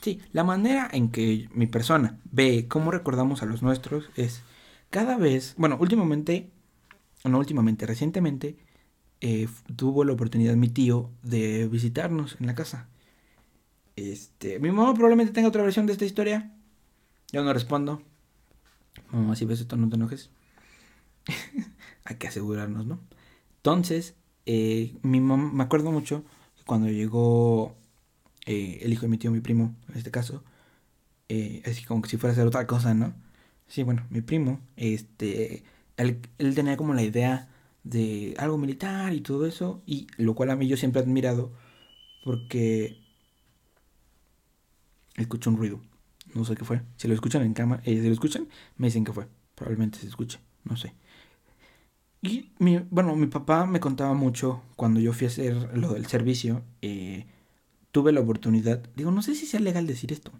Sí, 0.00 0.20
la 0.32 0.44
manera 0.44 0.88
en 0.92 1.10
que 1.10 1.48
mi 1.52 1.66
persona 1.66 2.18
ve 2.30 2.66
cómo 2.68 2.90
recordamos 2.90 3.42
a 3.42 3.46
los 3.46 3.62
nuestros 3.62 4.08
es 4.16 4.42
cada 4.88 5.18
vez, 5.18 5.54
bueno, 5.58 5.76
últimamente, 5.78 6.50
no 7.24 7.38
últimamente, 7.38 7.86
recientemente, 7.86 8.56
eh, 9.20 9.46
tuvo 9.76 10.04
la 10.04 10.14
oportunidad 10.14 10.56
mi 10.56 10.68
tío 10.68 11.10
de 11.22 11.68
visitarnos 11.68 12.36
en 12.40 12.46
la 12.46 12.54
casa. 12.54 12.88
Este, 13.96 14.58
mi 14.58 14.70
mamá 14.70 14.94
probablemente 14.94 15.32
tenga 15.32 15.48
otra 15.48 15.62
versión 15.62 15.86
de 15.86 15.92
esta 15.92 16.06
historia. 16.06 16.50
Yo 17.32 17.44
no 17.44 17.52
respondo. 17.52 18.02
Mamá, 19.10 19.36
si 19.36 19.44
ves 19.44 19.60
esto, 19.60 19.76
no 19.76 19.88
te 19.88 19.96
enojes. 19.96 20.30
Hay 22.04 22.16
que 22.16 22.28
asegurarnos, 22.28 22.86
¿no? 22.86 23.00
Entonces, 23.56 24.14
eh, 24.52 24.96
mi 25.02 25.20
mamá, 25.20 25.52
me 25.52 25.62
acuerdo 25.62 25.92
mucho 25.92 26.24
cuando 26.66 26.88
llegó 26.88 27.76
eh, 28.46 28.80
el 28.82 28.92
hijo 28.92 29.02
de 29.02 29.08
mi 29.08 29.16
tío, 29.16 29.30
mi 29.30 29.40
primo, 29.40 29.76
en 29.88 29.96
este 29.96 30.10
caso, 30.10 30.42
eh, 31.28 31.62
así 31.66 31.84
como 31.84 32.02
que 32.02 32.08
si 32.10 32.16
fuera 32.16 32.32
a 32.32 32.34
hacer 32.34 32.48
otra 32.48 32.66
cosa, 32.66 32.92
¿no? 32.94 33.14
Sí, 33.68 33.84
bueno, 33.84 34.06
mi 34.10 34.22
primo, 34.22 34.60
este, 34.76 35.62
él, 35.96 36.20
tenía 36.54 36.76
como 36.76 36.94
la 36.94 37.04
idea 37.04 37.48
de 37.84 38.34
algo 38.38 38.58
militar 38.58 39.12
y 39.14 39.20
todo 39.20 39.46
eso, 39.46 39.82
y 39.86 40.08
lo 40.16 40.34
cual 40.34 40.50
a 40.50 40.56
mí 40.56 40.66
yo 40.68 40.76
siempre 40.76 41.00
he 41.00 41.04
admirado, 41.04 41.52
porque 42.24 42.98
escucho 45.16 45.50
un 45.50 45.58
ruido, 45.58 45.80
no 46.34 46.44
sé 46.44 46.56
qué 46.56 46.64
fue, 46.64 46.82
si 46.96 47.06
lo 47.06 47.14
escuchan 47.14 47.42
en 47.42 47.54
cámara, 47.54 47.84
si 47.84 48.00
lo 48.00 48.12
escuchan, 48.12 48.48
me 48.76 48.88
dicen 48.88 49.04
que 49.04 49.12
fue, 49.12 49.28
probablemente 49.54 50.00
se 50.00 50.08
escuche, 50.08 50.40
no 50.64 50.76
sé. 50.76 50.94
Y 52.22 52.50
mi, 52.58 52.78
bueno, 52.90 53.16
mi 53.16 53.26
papá 53.26 53.66
me 53.66 53.80
contaba 53.80 54.12
mucho 54.14 54.62
cuando 54.76 55.00
yo 55.00 55.12
fui 55.12 55.26
a 55.26 55.30
hacer 55.30 55.76
lo 55.78 55.94
del 55.94 56.06
servicio. 56.06 56.62
Eh, 56.82 57.26
tuve 57.92 58.12
la 58.12 58.20
oportunidad, 58.20 58.82
digo, 58.96 59.10
no 59.12 59.22
sé 59.22 59.34
si 59.34 59.46
sea 59.46 59.60
legal 59.60 59.86
decir 59.86 60.12
esto, 60.12 60.32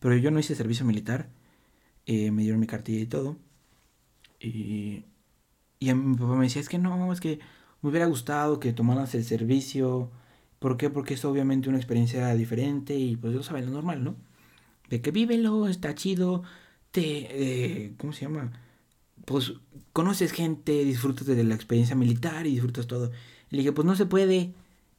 pero 0.00 0.16
yo 0.16 0.30
no 0.32 0.40
hice 0.40 0.54
servicio 0.54 0.86
militar. 0.86 1.30
Eh, 2.06 2.30
me 2.32 2.42
dieron 2.42 2.60
mi 2.60 2.66
cartilla 2.68 3.00
y 3.02 3.06
todo. 3.06 3.36
Y, 4.40 5.04
y 5.80 5.90
a 5.90 5.94
mi 5.94 6.16
papá 6.16 6.34
me 6.36 6.44
decía, 6.46 6.62
es 6.62 6.68
que 6.68 6.78
no, 6.78 7.12
es 7.12 7.20
que 7.20 7.40
me 7.82 7.90
hubiera 7.90 8.06
gustado 8.06 8.60
que 8.60 8.72
tomaras 8.72 9.14
el 9.14 9.24
servicio. 9.24 10.10
¿Por 10.60 10.76
qué? 10.78 10.90
Porque 10.90 11.14
es 11.14 11.24
obviamente 11.24 11.68
una 11.68 11.78
experiencia 11.78 12.34
diferente 12.34 12.96
y 12.96 13.16
pues 13.16 13.34
yo 13.34 13.42
sabes 13.42 13.66
lo 13.66 13.72
normal, 13.72 14.04
¿no? 14.04 14.16
De 14.90 15.00
que 15.02 15.10
vívelo, 15.12 15.68
está 15.68 15.94
chido, 15.94 16.42
te... 16.92 17.84
Eh, 17.86 17.94
¿Cómo 17.98 18.12
se 18.12 18.22
llama? 18.22 18.52
Pues 19.26 19.52
conoces 19.92 20.32
gente, 20.32 20.84
disfrutas 20.84 21.26
de 21.26 21.44
la 21.44 21.54
experiencia 21.54 21.96
militar 21.96 22.46
y 22.46 22.52
disfrutas 22.52 22.86
todo. 22.86 23.10
Le 23.50 23.58
dije, 23.58 23.72
pues 23.72 23.84
no 23.84 23.96
se 23.96 24.06
puede, 24.06 24.54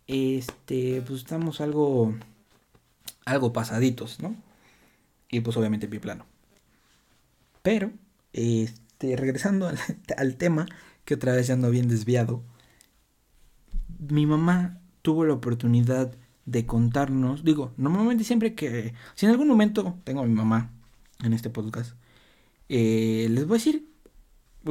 este, 0.06 1.02
pues 1.02 1.22
estamos 1.22 1.62
algo, 1.62 2.14
algo 3.26 3.54
pasaditos, 3.54 4.20
¿no? 4.22 4.36
Y 5.32 5.40
pues 5.40 5.58
obviamente 5.58 5.88
plano. 5.88 6.26
Pero, 7.62 7.92
este, 8.34 9.16
regresando 9.16 9.72
al, 10.18 10.36
tema, 10.36 10.68
que 11.06 11.16
otra 11.16 11.34
vez 11.34 11.48
ya 11.48 11.54
ando 11.54 11.70
bien 11.70 11.88
desviado, 11.88 12.44
mi 14.10 14.26
mamá 14.26 14.82
tuvo 15.02 15.26
la 15.26 15.34
oportunidad 15.34 16.14
de 16.46 16.66
contarnos, 16.66 17.44
digo, 17.44 17.74
normalmente 17.78 18.24
siempre 18.26 18.56
que, 18.56 18.94
si 19.16 19.26
en 19.26 19.32
algún 19.32 19.48
momento 19.48 19.98
tengo 20.04 20.22
a 20.22 20.26
mi 20.26 20.34
mamá 20.34 20.72
en 21.24 21.34
este 21.34 21.50
podcast, 21.50 21.96
eh, 22.70 23.28
les 23.30 23.48
voy 23.48 23.56
a 23.56 23.60
decir 23.60 23.97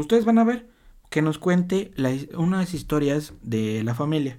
ustedes 0.01 0.25
van 0.25 0.39
a 0.39 0.45
ver 0.45 0.69
que 1.11 1.23
nos 1.23 1.39
cuente 1.39 1.93
unas 2.37 2.75
historias 2.75 3.33
de 3.43 3.83
la 3.85 3.95
familia. 3.95 4.39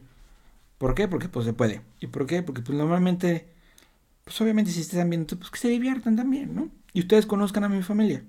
¿Por 0.77 0.95
qué? 0.95 1.07
Porque 1.07 1.29
pues 1.29 1.45
se 1.45 1.53
puede. 1.53 1.81
¿Y 1.99 2.07
por 2.07 2.27
qué? 2.27 2.43
Porque 2.43 2.61
pues 2.61 2.77
normalmente, 2.77 3.47
pues 4.23 4.39
obviamente 4.41 4.71
si 4.71 4.81
están 4.81 5.09
viendo, 5.09 5.37
pues 5.37 5.49
que 5.49 5.59
se 5.59 5.69
diviertan 5.69 6.15
también, 6.15 6.53
¿no? 6.53 6.69
Y 6.93 7.01
ustedes 7.01 7.25
conozcan 7.25 7.63
a 7.63 7.69
mi 7.69 7.81
familia. 7.83 8.23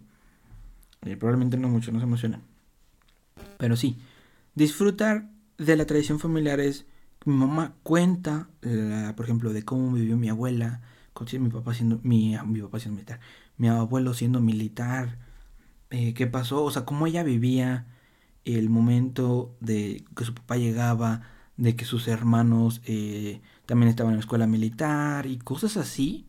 Probablemente 1.01 1.57
no 1.57 1.69
mucho, 1.69 1.93
no 1.93 1.99
se 1.99 2.05
emocionan. 2.05 2.43
Pero 3.59 3.77
sí, 3.77 3.99
disfrutar 4.55 5.29
de 5.59 5.77
la 5.77 5.87
tradición 5.87 6.19
familiar 6.19 6.61
es, 6.61 6.87
mi 7.25 7.35
mamá 7.35 7.75
cuenta, 7.83 8.49
por 9.17 9.25
ejemplo, 9.25 9.53
de 9.53 9.65
cómo 9.65 9.93
vivió 9.93 10.17
mi 10.17 10.29
abuela, 10.29 10.81
mi 11.39 11.49
papá 11.49 11.75
siendo, 11.75 12.01
mi, 12.03 12.37
mi 12.47 12.61
papá 12.61 12.79
siendo 12.79 12.97
militar, 12.97 13.21
mi 13.57 13.69
abuelo 13.69 14.15
siendo 14.15 14.41
militar, 14.41 15.19
eh, 15.91 16.15
qué 16.15 16.27
pasó, 16.27 16.65
o 16.65 16.71
sea, 16.71 16.85
cómo 16.85 17.07
ella 17.07 17.23
vivía 17.23 17.87
el 18.45 18.71
momento 18.71 19.57
de 19.61 20.05
que 20.17 20.25
su 20.25 20.35
papá 20.35 20.57
llegaba, 20.57 21.23
de 21.57 21.77
que 21.77 21.85
sus 21.85 22.09
hermanos 22.09 22.81
eh, 22.87 23.41
también 23.67 23.91
estaban 23.91 24.13
en 24.13 24.19
la 24.19 24.21
escuela 24.21 24.47
militar 24.47 25.27
y 25.27 25.39
cosas 25.39 25.77
así, 25.77 26.27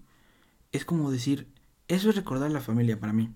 es 0.71 0.85
como 0.85 1.11
decir, 1.11 1.47
eso 1.87 2.09
es 2.09 2.15
recordar 2.15 2.51
la 2.51 2.61
familia 2.61 2.99
para 2.99 3.13
mí. 3.13 3.31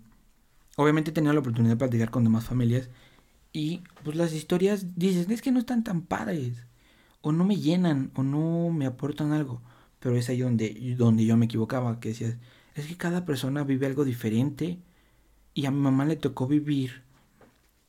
Obviamente 0.77 1.11
he 1.11 1.13
tenido 1.13 1.33
la 1.33 1.39
oportunidad 1.41 1.73
de 1.73 1.77
platicar 1.79 2.11
con 2.11 2.23
demás 2.23 2.45
familias 2.45 2.89
y 3.53 3.83
pues 4.03 4.17
las 4.17 4.33
historias 4.33 4.95
dices, 4.95 5.29
es 5.29 5.41
que 5.41 5.51
no 5.51 5.59
están 5.59 5.83
tan 5.83 6.01
padres, 6.01 6.65
o 7.21 7.31
no 7.31 7.45
me 7.45 7.57
llenan, 7.57 8.11
o 8.15 8.23
no 8.23 8.69
me 8.71 8.85
aportan 8.85 9.31
algo, 9.33 9.61
pero 9.99 10.15
es 10.17 10.29
ahí 10.29 10.39
donde, 10.39 10.95
donde 10.97 11.25
yo 11.25 11.37
me 11.37 11.45
equivocaba, 11.45 11.99
que 11.99 12.09
decías, 12.09 12.37
es 12.75 12.87
que 12.87 12.97
cada 12.97 13.25
persona 13.25 13.63
vive 13.63 13.85
algo 13.85 14.03
diferente 14.05 14.79
y 15.53 15.65
a 15.65 15.71
mi 15.71 15.79
mamá 15.79 16.05
le 16.05 16.15
tocó 16.15 16.47
vivir, 16.47 17.03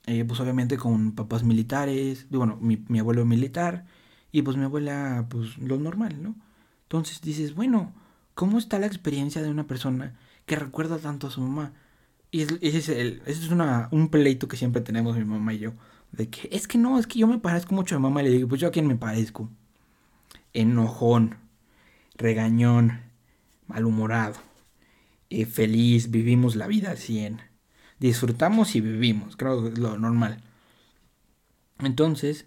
eh, 0.06 0.24
pues 0.24 0.40
obviamente 0.40 0.76
con 0.76 1.12
papás 1.12 1.44
militares, 1.44 2.26
bueno, 2.30 2.56
mi, 2.60 2.84
mi 2.88 2.98
abuelo 2.98 3.24
militar 3.24 3.86
y 4.32 4.42
pues 4.42 4.56
mi 4.56 4.64
abuela, 4.64 5.26
pues 5.30 5.58
lo 5.58 5.78
normal, 5.78 6.22
¿no? 6.22 6.34
Entonces 6.84 7.20
dices, 7.22 7.54
bueno, 7.54 7.92
¿cómo 8.34 8.58
está 8.58 8.78
la 8.78 8.86
experiencia 8.86 9.42
de 9.42 9.50
una 9.50 9.66
persona 9.66 10.14
que 10.46 10.56
recuerda 10.56 10.98
tanto 10.98 11.26
a 11.28 11.30
su 11.30 11.40
mamá? 11.40 11.72
Y 12.30 12.42
ese 12.42 12.78
es, 12.78 12.88
el, 12.90 13.22
ese 13.26 13.44
es 13.46 13.50
un 13.92 14.08
pleito 14.10 14.48
que 14.48 14.56
siempre 14.56 14.82
tenemos 14.82 15.16
mi 15.16 15.24
mamá 15.24 15.54
y 15.54 15.58
yo. 15.60 15.72
De 16.12 16.28
que 16.30 16.48
es 16.52 16.68
que 16.68 16.78
no, 16.78 16.98
es 16.98 17.06
que 17.06 17.18
yo 17.20 17.26
me 17.28 17.38
parezco 17.38 17.74
mucho 17.74 17.96
a 17.96 17.98
mi 17.98 18.02
mamá. 18.04 18.22
Y 18.22 18.26
le 18.26 18.30
digo, 18.32 18.48
pues 18.48 18.60
yo 18.60 18.68
a 18.68 18.70
quién 18.72 18.86
me 18.88 18.96
parezco. 18.96 19.50
Enojón, 20.54 21.36
regañón, 22.16 23.00
malhumorado. 23.68 24.36
eh, 25.30 25.46
feliz, 25.46 26.10
vivimos 26.10 26.56
la 26.56 26.66
vida 26.66 26.90
al 26.90 26.98
100. 26.98 27.42
Disfrutamos 28.04 28.76
y 28.76 28.82
vivimos, 28.82 29.34
creo 29.34 29.62
que 29.62 29.68
es 29.70 29.78
lo 29.78 29.96
normal. 29.98 30.42
Entonces, 31.78 32.44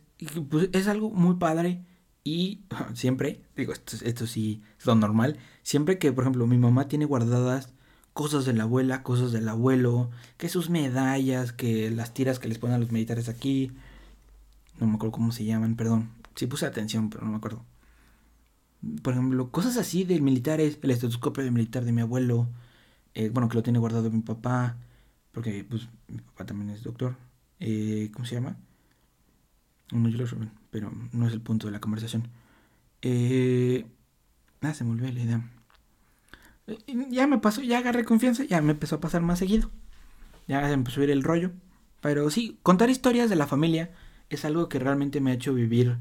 pues 0.52 0.70
es 0.72 0.88
algo 0.88 1.10
muy 1.10 1.38
padre 1.38 1.84
y 2.24 2.62
siempre, 2.94 3.42
digo, 3.56 3.74
esto, 3.74 3.98
esto 4.06 4.28
sí 4.28 4.62
es 4.80 4.86
lo 4.86 4.94
normal, 4.94 5.40
siempre 5.64 5.98
que, 5.98 6.14
por 6.14 6.26
ejemplo, 6.26 6.46
mi 6.46 6.60
mamá 6.60 6.88
tiene 6.88 7.06
guardadas 7.06 7.74
cosas 8.14 8.46
de 8.46 8.54
la 8.54 8.66
abuela, 8.66 9.02
cosas 9.02 9.32
del 9.32 9.50
abuelo, 9.50 10.12
que 10.38 10.48
sus 10.48 10.70
medallas, 10.70 11.54
que 11.54 11.90
las 11.90 12.14
tiras 12.14 12.38
que 12.38 12.50
les 12.50 12.60
ponen 12.60 12.76
a 12.76 12.80
los 12.80 12.92
militares 12.92 13.28
aquí, 13.28 13.72
no 14.80 14.86
me 14.86 14.94
acuerdo 14.98 15.14
cómo 15.14 15.32
se 15.32 15.44
llaman, 15.44 15.76
perdón, 15.76 16.12
sí 16.36 16.46
puse 16.46 16.68
atención, 16.68 17.10
pero 17.10 17.26
no 17.26 17.32
me 17.32 17.38
acuerdo. 17.38 17.66
Por 19.02 19.14
ejemplo, 19.14 19.50
cosas 19.50 19.76
así 19.78 20.04
de 20.04 20.22
militares, 20.22 20.78
el 20.84 20.92
estetoscopio 20.92 21.44
de 21.44 21.50
militar 21.50 21.84
de 21.84 21.94
mi 21.94 22.02
abuelo, 22.02 22.48
eh, 23.16 23.30
bueno, 23.30 23.50
que 23.50 23.56
lo 23.56 23.64
tiene 23.64 23.80
guardado 23.80 24.12
mi 24.12 24.22
papá, 24.22 24.78
porque 25.38 25.64
pues 25.64 25.88
mi 26.08 26.18
papá 26.18 26.48
también 26.48 26.72
es 26.72 26.82
doctor. 26.82 27.16
Eh, 27.60 28.10
¿Cómo 28.12 28.26
se 28.26 28.34
llama? 28.34 28.58
No, 29.92 30.10
yo 30.10 30.18
lo 30.18 30.26
pero 30.72 30.92
no 31.12 31.28
es 31.28 31.34
el 31.34 31.42
punto 31.42 31.68
de 31.68 31.74
la 31.74 31.80
conversación. 31.80 32.28
Eh, 33.04 33.86
ah, 34.62 34.74
se 34.74 34.84
me 34.84 34.90
olvidó 34.90 35.12
la 35.12 35.20
idea. 35.20 35.52
Eh, 36.66 36.80
ya 37.12 37.28
me 37.28 37.38
pasó, 37.38 37.62
ya 37.62 37.78
agarré 37.78 38.04
confianza, 38.04 38.46
ya 38.46 38.64
me 38.64 38.72
empezó 38.72 38.96
a 38.96 39.00
pasar 39.00 39.22
más 39.22 39.38
seguido. 39.38 39.70
Ya 40.48 40.66
se 40.66 40.74
empezó 40.74 41.02
a 41.02 41.04
ir 41.04 41.12
el 41.12 41.22
rollo. 41.22 41.52
Pero 42.02 42.32
sí, 42.32 42.58
contar 42.64 42.90
historias 42.90 43.30
de 43.30 43.36
la 43.36 43.46
familia 43.46 43.92
es 44.32 44.44
algo 44.44 44.70
que 44.70 44.80
realmente 44.80 45.22
me 45.22 45.30
ha 45.30 45.36
hecho 45.36 45.54
vivir, 45.54 46.00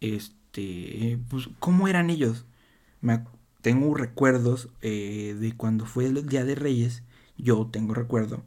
este, 0.00 1.18
pues, 1.28 1.48
cómo 1.58 1.88
eran 1.88 2.08
ellos. 2.08 2.46
Me, 3.00 3.24
tengo 3.62 3.92
recuerdos 3.96 4.68
eh, 4.80 5.36
de 5.40 5.56
cuando 5.56 5.86
fue 5.86 6.06
el 6.06 6.24
Día 6.28 6.44
de 6.44 6.54
Reyes, 6.54 7.02
yo 7.36 7.66
tengo 7.66 7.94
recuerdo 7.94 8.44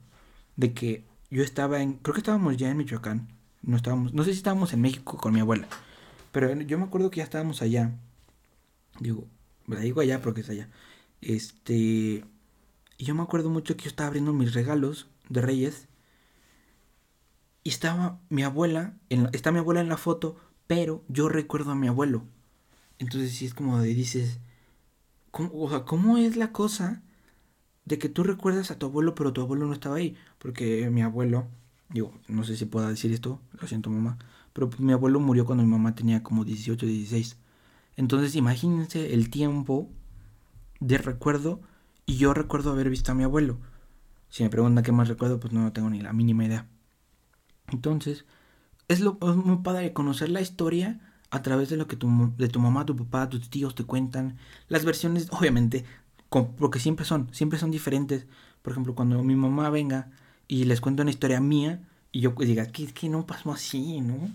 de 0.56 0.74
que 0.74 1.06
yo 1.30 1.43
estaba 1.43 1.82
en, 1.82 1.93
creo 1.93 2.14
que 2.14 2.22
estábamos 2.22 2.58
ya 2.58 2.70
en 2.70 2.78
Michoacán, 2.78 3.28
no 3.62 3.78
estábamos, 3.78 4.14
no 4.14 4.24
sé 4.24 4.32
si 4.32 4.38
estábamos 4.38 4.74
en 4.74 4.82
México 4.82 5.18
con 5.18 5.34
mi 5.34 5.39
abuela, 5.39 5.68
pero 6.32 6.54
yo 6.62 6.78
me 6.78 6.86
acuerdo 6.86 7.10
que 7.10 7.18
ya 7.18 7.24
estábamos 7.24 7.62
allá, 7.62 7.97
digo, 8.99 9.28
la 9.68 9.80
digo 9.80 10.01
allá 10.01 10.22
porque 10.22 10.41
es 10.41 10.49
allá, 10.49 10.70
este, 11.22 12.26
y 12.97 13.06
yo 13.06 13.16
me 13.16 13.24
acuerdo 13.24 13.49
mucho 13.49 13.76
que 13.76 13.84
yo 13.86 13.89
estaba 13.89 14.08
abriendo 14.08 14.34
mis 14.34 14.54
regalos 14.54 15.08
de 15.30 15.41
Reyes 15.41 15.88
y 17.64 17.70
estaba 17.70 18.20
mi 18.30 18.43
abuela, 18.43 18.97
está 19.10 19.51
mi 19.51 19.60
abuela 19.60 19.82
en 19.82 19.89
la 19.89 19.97
foto, 19.97 20.36
pero 20.68 21.04
yo 21.08 21.30
recuerdo 21.30 21.72
a 21.72 21.76
mi 21.76 21.88
abuelo. 21.88 22.26
Entonces 22.99 23.34
sí 23.34 23.45
es 23.45 23.54
como 23.54 23.80
de 23.80 23.93
dices, 23.93 24.39
¿cómo, 25.32 25.49
o 25.54 25.70
sea, 25.70 25.86
¿cómo 25.86 26.18
es 26.18 26.36
la 26.36 26.51
cosa 26.51 27.01
de 27.86 27.98
que 28.00 28.10
tú 28.10 28.24
recuerdas 28.24 28.72
a 28.72 28.80
tu 28.80 28.86
abuelo, 28.86 29.16
pero 29.16 29.34
tu 29.34 29.42
abuelo 29.42 29.66
no 29.66 29.74
estaba 29.74 29.96
ahí? 29.96 30.16
Porque 30.40 30.90
mi 30.90 31.02
abuelo, 31.02 31.48
digo, 31.90 32.14
no 32.28 32.44
sé 32.44 32.56
si 32.56 32.66
pueda 32.66 32.90
decir 32.90 33.12
esto, 33.12 33.40
lo 33.60 33.68
siento 33.68 33.90
mamá, 33.90 34.18
pero 34.54 34.70
mi 34.80 34.94
abuelo 34.94 35.20
murió 35.20 35.46
cuando 35.46 35.64
mi 35.64 35.70
mamá 35.70 35.96
tenía 35.96 36.24
como 36.24 36.46
18, 36.46 36.86
16. 36.86 37.38
Entonces 37.96 38.36
imagínense 38.36 39.14
el 39.14 39.30
tiempo 39.30 39.90
de 40.80 40.98
recuerdo 40.98 41.62
y 42.06 42.18
yo 42.18 42.34
recuerdo 42.34 42.72
haber 42.72 42.90
visto 42.90 43.12
a 43.12 43.16
mi 43.16 43.24
abuelo. 43.24 43.58
Si 44.30 44.44
me 44.44 44.50
preguntan 44.50 44.84
qué 44.84 44.92
más 44.92 45.08
recuerdo, 45.08 45.40
pues 45.40 45.54
no 45.54 45.72
tengo 45.74 45.90
ni 45.90 46.02
la 46.02 46.14
mínima 46.14 46.46
idea. 46.46 46.68
Entonces, 47.68 48.26
es, 48.88 49.00
lo, 49.00 49.14
muy 49.14 49.58
padre 49.58 49.94
conocer 49.94 50.30
la 50.30 50.42
historia 50.42 51.00
a 51.30 51.42
través 51.42 51.70
de 51.70 51.78
lo 51.78 51.88
que 51.88 51.96
tu, 51.96 52.34
de 52.38 52.48
tu 52.48 52.60
mamá, 52.60 52.86
tu 52.86 52.96
papá, 52.96 53.30
tus 53.30 53.50
tíos 53.50 53.76
te 53.76 53.84
cuentan. 53.84 54.38
Las 54.68 54.86
versiones, 54.86 55.30
obviamente, 55.32 55.86
porque 56.58 56.80
siempre 56.80 57.06
son, 57.06 57.30
siempre 57.32 57.60
son 57.60 57.72
diferentes. 57.72 58.26
Por 58.62 58.72
ejemplo, 58.72 58.96
cuando 58.96 59.24
mi 59.24 59.36
mamá 59.36 59.70
venga 59.70 60.12
y 60.48 60.66
les 60.66 60.82
cuenta 60.82 61.04
una 61.04 61.12
historia 61.12 61.40
mía 61.40 61.82
y 62.12 62.22
yo 62.22 62.34
diga, 62.38 62.68
que, 62.68 62.88
que 62.88 63.10
no 63.10 63.26
pasó 63.26 63.52
así, 63.52 64.02
¿no? 64.02 64.30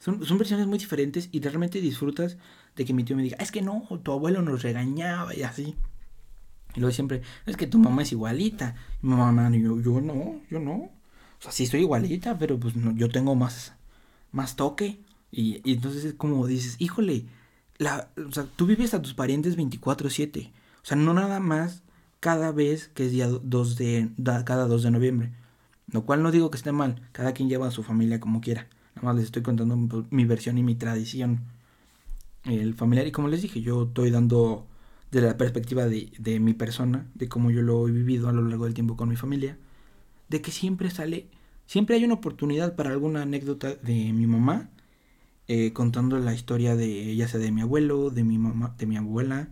Son, 0.00 0.24
son, 0.24 0.38
versiones 0.38 0.66
muy 0.66 0.78
diferentes 0.78 1.28
y 1.32 1.40
realmente 1.40 1.80
disfrutas 1.80 2.36
de 2.76 2.84
que 2.84 2.92
mi 2.92 3.02
tío 3.02 3.16
me 3.16 3.22
diga, 3.22 3.38
es 3.40 3.50
que 3.50 3.62
no, 3.62 3.86
tu 4.02 4.12
abuelo 4.12 4.42
nos 4.42 4.62
regañaba 4.62 5.34
y 5.34 5.42
así. 5.42 5.74
Y 6.74 6.80
luego 6.80 6.94
siempre, 6.94 7.22
es 7.46 7.56
que 7.56 7.66
tu 7.66 7.78
mamá 7.78 8.02
es 8.02 8.12
igualita. 8.12 8.74
mi 9.00 9.14
mamá, 9.14 9.50
yo, 9.50 9.80
yo 9.80 10.00
no, 10.00 10.40
yo 10.50 10.60
no. 10.60 10.74
O 10.74 11.40
sea, 11.40 11.52
sí 11.52 11.66
soy 11.66 11.80
igualita, 11.80 12.38
pero 12.38 12.58
pues 12.58 12.76
no, 12.76 12.92
yo 12.92 13.08
tengo 13.08 13.34
más, 13.34 13.72
más 14.32 14.56
toque. 14.56 15.00
Y, 15.32 15.60
entonces 15.70 16.04
es 16.04 16.14
como 16.14 16.46
dices, 16.46 16.76
híjole, 16.78 17.24
la, 17.78 18.10
o 18.16 18.32
sea, 18.32 18.46
tú 18.56 18.66
vives 18.66 18.94
a 18.94 19.02
tus 19.02 19.14
parientes 19.14 19.56
24/7. 19.56 20.50
O 20.86 20.88
sea, 20.88 20.96
no 20.96 21.14
nada 21.14 21.40
más 21.40 21.82
cada 22.20 22.52
vez 22.52 22.86
que 22.86 23.06
es 23.06 23.10
día 23.10 23.26
2 23.26 23.76
de, 23.76 24.08
cada 24.44 24.68
2 24.68 24.84
de 24.84 24.90
noviembre. 24.92 25.32
Lo 25.90 26.04
cual 26.04 26.22
no 26.22 26.30
digo 26.30 26.48
que 26.50 26.56
esté 26.56 26.70
mal, 26.70 27.02
cada 27.10 27.32
quien 27.32 27.48
lleva 27.48 27.66
a 27.66 27.72
su 27.72 27.82
familia 27.82 28.20
como 28.20 28.40
quiera. 28.40 28.68
Nada 28.94 29.06
más 29.08 29.16
les 29.16 29.24
estoy 29.24 29.42
contando 29.42 30.06
mi 30.10 30.24
versión 30.24 30.58
y 30.58 30.62
mi 30.62 30.76
tradición. 30.76 31.40
El 32.44 32.74
familiar, 32.74 33.04
y 33.04 33.10
como 33.10 33.26
les 33.26 33.42
dije, 33.42 33.62
yo 33.62 33.86
estoy 33.88 34.12
dando 34.12 34.68
de 35.10 35.22
la 35.22 35.36
perspectiva 35.36 35.86
de, 35.86 36.12
de 36.20 36.38
mi 36.38 36.54
persona, 36.54 37.10
de 37.14 37.28
cómo 37.28 37.50
yo 37.50 37.62
lo 37.62 37.88
he 37.88 37.90
vivido 37.90 38.28
a 38.28 38.32
lo 38.32 38.42
largo 38.42 38.66
del 38.66 38.74
tiempo 38.74 38.96
con 38.96 39.08
mi 39.08 39.16
familia 39.16 39.58
de 40.28 40.40
que 40.40 40.50
siempre 40.50 40.90
sale, 40.90 41.26
siempre 41.66 41.96
hay 41.96 42.04
una 42.04 42.14
oportunidad 42.14 42.76
para 42.76 42.90
alguna 42.90 43.22
anécdota 43.22 43.74
de 43.74 44.12
mi 44.12 44.26
mamá, 44.26 44.70
eh, 45.48 45.72
contando 45.72 46.18
la 46.18 46.34
historia 46.34 46.76
de, 46.76 47.14
ya 47.16 47.28
sea 47.28 47.40
de 47.40 47.52
mi 47.52 47.60
abuelo, 47.60 48.10
de 48.10 48.24
mi 48.24 48.38
mamá, 48.38 48.74
de 48.78 48.86
mi 48.86 48.96
abuela, 48.96 49.48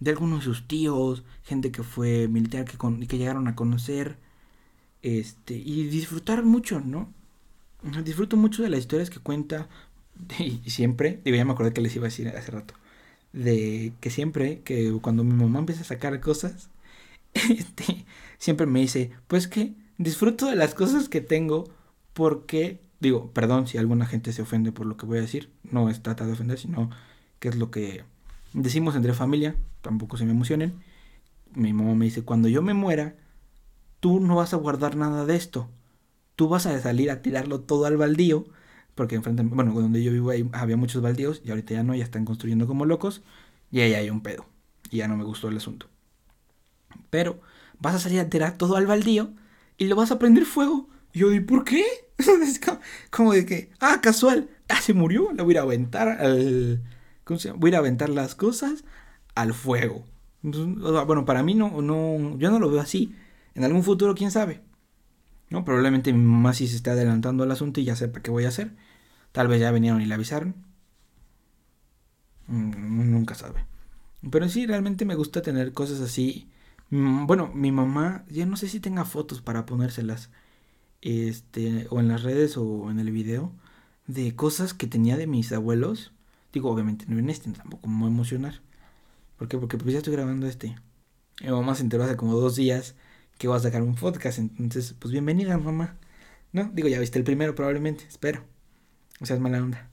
de 0.00 0.10
algunos 0.10 0.40
de 0.40 0.44
sus 0.44 0.66
tíos, 0.68 1.24
gente 1.42 1.70
que 1.70 1.82
fue 1.82 2.28
militar 2.28 2.64
que, 2.64 2.76
que 3.06 3.18
llegaron 3.18 3.48
a 3.48 3.54
conocer, 3.54 4.18
este, 5.02 5.54
y 5.54 5.84
disfrutar 5.84 6.44
mucho, 6.44 6.80
¿no? 6.80 7.12
Disfruto 8.04 8.36
mucho 8.36 8.62
de 8.62 8.70
las 8.70 8.80
historias 8.80 9.10
que 9.10 9.20
cuenta, 9.20 9.68
y 10.38 10.70
siempre, 10.70 11.20
digo, 11.24 11.36
ya 11.36 11.44
me 11.44 11.52
acordé 11.52 11.72
que 11.72 11.80
les 11.80 11.94
iba 11.96 12.06
a 12.06 12.10
decir 12.10 12.28
hace 12.28 12.50
rato, 12.50 12.74
de 13.32 13.92
que 14.00 14.10
siempre, 14.10 14.60
que 14.62 14.92
cuando 15.02 15.24
mi 15.24 15.34
mamá 15.34 15.60
empieza 15.60 15.82
a 15.82 15.84
sacar 15.84 16.20
cosas, 16.20 16.70
este, 17.34 18.06
siempre 18.38 18.66
me 18.66 18.80
dice, 18.80 19.12
pues 19.28 19.48
que 19.48 19.74
disfruto 19.98 20.46
de 20.46 20.56
las 20.56 20.74
cosas 20.74 21.08
que 21.08 21.20
tengo 21.20 21.64
porque, 22.12 22.80
digo, 23.00 23.30
perdón 23.32 23.66
si 23.66 23.78
alguna 23.78 24.06
gente 24.06 24.32
se 24.32 24.42
ofende 24.42 24.72
por 24.72 24.86
lo 24.86 24.96
que 24.96 25.06
voy 25.06 25.18
a 25.18 25.22
decir, 25.22 25.50
no 25.62 25.90
es 25.90 26.02
trata 26.02 26.26
de 26.26 26.32
ofender, 26.32 26.58
sino 26.58 26.90
que 27.38 27.48
es 27.48 27.56
lo 27.56 27.70
que 27.70 28.04
decimos 28.62 28.96
entre 28.96 29.12
familia, 29.12 29.56
tampoco 29.82 30.16
se 30.16 30.24
me 30.24 30.32
emocionen. 30.32 30.74
Mi 31.54 31.72
mamá 31.72 31.94
me 31.94 32.06
dice, 32.06 32.22
cuando 32.22 32.48
yo 32.48 32.62
me 32.62 32.74
muera, 32.74 33.16
tú 34.00 34.20
no 34.20 34.36
vas 34.36 34.54
a 34.54 34.56
guardar 34.56 34.96
nada 34.96 35.26
de 35.26 35.36
esto, 35.36 35.68
tú 36.34 36.48
vas 36.48 36.66
a 36.66 36.80
salir 36.80 37.10
a 37.10 37.22
tirarlo 37.22 37.60
todo 37.60 37.86
al 37.86 37.96
baldío, 37.96 38.46
porque 38.94 39.14
enfrente, 39.14 39.42
bueno, 39.42 39.72
donde 39.72 40.02
yo 40.02 40.12
vivo 40.12 40.32
había 40.52 40.76
muchos 40.76 41.02
baldíos 41.02 41.42
y 41.44 41.50
ahorita 41.50 41.74
ya 41.74 41.82
no, 41.82 41.94
ya 41.94 42.04
están 42.04 42.24
construyendo 42.24 42.66
como 42.66 42.86
locos 42.86 43.22
y 43.70 43.80
ahí 43.80 43.94
hay 43.94 44.10
un 44.10 44.22
pedo. 44.22 44.46
Y 44.90 44.98
ya 44.98 45.08
no 45.08 45.16
me 45.16 45.24
gustó 45.24 45.48
el 45.48 45.56
asunto. 45.56 45.88
Pero 47.10 47.40
vas 47.78 47.94
a 47.94 47.98
salir 47.98 48.20
a 48.20 48.30
tirar 48.30 48.56
todo 48.56 48.76
al 48.76 48.86
baldío 48.86 49.30
y 49.76 49.86
lo 49.86 49.96
vas 49.96 50.10
a 50.12 50.18
prender 50.18 50.46
fuego. 50.46 50.88
Yo, 51.12 51.32
¿y 51.32 51.40
por 51.40 51.64
qué? 51.64 51.84
como, 53.10 53.32
de 53.32 53.44
que, 53.44 53.70
ah, 53.80 54.00
casual, 54.02 54.48
ah, 54.68 54.80
se 54.80 54.94
murió, 54.94 55.32
le 55.32 55.42
voy 55.42 55.52
a 55.52 55.54
ir 55.54 55.58
a 55.58 55.62
aventar 55.62 56.08
al. 56.08 56.82
Voy 57.26 57.68
a 57.68 57.68
ir 57.68 57.76
a 57.76 57.78
aventar 57.78 58.08
las 58.08 58.34
cosas 58.34 58.84
al 59.34 59.52
fuego. 59.54 60.04
bueno, 60.42 61.24
para 61.24 61.42
mí 61.42 61.54
no, 61.54 61.82
no, 61.82 62.38
yo 62.38 62.50
no 62.50 62.58
lo 62.58 62.70
veo 62.70 62.80
así. 62.80 63.14
En 63.54 63.64
algún 63.64 63.82
futuro, 63.82 64.14
quién 64.14 64.30
sabe. 64.30 64.60
¿No? 65.50 65.64
Probablemente 65.64 66.12
mi 66.12 66.24
mamá 66.24 66.54
sí 66.54 66.66
se 66.68 66.76
está 66.76 66.92
adelantando 66.92 67.44
al 67.44 67.50
asunto 67.52 67.80
y 67.80 67.84
ya 67.84 67.96
sepa 67.96 68.20
qué 68.20 68.30
voy 68.30 68.44
a 68.44 68.48
hacer. 68.48 68.72
Tal 69.32 69.48
vez 69.48 69.60
ya 69.60 69.70
vinieron 69.70 70.00
y 70.00 70.06
le 70.06 70.14
avisaron. 70.14 70.54
Mm, 72.48 73.10
nunca 73.12 73.34
sabe. 73.34 73.64
Pero 74.30 74.48
sí, 74.48 74.66
realmente 74.66 75.04
me 75.04 75.14
gusta 75.14 75.42
tener 75.42 75.72
cosas 75.72 76.00
así 76.00 76.48
Mm, 76.90 77.26
bueno, 77.26 77.50
mi 77.54 77.72
mamá, 77.72 78.24
ya 78.28 78.46
no 78.46 78.56
sé 78.56 78.68
si 78.68 78.80
tenga 78.80 79.04
fotos 79.04 79.40
para 79.42 79.66
ponérselas, 79.66 80.30
este, 81.02 81.86
o 81.90 82.00
en 82.00 82.08
las 82.08 82.22
redes 82.22 82.56
o 82.56 82.90
en 82.90 83.00
el 83.00 83.10
video, 83.12 83.52
de 84.06 84.36
cosas 84.36 84.74
que 84.74 84.86
tenía 84.86 85.16
de 85.16 85.26
mis 85.26 85.52
abuelos. 85.52 86.12
Digo, 86.56 86.70
obviamente 86.70 87.04
no 87.06 87.18
en 87.18 87.28
este, 87.28 87.50
tampoco 87.50 87.86
me 87.86 88.06
emocionar. 88.06 88.62
¿Por 89.36 89.46
qué? 89.46 89.58
Porque 89.58 89.76
pues 89.76 89.92
ya 89.92 89.98
estoy 89.98 90.14
grabando 90.14 90.46
este. 90.46 90.74
Mi 91.42 91.50
mamá 91.50 91.74
se 91.74 91.82
enteró 91.82 92.04
hace 92.04 92.16
como 92.16 92.34
dos 92.34 92.56
días 92.56 92.94
que 93.36 93.46
voy 93.46 93.58
a 93.58 93.60
sacar 93.60 93.82
un 93.82 93.94
podcast, 93.94 94.38
entonces, 94.38 94.94
pues 94.98 95.12
bienvenida, 95.12 95.58
mamá. 95.58 95.98
No, 96.52 96.70
digo, 96.72 96.88
ya 96.88 96.98
viste 96.98 97.18
el 97.18 97.24
primero 97.24 97.54
probablemente, 97.54 98.06
espero. 98.08 98.42
O 99.20 99.26
sea, 99.26 99.36
es 99.36 99.42
mala 99.42 99.62
onda. 99.62 99.90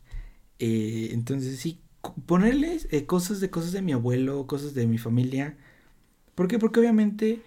Eh, 0.59 1.09
entonces, 1.11 1.59
sí, 1.59 1.81
ponerles 2.25 2.87
eh, 2.91 3.05
cosas 3.05 3.41
de 3.41 3.49
cosas 3.49 3.73
de 3.73 3.81
mi 3.81 3.91
abuelo, 3.91 4.47
cosas 4.47 4.73
de 4.73 4.87
mi 4.87 4.97
familia 4.97 5.57
¿Por 6.35 6.47
qué? 6.47 6.59
Porque 6.59 6.79
obviamente 6.79 7.41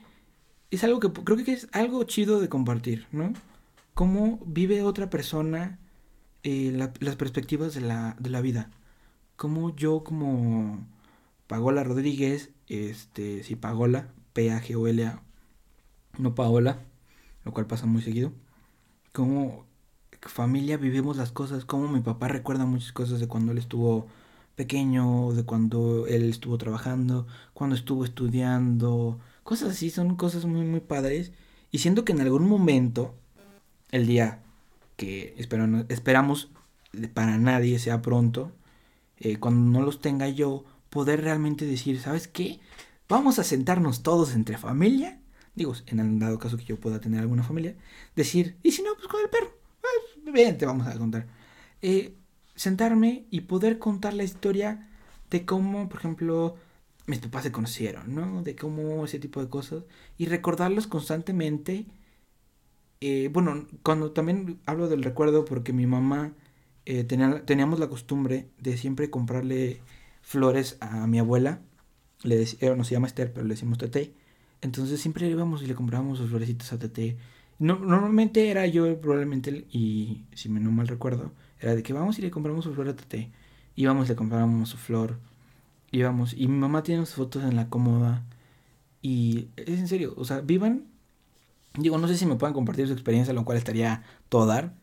es 0.70 0.84
algo 0.84 1.00
que 1.00 1.12
creo 1.12 1.36
que 1.44 1.52
es 1.52 1.68
algo 1.72 2.04
chido 2.04 2.40
de 2.40 2.48
compartir, 2.48 3.06
¿no? 3.12 3.32
Cómo 3.94 4.40
vive 4.46 4.82
otra 4.82 5.10
persona 5.10 5.78
eh, 6.42 6.72
las 7.00 7.16
perspectivas 7.16 7.74
de 7.74 7.80
la, 7.80 8.16
de 8.20 8.30
la 8.30 8.40
vida. 8.40 8.70
Cómo 9.36 9.74
yo 9.74 10.02
como 10.04 10.86
Pagola 11.46 11.84
Rodríguez, 11.84 12.50
este, 12.68 13.42
sí, 13.42 13.56
Pagola, 13.56 14.08
P-A-G-O-L-A, 14.32 15.22
no 16.18 16.34
Paola, 16.34 16.80
lo 17.44 17.52
cual 17.52 17.66
pasa 17.66 17.86
muy 17.86 18.02
seguido. 18.02 18.32
Como 19.12 19.66
familia 20.28 20.76
vivimos 20.76 21.16
las 21.16 21.32
cosas, 21.32 21.64
como 21.64 21.88
mi 21.88 22.00
papá 22.00 22.28
recuerda 22.28 22.66
muchas 22.66 22.92
cosas 22.92 23.20
de 23.20 23.28
cuando 23.28 23.52
él 23.52 23.58
estuvo 23.58 24.06
pequeño, 24.54 25.32
de 25.32 25.44
cuando 25.44 26.06
él 26.06 26.30
estuvo 26.30 26.58
trabajando, 26.58 27.26
cuando 27.52 27.76
estuvo 27.76 28.04
estudiando, 28.04 29.20
cosas 29.42 29.70
así, 29.70 29.90
son 29.90 30.16
cosas 30.16 30.44
muy, 30.46 30.64
muy 30.66 30.80
padres. 30.80 31.32
Y 31.70 31.78
siento 31.78 32.04
que 32.04 32.12
en 32.12 32.20
algún 32.20 32.48
momento, 32.48 33.14
el 33.90 34.06
día 34.06 34.42
que 34.96 35.34
esperamos 35.36 36.50
para 37.12 37.38
nadie 37.38 37.78
sea 37.78 38.00
pronto, 38.02 38.52
eh, 39.18 39.38
cuando 39.38 39.78
no 39.78 39.84
los 39.84 40.00
tenga 40.00 40.28
yo, 40.28 40.64
poder 40.90 41.22
realmente 41.22 41.66
decir, 41.66 42.00
¿sabes 42.00 42.28
qué? 42.28 42.60
Vamos 43.08 43.38
a 43.38 43.44
sentarnos 43.44 44.02
todos 44.02 44.34
entre 44.34 44.58
familia. 44.58 45.20
Digo, 45.54 45.74
en 45.86 46.00
el 46.00 46.18
dado 46.18 46.38
caso 46.38 46.56
que 46.56 46.64
yo 46.64 46.78
pueda 46.78 47.00
tener 47.00 47.20
alguna 47.20 47.42
familia. 47.42 47.76
Decir, 48.14 48.56
y 48.62 48.72
si 48.72 48.82
no, 48.82 48.94
pues 48.94 49.08
con 49.08 49.20
el 49.22 49.30
perro. 49.30 49.52
Pues, 50.24 50.58
te 50.58 50.66
vamos 50.66 50.86
a 50.86 50.98
contar. 50.98 51.26
Eh, 51.82 52.14
sentarme 52.54 53.26
y 53.30 53.42
poder 53.42 53.78
contar 53.78 54.14
la 54.14 54.24
historia 54.24 54.88
de 55.30 55.44
cómo, 55.46 55.88
por 55.88 55.98
ejemplo, 55.98 56.56
mis 57.06 57.20
papás 57.20 57.44
se 57.44 57.52
conocieron, 57.52 58.14
¿no? 58.14 58.42
De 58.42 58.56
cómo 58.56 59.04
ese 59.04 59.18
tipo 59.18 59.40
de 59.40 59.48
cosas. 59.48 59.84
Y 60.18 60.26
recordarlos 60.26 60.86
constantemente. 60.86 61.86
Eh, 63.00 63.30
bueno, 63.32 63.66
cuando 63.82 64.12
también 64.12 64.60
hablo 64.66 64.88
del 64.88 65.02
recuerdo, 65.02 65.44
porque 65.44 65.72
mi 65.72 65.86
mamá 65.86 66.32
eh, 66.86 67.04
tenía, 67.04 67.44
teníamos 67.44 67.78
la 67.80 67.88
costumbre 67.88 68.48
de 68.58 68.76
siempre 68.78 69.10
comprarle 69.10 69.80
flores 70.22 70.76
a 70.80 71.06
mi 71.06 71.18
abuela. 71.18 71.60
Le 72.22 72.36
decía, 72.36 72.74
no 72.74 72.84
se 72.84 72.92
llama 72.94 73.08
Esther, 73.08 73.32
pero 73.32 73.46
le 73.46 73.54
decimos 73.54 73.78
Tete. 73.78 74.14
Entonces 74.62 75.00
siempre 75.00 75.28
íbamos 75.28 75.62
y 75.62 75.66
le 75.66 75.74
comprábamos 75.74 76.18
sus 76.18 76.30
florecitas 76.30 76.72
a 76.72 76.78
Tete. 76.78 77.16
No, 77.58 77.78
normalmente 77.78 78.50
era 78.50 78.66
yo 78.66 79.00
probablemente, 79.00 79.66
y 79.70 80.24
si 80.34 80.48
me 80.48 80.60
no 80.60 80.70
mal 80.70 80.88
recuerdo, 80.88 81.32
era 81.60 81.74
de 81.74 81.82
que 81.82 81.92
vamos 81.92 82.18
y 82.18 82.22
le 82.22 82.30
compramos 82.30 82.64
su 82.64 82.74
flor 82.74 82.88
a 82.88 82.96
Tete. 82.96 83.30
Íbamos 83.74 84.06
y 84.06 84.10
le 84.10 84.16
comprábamos 84.16 84.68
su 84.68 84.76
flor. 84.76 85.18
Íbamos, 85.90 86.34
y 86.34 86.48
mi 86.48 86.58
mamá 86.58 86.82
tiene 86.82 87.04
sus 87.06 87.16
fotos 87.16 87.44
en 87.44 87.56
la 87.56 87.68
cómoda. 87.68 88.24
Y 89.02 89.48
es 89.56 89.78
en 89.78 89.88
serio, 89.88 90.14
o 90.16 90.24
sea, 90.24 90.40
vivan. 90.40 90.84
Digo, 91.78 91.98
no 91.98 92.08
sé 92.08 92.16
si 92.16 92.26
me 92.26 92.36
puedan 92.36 92.54
compartir 92.54 92.86
su 92.86 92.92
experiencia, 92.92 93.34
lo 93.34 93.44
cual 93.44 93.58
estaría 93.58 94.02
todo 94.28 94.46
dar. 94.46 94.74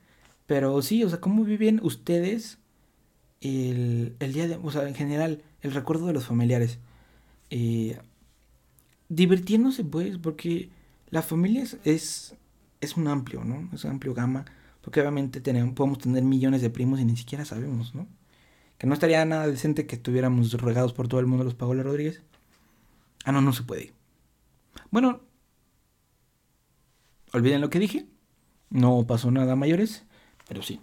Pero 0.45 0.81
sí, 0.81 1.03
o 1.03 1.09
sea, 1.09 1.19
¿cómo 1.19 1.43
viven 1.43 1.79
ustedes 1.83 2.59
el, 3.41 4.15
el 4.19 4.33
día 4.33 4.47
de, 4.47 4.59
o 4.61 4.71
sea, 4.71 4.87
en 4.87 4.95
general, 4.95 5.41
el 5.61 5.71
recuerdo 5.71 6.07
de 6.07 6.13
los 6.13 6.25
familiares? 6.25 6.79
Eh, 7.49 7.99
divirtiéndose, 9.09 9.83
pues, 9.83 10.17
porque 10.17 10.69
la 11.09 11.21
familia 11.21 11.63
es, 11.83 12.35
es, 12.81 12.97
un 12.97 13.07
amplio, 13.07 13.43
¿no? 13.43 13.69
Es 13.73 13.83
un 13.83 13.91
amplio 13.91 14.13
gama, 14.13 14.45
porque 14.81 14.99
obviamente 15.01 15.39
tenemos, 15.39 15.75
podemos 15.75 15.99
tener 15.99 16.23
millones 16.23 16.61
de 16.61 16.69
primos 16.69 16.99
y 16.99 17.05
ni 17.05 17.15
siquiera 17.15 17.45
sabemos, 17.45 17.93
¿no? 17.93 18.07
Que 18.77 18.87
no 18.87 18.93
estaría 18.95 19.23
nada 19.23 19.47
decente 19.47 19.85
que 19.85 19.95
estuviéramos 19.95 20.51
regados 20.53 20.93
por 20.93 21.07
todo 21.07 21.19
el 21.19 21.27
mundo 21.27 21.43
los 21.43 21.53
Paola 21.53 21.83
Rodríguez. 21.83 22.23
Ah, 23.23 23.31
no, 23.31 23.41
no 23.41 23.53
se 23.53 23.63
puede. 23.63 23.93
Bueno, 24.91 25.21
olviden 27.31 27.61
lo 27.61 27.69
que 27.69 27.79
dije. 27.79 28.07
No 28.69 29.05
pasó 29.05 29.31
nada 29.31 29.55
mayores. 29.55 30.05
Pero 30.47 30.61
sí. 30.61 30.79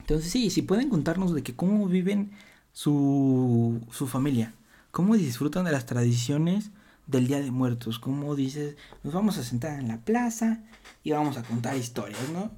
Entonces 0.00 0.30
sí, 0.30 0.50
si 0.50 0.62
pueden 0.62 0.88
contarnos 0.88 1.34
de 1.34 1.42
que 1.42 1.54
cómo 1.54 1.86
viven 1.86 2.32
su, 2.72 3.80
su 3.90 4.06
familia, 4.06 4.54
cómo 4.90 5.16
disfrutan 5.16 5.64
de 5.64 5.72
las 5.72 5.86
tradiciones 5.86 6.70
del 7.06 7.26
Día 7.26 7.40
de 7.40 7.50
Muertos, 7.50 7.98
cómo 7.98 8.34
dices, 8.34 8.76
nos 9.02 9.12
vamos 9.12 9.38
a 9.38 9.42
sentar 9.42 9.78
en 9.78 9.88
la 9.88 9.98
plaza 9.98 10.62
y 11.04 11.12
vamos 11.12 11.36
a 11.36 11.42
contar 11.42 11.76
historias, 11.76 12.30
¿no? 12.32 12.50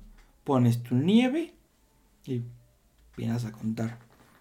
Pones 0.45 0.83
tu 0.83 0.95
nieve 0.95 1.55
y 2.25 2.43
vienes 3.17 3.45
a 3.45 3.53
contar. 3.53 3.99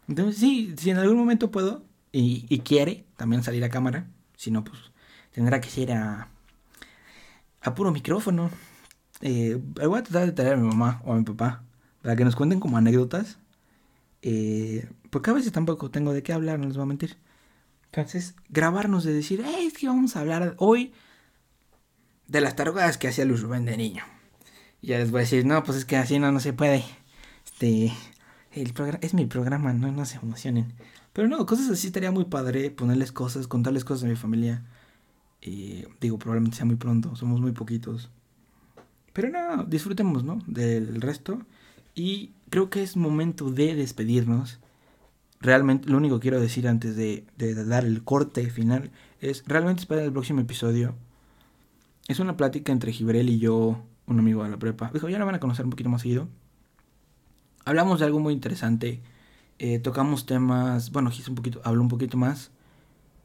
Entonces 0.07 0.37
sí, 0.37 0.75
si 0.77 0.89
en 0.89 0.97
algún 0.97 1.17
momento 1.17 1.51
puedo 1.51 1.83
y, 2.11 2.45
y 2.49 2.59
quiere 2.59 3.05
también 3.17 3.43
salir 3.43 3.63
a 3.63 3.69
cámara, 3.69 4.07
si 4.35 4.51
no, 4.51 4.63
pues 4.63 4.77
tendrá 5.31 5.61
que 5.61 5.69
ser 5.69 5.91
a, 5.93 6.29
a 7.61 7.75
puro 7.75 7.91
micrófono. 7.91 8.49
Eh, 9.21 9.59
voy 9.61 9.99
a 9.99 10.03
tratar 10.03 10.25
de 10.25 10.31
traer 10.31 10.53
a 10.53 10.57
mi 10.57 10.67
mamá 10.67 11.01
o 11.05 11.13
a 11.13 11.15
mi 11.15 11.23
papá 11.23 11.63
para 12.01 12.15
que 12.15 12.25
nos 12.25 12.35
cuenten 12.35 12.59
como 12.59 12.77
anécdotas. 12.77 13.37
Eh, 14.21 14.89
porque 15.09 15.29
a 15.29 15.33
veces 15.33 15.51
tampoco 15.51 15.89
tengo 15.91 16.13
de 16.13 16.23
qué 16.23 16.33
hablar, 16.33 16.59
no 16.59 16.65
les 16.65 16.75
voy 16.75 16.83
a 16.83 16.87
mentir. 16.87 17.17
Entonces, 17.85 18.35
grabarnos 18.49 19.03
de 19.03 19.13
decir, 19.13 19.41
es 19.41 19.73
que 19.73 19.87
vamos 19.87 20.15
a 20.15 20.19
hablar 20.19 20.55
hoy 20.57 20.93
de 22.27 22.41
las 22.41 22.55
tarugadas 22.55 22.97
que 22.97 23.07
hacía 23.07 23.25
Luz 23.25 23.41
Rubén 23.41 23.65
de 23.65 23.77
niño. 23.77 24.03
Y 24.81 24.87
ya 24.87 24.99
les 24.99 25.11
voy 25.11 25.19
a 25.19 25.21
decir, 25.21 25.45
no, 25.45 25.63
pues 25.63 25.79
es 25.79 25.85
que 25.85 25.97
así 25.97 26.19
no, 26.19 26.31
no 26.31 26.39
se 26.39 26.53
puede. 26.53 26.85
Este, 27.45 27.91
el 28.51 28.73
es 29.01 29.13
mi 29.13 29.25
programa, 29.25 29.73
no, 29.73 29.91
no 29.91 30.05
se 30.05 30.17
emocionen. 30.17 30.73
Pero 31.13 31.27
no, 31.27 31.45
cosas 31.45 31.69
así 31.69 31.87
estaría 31.87 32.11
muy 32.11 32.25
padre, 32.25 32.71
ponerles 32.71 33.11
cosas, 33.11 33.47
contarles 33.47 33.83
cosas 33.83 34.03
de 34.03 34.09
mi 34.09 34.15
familia. 34.15 34.63
Eh, 35.41 35.87
digo, 35.99 36.19
probablemente 36.19 36.57
sea 36.57 36.65
muy 36.65 36.75
pronto, 36.75 37.15
somos 37.15 37.41
muy 37.41 37.51
poquitos. 37.51 38.11
Pero 39.13 39.29
no, 39.29 39.63
disfrutemos, 39.63 40.23
¿no? 40.23 40.39
Del 40.45 41.01
resto. 41.01 41.41
Y 41.99 42.31
creo 42.49 42.69
que 42.69 42.81
es 42.81 42.95
momento 42.95 43.51
de 43.51 43.75
despedirnos. 43.75 44.61
Realmente, 45.41 45.89
lo 45.89 45.97
único 45.97 46.15
que 46.15 46.21
quiero 46.21 46.39
decir 46.39 46.65
antes 46.65 46.95
de, 46.95 47.25
dar 47.65 47.83
el 47.83 48.05
corte 48.05 48.49
final 48.49 48.91
es 49.19 49.43
realmente 49.45 49.81
espera 49.81 50.05
el 50.05 50.13
próximo 50.13 50.39
episodio. 50.39 50.95
Es 52.07 52.21
una 52.21 52.37
plática 52.37 52.71
entre 52.71 52.93
Gibrel 52.93 53.27
y 53.27 53.39
yo, 53.39 53.83
un 54.07 54.17
amigo 54.17 54.45
de 54.45 54.49
la 54.49 54.55
prepa. 54.55 54.91
Dijo, 54.93 55.09
ya 55.09 55.19
lo 55.19 55.25
van 55.25 55.35
a 55.35 55.39
conocer 55.41 55.65
un 55.65 55.71
poquito 55.71 55.89
más 55.89 56.03
seguido. 56.03 56.29
Hablamos 57.65 57.99
de 57.99 58.05
algo 58.05 58.21
muy 58.21 58.33
interesante. 58.33 59.01
Eh, 59.57 59.79
tocamos 59.79 60.25
temas, 60.25 60.93
bueno, 60.93 61.11
un 61.27 61.35
poquito, 61.35 61.59
habló 61.65 61.81
un 61.81 61.89
poquito 61.89 62.15
más 62.15 62.51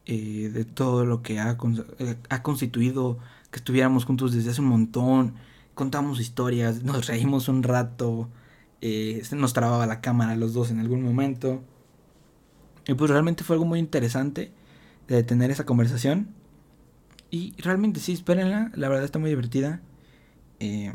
eh, 0.06 0.50
de 0.52 0.64
todo 0.64 1.06
lo 1.06 1.22
que 1.22 1.38
eh, 1.38 2.16
ha 2.28 2.42
constituido 2.42 3.20
que 3.52 3.58
estuviéramos 3.58 4.04
juntos 4.04 4.32
desde 4.32 4.50
hace 4.50 4.60
un 4.60 4.66
montón. 4.66 5.34
Contamos 5.74 6.18
historias, 6.18 6.82
nos 6.82 7.06
reímos 7.06 7.46
un 7.46 7.62
rato. 7.62 8.28
Eh, 8.86 9.22
nos 9.32 9.54
trababa 9.54 9.86
la 9.86 10.02
cámara 10.02 10.36
los 10.36 10.52
dos 10.52 10.70
en 10.70 10.78
algún 10.78 11.02
momento. 11.02 11.62
Y 12.86 12.92
pues 12.92 13.10
realmente 13.10 13.42
fue 13.42 13.54
algo 13.54 13.64
muy 13.64 13.78
interesante 13.78 14.52
de 15.08 15.22
tener 15.22 15.50
esa 15.50 15.64
conversación. 15.64 16.28
Y 17.30 17.54
realmente 17.62 17.98
sí, 17.98 18.12
espérenla, 18.12 18.70
la 18.74 18.90
verdad 18.90 19.06
está 19.06 19.18
muy 19.18 19.30
divertida. 19.30 19.80
Eh, 20.60 20.92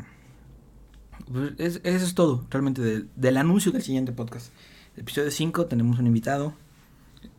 pues 1.32 1.80
eso 1.82 2.06
es 2.06 2.14
todo, 2.14 2.46
realmente, 2.48 3.08
del, 3.16 3.36
anuncio 3.36 3.72
del 3.72 3.82
siguiente 3.82 4.12
podcast. 4.12 4.52
Episodio 4.96 5.32
5 5.32 5.66
tenemos 5.66 5.98
un 5.98 6.06
invitado. 6.06 6.54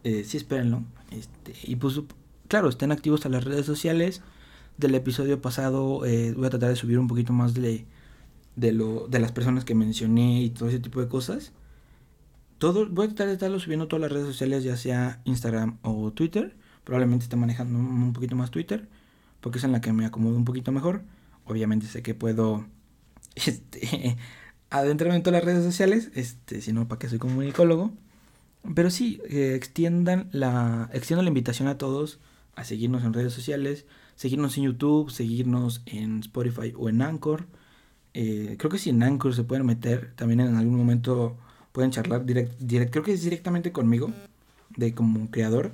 Eh, 0.04 0.26
sí, 0.26 0.36
espérenlo. 0.36 0.84
Este, 1.12 1.54
y 1.64 1.78
pues, 1.78 2.02
claro, 2.50 2.68
estén 2.68 2.92
activos 2.92 3.26
a 3.26 3.30
las 3.30 3.46
redes 3.46 3.66
sociales. 3.66 4.22
Del 4.78 4.96
episodio 4.96 5.42
pasado 5.42 6.06
eh, 6.06 6.34
voy 6.34 6.48
a 6.48 6.50
tratar 6.50 6.72
de 6.72 6.76
subir 6.76 7.00
un 7.00 7.08
poquito 7.08 7.32
más 7.32 7.54
de 7.54 7.86
de, 8.56 8.72
lo, 8.72 9.08
de 9.08 9.20
las 9.20 9.32
personas 9.32 9.66
que 9.66 9.76
mencioné 9.76 10.42
y 10.44 10.50
todo 10.50 10.70
ese 10.70 10.80
tipo 10.80 11.02
de 11.02 11.08
cosas. 11.08 11.54
Todo, 12.58 12.88
voy 12.90 13.06
a 13.06 13.10
tratar 13.10 13.28
de 13.28 13.34
estarlo 13.34 13.60
subiendo 13.60 13.88
todas 13.88 14.02
las 14.02 14.12
redes 14.12 14.28
sociales, 14.28 14.64
ya 14.64 14.78
sea 14.78 15.22
Instagram 15.26 15.78
o 15.82 16.12
Twitter. 16.12 16.56
Probablemente 16.84 17.24
esté 17.24 17.36
manejando 17.36 17.80
un 17.80 18.14
poquito 18.14 18.36
más 18.36 18.52
Twitter, 18.52 18.88
porque 19.40 19.58
es 19.58 19.64
en 19.64 19.72
la 19.72 19.82
que 19.82 19.94
me 19.94 20.06
acomodo 20.06 20.36
un 20.36 20.46
poquito 20.46 20.72
mejor. 20.72 21.04
Obviamente 21.46 21.88
sé 21.88 22.04
que 22.04 22.14
puedo 22.14 22.66
este, 23.36 24.18
adentrarme 24.70 25.16
en 25.16 25.24
todas 25.24 25.44
las 25.44 25.46
redes 25.46 25.64
sociales, 25.64 26.12
este, 26.16 26.62
si 26.62 26.74
no, 26.74 26.88
para 26.88 27.00
que 27.00 27.10
soy 27.10 27.20
comunicólogo. 27.20 27.92
Pero 28.76 28.90
sí, 28.92 29.22
eh, 29.30 29.56
extiendan 29.56 30.30
la, 30.32 30.90
extiendo 30.94 31.24
la 31.24 31.30
invitación 31.30 31.68
a 31.68 31.78
todos 31.78 32.20
a 32.56 32.64
seguirnos 32.64 33.04
en 33.04 33.14
redes 33.14 33.34
sociales, 33.34 33.86
seguirnos 34.16 34.58
en 34.58 34.66
YouTube, 34.66 35.10
seguirnos 35.10 35.82
en 35.86 36.20
Spotify 36.20 36.74
o 36.78 36.90
en 36.90 37.02
Anchor. 37.02 37.48
Eh, 38.14 38.56
creo 38.60 38.70
que 38.70 38.78
si 38.78 38.90
en 38.90 39.04
Anchor 39.04 39.34
se 39.34 39.44
pueden 39.44 39.66
meter, 39.66 40.14
también 40.16 40.42
en 40.42 40.56
algún 40.56 40.76
momento 40.76 41.38
pueden 41.72 41.92
charlar 41.92 42.26
direct, 42.26 42.92
creo 42.92 43.04
que 43.04 43.14
es 43.14 43.24
directamente 43.24 43.72
conmigo, 43.72 44.12
de 44.76 44.94
como 44.94 45.30
creador. 45.32 45.72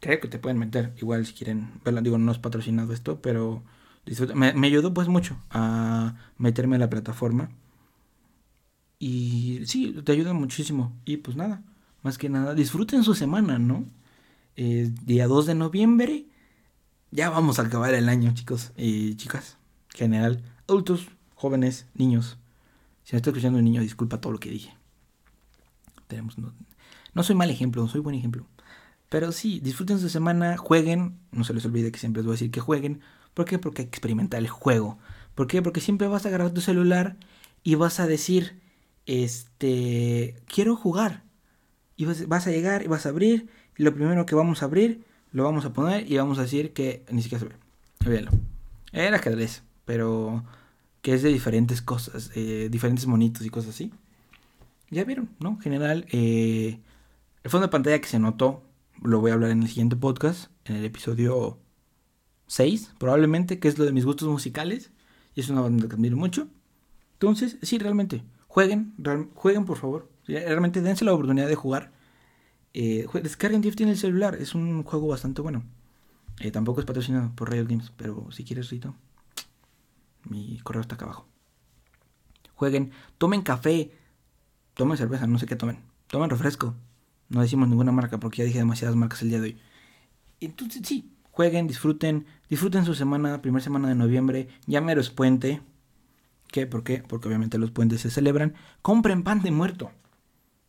Creo 0.00 0.20
que 0.20 0.28
te 0.28 0.38
pueden 0.38 0.58
meter, 0.58 0.92
igual 0.98 1.26
si 1.26 1.34
quieren 1.34 1.70
verlo, 1.84 2.00
digo, 2.02 2.18
no 2.18 2.32
es 2.32 2.38
patrocinado 2.38 2.92
esto, 2.92 3.20
pero 3.20 3.62
me, 4.34 4.66
ayudó 4.66 4.94
pues 4.94 5.08
mucho 5.08 5.36
a 5.50 6.16
meterme 6.38 6.76
en 6.76 6.80
la 6.80 6.90
plataforma. 6.90 7.50
Y 8.98 9.60
sí, 9.66 9.94
te 10.04 10.12
ayuda 10.12 10.32
muchísimo. 10.34 10.92
Y 11.04 11.18
pues 11.18 11.36
nada, 11.36 11.62
más 12.02 12.18
que 12.18 12.28
nada, 12.28 12.54
disfruten 12.54 13.04
su 13.04 13.14
semana, 13.14 13.58
¿no? 13.58 13.86
día 14.56 15.26
2 15.26 15.46
de 15.46 15.54
noviembre, 15.54 16.26
ya 17.10 17.30
vamos 17.30 17.58
a 17.58 17.62
acabar 17.62 17.94
el 17.94 18.10
año, 18.10 18.34
chicos 18.34 18.72
y 18.76 19.14
chicas, 19.14 19.56
general, 19.88 20.42
adultos, 20.68 21.08
jóvenes, 21.40 21.86
niños. 21.94 22.36
Si 23.02 23.14
me 23.14 23.16
está 23.16 23.30
escuchando 23.30 23.58
un 23.58 23.64
niño, 23.64 23.80
disculpa 23.80 24.20
todo 24.20 24.34
lo 24.34 24.38
que 24.38 24.50
dije. 24.50 24.76
Tenemos, 26.06 26.36
no, 26.38 27.22
soy 27.22 27.34
mal 27.34 27.48
ejemplo, 27.50 27.88
soy 27.88 28.02
buen 28.02 28.14
ejemplo. 28.14 28.46
Pero 29.08 29.32
sí, 29.32 29.58
disfruten 29.60 29.98
su 29.98 30.10
semana, 30.10 30.58
jueguen. 30.58 31.18
No 31.32 31.44
se 31.44 31.54
les 31.54 31.64
olvide 31.64 31.90
que 31.90 31.98
siempre 31.98 32.20
les 32.20 32.26
voy 32.26 32.32
a 32.34 32.36
decir 32.36 32.50
que 32.50 32.60
jueguen. 32.60 33.00
¿Por 33.32 33.46
qué? 33.46 33.58
Porque 33.58 33.82
hay 33.82 33.88
que 33.88 33.96
experimentar 33.96 34.38
el 34.38 34.48
juego. 34.48 34.98
¿Por 35.34 35.46
qué? 35.46 35.62
Porque 35.62 35.80
siempre 35.80 36.08
vas 36.08 36.26
a 36.26 36.28
agarrar 36.28 36.50
tu 36.50 36.60
celular 36.60 37.16
y 37.62 37.74
vas 37.74 38.00
a 38.00 38.06
decir, 38.06 38.60
este, 39.06 40.36
quiero 40.46 40.76
jugar. 40.76 41.22
Y 41.96 42.04
vas, 42.04 42.46
a 42.46 42.50
llegar 42.50 42.82
y 42.82 42.88
vas 42.88 43.06
a 43.06 43.08
abrir. 43.08 43.48
Y 43.78 43.82
lo 43.82 43.94
primero 43.94 44.26
que 44.26 44.34
vamos 44.34 44.62
a 44.62 44.66
abrir, 44.66 45.06
lo 45.32 45.44
vamos 45.44 45.64
a 45.64 45.72
poner 45.72 46.10
y 46.10 46.18
vamos 46.18 46.38
a 46.38 46.42
decir 46.42 46.74
que 46.74 47.02
ni 47.10 47.22
siquiera 47.22 47.40
se 47.40 47.48
ve. 47.48 47.56
Véanlo. 48.04 48.30
Era 48.92 49.16
ajedrez, 49.16 49.62
pero 49.86 50.44
que 51.02 51.14
es 51.14 51.22
de 51.22 51.30
diferentes 51.30 51.82
cosas, 51.82 52.30
eh, 52.34 52.68
diferentes 52.70 53.06
monitos 53.06 53.44
y 53.44 53.50
cosas 53.50 53.70
así. 53.74 53.92
Ya 54.90 55.04
vieron, 55.04 55.30
¿no? 55.38 55.50
En 55.50 55.60
general, 55.60 56.06
eh, 56.10 56.80
el 57.42 57.50
fondo 57.50 57.66
de 57.66 57.70
pantalla 57.70 58.00
que 58.00 58.08
se 58.08 58.18
notó, 58.18 58.62
lo 59.02 59.20
voy 59.20 59.30
a 59.30 59.34
hablar 59.34 59.50
en 59.50 59.62
el 59.62 59.68
siguiente 59.68 59.96
podcast, 59.96 60.50
en 60.64 60.76
el 60.76 60.84
episodio 60.84 61.58
6, 62.48 62.94
probablemente, 62.98 63.58
que 63.58 63.68
es 63.68 63.78
lo 63.78 63.84
de 63.84 63.92
mis 63.92 64.04
gustos 64.04 64.28
musicales. 64.28 64.90
Y 65.34 65.40
es 65.40 65.48
una 65.48 65.60
banda 65.60 65.88
que 65.88 65.94
admiro 65.94 66.16
mucho. 66.16 66.48
Entonces, 67.14 67.56
sí, 67.62 67.78
realmente, 67.78 68.24
jueguen, 68.48 68.94
jueguen 69.34 69.64
por 69.64 69.78
favor. 69.78 70.10
Realmente 70.26 70.82
dense 70.82 71.04
la 71.04 71.14
oportunidad 71.14 71.48
de 71.48 71.54
jugar. 71.54 71.92
Eh, 72.74 73.06
descarguen 73.22 73.62
TFT 73.62 73.82
en 73.82 73.88
el 73.90 73.96
celular, 73.96 74.36
es 74.40 74.54
un 74.54 74.82
juego 74.82 75.08
bastante 75.08 75.40
bueno. 75.40 75.64
Eh, 76.40 76.50
tampoco 76.50 76.80
es 76.80 76.86
patrocinado 76.86 77.32
por 77.34 77.50
Riot 77.50 77.66
Games, 77.68 77.92
pero 77.96 78.30
si 78.30 78.44
quieres, 78.44 78.70
Rito, 78.70 78.94
mi 80.24 80.58
correo 80.60 80.82
está 80.82 80.94
acá 80.94 81.04
abajo. 81.06 81.28
Jueguen, 82.54 82.92
tomen 83.18 83.42
café, 83.42 83.92
tomen 84.74 84.96
cerveza, 84.96 85.26
no 85.26 85.38
sé 85.38 85.46
qué 85.46 85.56
tomen. 85.56 85.80
Tomen 86.08 86.30
refresco. 86.30 86.74
No 87.28 87.40
decimos 87.40 87.68
ninguna 87.68 87.92
marca 87.92 88.18
porque 88.18 88.38
ya 88.38 88.44
dije 88.44 88.58
demasiadas 88.58 88.96
marcas 88.96 89.22
el 89.22 89.30
día 89.30 89.40
de 89.40 89.44
hoy. 89.44 89.58
Entonces, 90.40 90.82
sí, 90.84 91.12
jueguen, 91.30 91.66
disfruten, 91.66 92.26
disfruten 92.48 92.84
su 92.84 92.94
semana, 92.94 93.40
primera 93.40 93.62
semana 93.62 93.88
de 93.88 93.94
noviembre. 93.94 94.48
Ya 94.66 94.80
mero 94.80 95.00
es 95.00 95.10
puente. 95.10 95.62
¿Qué? 96.48 96.66
¿Por 96.66 96.82
qué? 96.82 97.04
Porque 97.06 97.28
obviamente 97.28 97.58
los 97.58 97.70
puentes 97.70 98.00
se 98.00 98.10
celebran. 98.10 98.54
Compren 98.82 99.22
pan 99.22 99.42
de 99.42 99.52
muerto. 99.52 99.90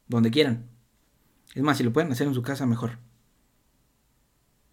Donde 0.08 0.30
quieran. 0.30 0.68
Es 1.56 1.64
más, 1.64 1.78
si 1.78 1.84
lo 1.84 1.92
pueden 1.92 2.12
hacer 2.12 2.28
en 2.28 2.34
su 2.34 2.42
casa, 2.42 2.66
mejor. 2.66 3.00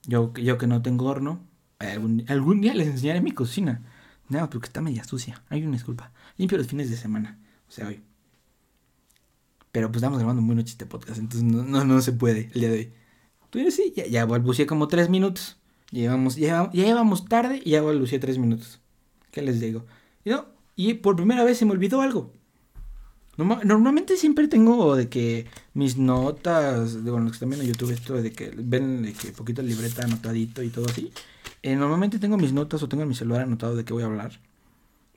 Yo, 0.06 0.32
yo 0.34 0.58
que 0.58 0.66
no 0.66 0.82
tengo 0.82 1.06
horno, 1.06 1.40
algún, 1.78 2.60
día 2.60 2.74
les 2.74 2.88
enseñaré 2.88 3.20
mi 3.20 3.32
cocina. 3.32 3.82
No, 4.28 4.48
porque 4.50 4.66
está 4.66 4.80
media 4.80 5.04
sucia. 5.04 5.42
Hay 5.48 5.62
una 5.62 5.72
disculpa. 5.72 6.12
Limpio 6.36 6.58
los 6.58 6.66
fines 6.66 6.90
de 6.90 6.96
semana. 6.96 7.38
O 7.68 7.70
sea, 7.70 7.88
hoy. 7.88 8.02
Pero 9.72 9.88
pues 9.88 9.96
estamos 9.96 10.18
grabando 10.18 10.42
muy 10.42 10.56
noche 10.56 10.72
este 10.72 10.86
podcast, 10.86 11.18
entonces 11.18 11.42
no, 11.42 11.84
no, 11.84 12.00
se 12.00 12.12
puede 12.12 12.50
el 12.54 12.60
día 12.60 12.68
de 12.70 12.78
hoy. 12.78 12.92
Entonces 13.44 13.74
sí, 13.74 13.92
ya, 13.94 14.06
ya 14.06 14.24
balbuceé 14.24 14.66
como 14.66 14.88
tres 14.88 15.08
minutos. 15.08 15.58
Llevamos, 15.90 16.36
ya, 16.36 16.70
ya 16.72 16.84
llevamos 16.84 17.26
tarde 17.26 17.60
y 17.64 17.70
ya 17.70 17.82
balbuceé 17.82 18.18
tres 18.18 18.38
minutos. 18.38 18.80
¿Qué 19.30 19.42
les 19.42 19.60
digo? 19.60 19.84
Y, 20.24 20.30
no, 20.30 20.46
y 20.74 20.94
por 20.94 21.16
primera 21.16 21.44
vez 21.44 21.58
se 21.58 21.64
me 21.64 21.72
olvidó 21.72 22.00
algo. 22.00 22.32
Normalmente 23.38 24.16
siempre 24.16 24.48
tengo 24.48 24.96
de 24.96 25.08
que 25.08 25.46
mis 25.72 25.96
notas, 25.96 27.04
de, 27.04 27.10
bueno, 27.10 27.26
los 27.26 27.32
que 27.32 27.36
están 27.36 27.50
viendo 27.50 27.64
YouTube, 27.64 27.92
esto 27.92 28.20
de 28.20 28.32
que 28.32 28.52
ven 28.56 29.02
de 29.02 29.12
que 29.12 29.30
poquito 29.30 29.62
libreta 29.62 30.02
anotadito 30.02 30.60
y 30.60 30.70
todo 30.70 30.86
así. 30.86 31.12
Eh, 31.62 31.76
normalmente 31.76 32.18
tengo 32.18 32.36
mis 32.36 32.52
notas 32.52 32.82
o 32.82 32.88
tengo 32.88 33.04
en 33.04 33.08
mi 33.08 33.14
celular 33.14 33.42
anotado 33.42 33.76
de 33.76 33.84
qué 33.84 33.92
voy 33.92 34.02
a 34.02 34.06
hablar. 34.06 34.40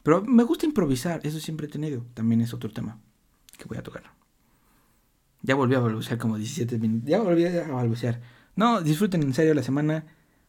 Pero 0.03 0.21
me 0.23 0.43
gusta 0.43 0.67
improvisar, 0.67 1.21
eso 1.23 1.39
siempre 1.39 1.65
he 1.65 1.69
tenido. 1.69 2.05
También 2.13 2.41
es 2.41 2.53
otro 2.53 2.69
tema 2.69 2.99
que 3.57 3.65
voy 3.65 3.79
a 3.79 3.83
tocar. 3.83 4.03
Ya 5.41 5.55
volví 5.55 5.73
a 5.73 5.79
balbucear 5.79 6.19
como 6.19 6.37
17 6.37 6.77
minutos. 6.77 7.09
Ya 7.09 7.21
volví 7.21 7.45
a 7.45 7.67
balbucear. 7.69 8.21
No, 8.55 8.81
disfruten 8.81 9.23
en 9.23 9.33
serio 9.33 9.55
la 9.55 9.63
semana. 9.63 10.05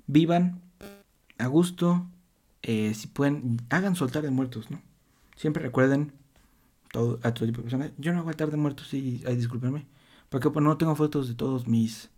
Vivan 0.07 0.61
a 1.39 1.47
gusto. 1.47 2.07
Eh, 2.62 2.93
si 2.95 3.07
pueden, 3.09 3.62
hagan 3.70 3.97
soltar 3.97 4.23
de 4.23 4.31
muertos, 4.31 4.70
¿no? 4.70 4.83
Siempre 5.37 5.62
recuerden 5.62 6.12
a 7.22 7.34
todo 7.34 7.47
tipo 7.47 7.62
personas. 7.62 7.93
Yo 7.99 8.12
no 8.12 8.20
hago 8.20 8.28
altar 8.30 8.51
de 8.51 8.57
muertos, 8.57 8.88
sí, 8.88 9.22
ay, 9.26 9.36
discúlpenme. 9.36 9.86
Porque 10.28 10.51
pues, 10.51 10.64
no 10.64 10.76
tengo 10.78 10.95
fotos 10.97 11.28
de 11.28 11.34
todos 11.34 11.66
mis 11.66 12.11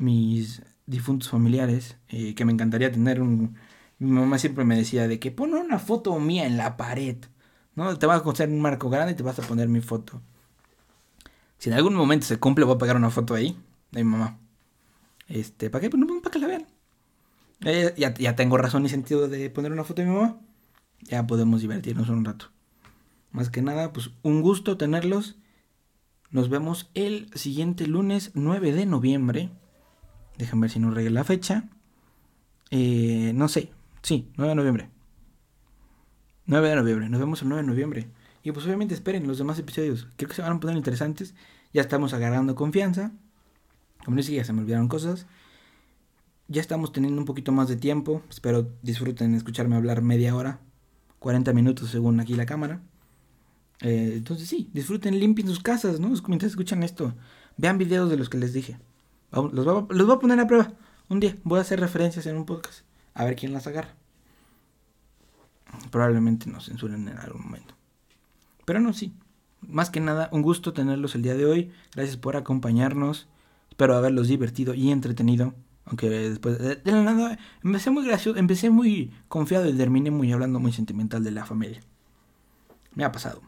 mis 0.00 0.62
difuntos 0.86 1.28
familiares, 1.30 1.98
eh, 2.08 2.34
que 2.34 2.44
me 2.44 2.52
encantaría 2.52 2.90
tener 2.90 3.20
un... 3.20 3.56
Mi 3.98 4.10
mamá 4.10 4.38
siempre 4.38 4.64
me 4.64 4.76
decía 4.76 5.06
de 5.08 5.20
que 5.20 5.30
pon 5.30 5.54
una 5.54 5.78
foto 5.78 6.18
mía 6.18 6.46
en 6.46 6.56
la 6.56 6.76
pared, 6.78 7.18
¿no? 7.74 7.98
Te 7.98 8.06
vas 8.06 8.24
a 8.24 8.30
hacer 8.30 8.48
un 8.48 8.60
marco 8.62 8.88
grande 8.90 9.12
y 9.12 9.16
te 9.16 9.22
vas 9.22 9.38
a 9.38 9.42
poner 9.42 9.68
mi 9.68 9.80
foto. 9.80 10.22
Si 11.58 11.68
en 11.68 11.76
algún 11.76 11.94
momento 11.94 12.26
se 12.26 12.38
cumple, 12.38 12.64
voy 12.64 12.76
a 12.76 12.78
pegar 12.78 12.96
una 12.96 13.10
foto 13.10 13.34
ahí 13.34 13.56
de 13.90 14.02
mi 14.04 14.10
mamá. 14.10 14.38
Este, 15.28 15.70
¿para 15.70 15.82
qué? 15.82 15.90
Pues 15.90 16.00
no, 16.00 16.22
para 16.22 16.32
que 16.32 16.38
la 16.38 16.46
vean. 16.46 16.66
Eh, 17.64 17.94
ya, 17.98 18.14
ya 18.14 18.34
tengo 18.36 18.56
razón 18.56 18.86
y 18.86 18.88
sentido 18.88 19.28
de 19.28 19.50
poner 19.50 19.72
una 19.72 19.84
foto 19.84 20.02
de 20.02 20.08
mi 20.08 20.14
mamá. 20.14 20.40
Ya 21.02 21.26
podemos 21.26 21.60
divertirnos 21.60 22.08
un 22.08 22.24
rato. 22.24 22.50
Más 23.32 23.50
que 23.50 23.62
nada, 23.62 23.92
pues 23.92 24.10
un 24.22 24.42
gusto 24.42 24.76
tenerlos. 24.76 25.36
Nos 26.30 26.48
vemos 26.48 26.90
el 26.94 27.30
siguiente 27.34 27.86
lunes 27.86 28.30
9 28.34 28.72
de 28.72 28.86
noviembre. 28.86 29.50
Déjenme 30.38 30.62
ver 30.62 30.70
si 30.70 30.78
nos 30.78 30.94
regla 30.94 31.10
la 31.10 31.24
fecha. 31.24 31.68
Eh, 32.70 33.32
no 33.34 33.48
sé. 33.48 33.72
Sí, 34.02 34.28
9 34.36 34.50
de 34.50 34.54
noviembre. 34.54 34.90
9 36.46 36.68
de 36.68 36.76
noviembre. 36.76 37.08
Nos 37.08 37.20
vemos 37.20 37.42
el 37.42 37.48
9 37.48 37.62
de 37.62 37.68
noviembre. 37.68 38.08
Y 38.42 38.52
pues 38.52 38.64
obviamente 38.66 38.94
esperen 38.94 39.26
los 39.26 39.38
demás 39.38 39.58
episodios. 39.58 40.08
Creo 40.16 40.28
que 40.28 40.34
se 40.34 40.42
van 40.42 40.52
a 40.52 40.60
poner 40.60 40.76
interesantes. 40.76 41.34
Ya 41.72 41.82
estamos 41.82 42.12
agarrando 42.14 42.54
confianza. 42.54 43.12
Como 44.04 44.16
les 44.16 44.26
dije, 44.26 44.38
ya 44.38 44.44
se 44.44 44.52
me 44.52 44.62
olvidaron 44.62 44.88
cosas. 44.88 45.26
Ya 46.48 46.60
estamos 46.60 46.92
teniendo 46.92 47.20
un 47.20 47.26
poquito 47.26 47.52
más 47.52 47.68
de 47.68 47.76
tiempo. 47.76 48.22
Espero 48.30 48.72
disfruten 48.82 49.34
escucharme 49.34 49.76
hablar 49.76 50.02
media 50.02 50.34
hora. 50.34 50.60
40 51.18 51.52
minutos 51.52 51.90
según 51.90 52.18
aquí 52.18 52.34
la 52.34 52.46
cámara. 52.46 52.80
Eh, 53.82 54.14
entonces 54.16 54.48
sí, 54.48 54.68
disfruten, 54.72 55.18
limpien 55.18 55.48
sus 55.48 55.60
casas, 55.60 56.00
¿no? 56.00 56.12
Mientras 56.26 56.50
escuchan 56.50 56.82
esto. 56.82 57.14
Vean 57.56 57.78
videos 57.78 58.10
de 58.10 58.16
los 58.16 58.28
que 58.28 58.38
les 58.38 58.52
dije. 58.52 58.78
Los 59.32 59.64
voy, 59.64 60.12
a, 60.12 60.18
poner 60.18 60.40
a 60.40 60.46
prueba. 60.46 60.72
Un 61.08 61.20
día 61.20 61.36
voy 61.44 61.58
a 61.58 61.62
hacer 61.62 61.80
referencias 61.80 62.26
en 62.26 62.36
un 62.36 62.46
podcast. 62.46 62.84
A 63.14 63.24
ver 63.24 63.36
quién 63.36 63.52
las 63.52 63.66
agarra. 63.66 63.94
Probablemente 65.90 66.50
nos 66.50 66.66
censuren 66.66 67.08
en 67.08 67.18
algún 67.18 67.42
momento. 67.42 67.74
Pero 68.64 68.80
no, 68.80 68.92
sí. 68.92 69.14
Más 69.60 69.90
que 69.90 70.00
nada, 70.00 70.28
un 70.32 70.42
gusto 70.42 70.72
tenerlos 70.72 71.14
el 71.14 71.22
día 71.22 71.34
de 71.34 71.44
hoy. 71.44 71.72
Gracias 71.94 72.16
por 72.16 72.36
acompañarnos. 72.36 73.28
Espero 73.70 73.96
haberlos 73.96 74.28
divertido 74.28 74.74
y 74.74 74.90
entretenido. 74.90 75.54
Aunque 75.84 76.08
después 76.08 76.58
de, 76.58 76.80
la 76.84 77.02
nada 77.02 77.38
empecé 77.64 77.90
muy 77.90 78.06
gracioso, 78.06 78.38
empecé 78.38 78.70
muy 78.70 79.12
confiado 79.28 79.68
y 79.68 79.76
terminé 79.76 80.10
muy 80.10 80.32
hablando 80.32 80.60
muy 80.60 80.72
sentimental 80.72 81.24
de 81.24 81.30
la 81.32 81.44
familia. 81.44 81.80
Me 82.94 83.04
ha 83.04 83.12
pasado. 83.12 83.42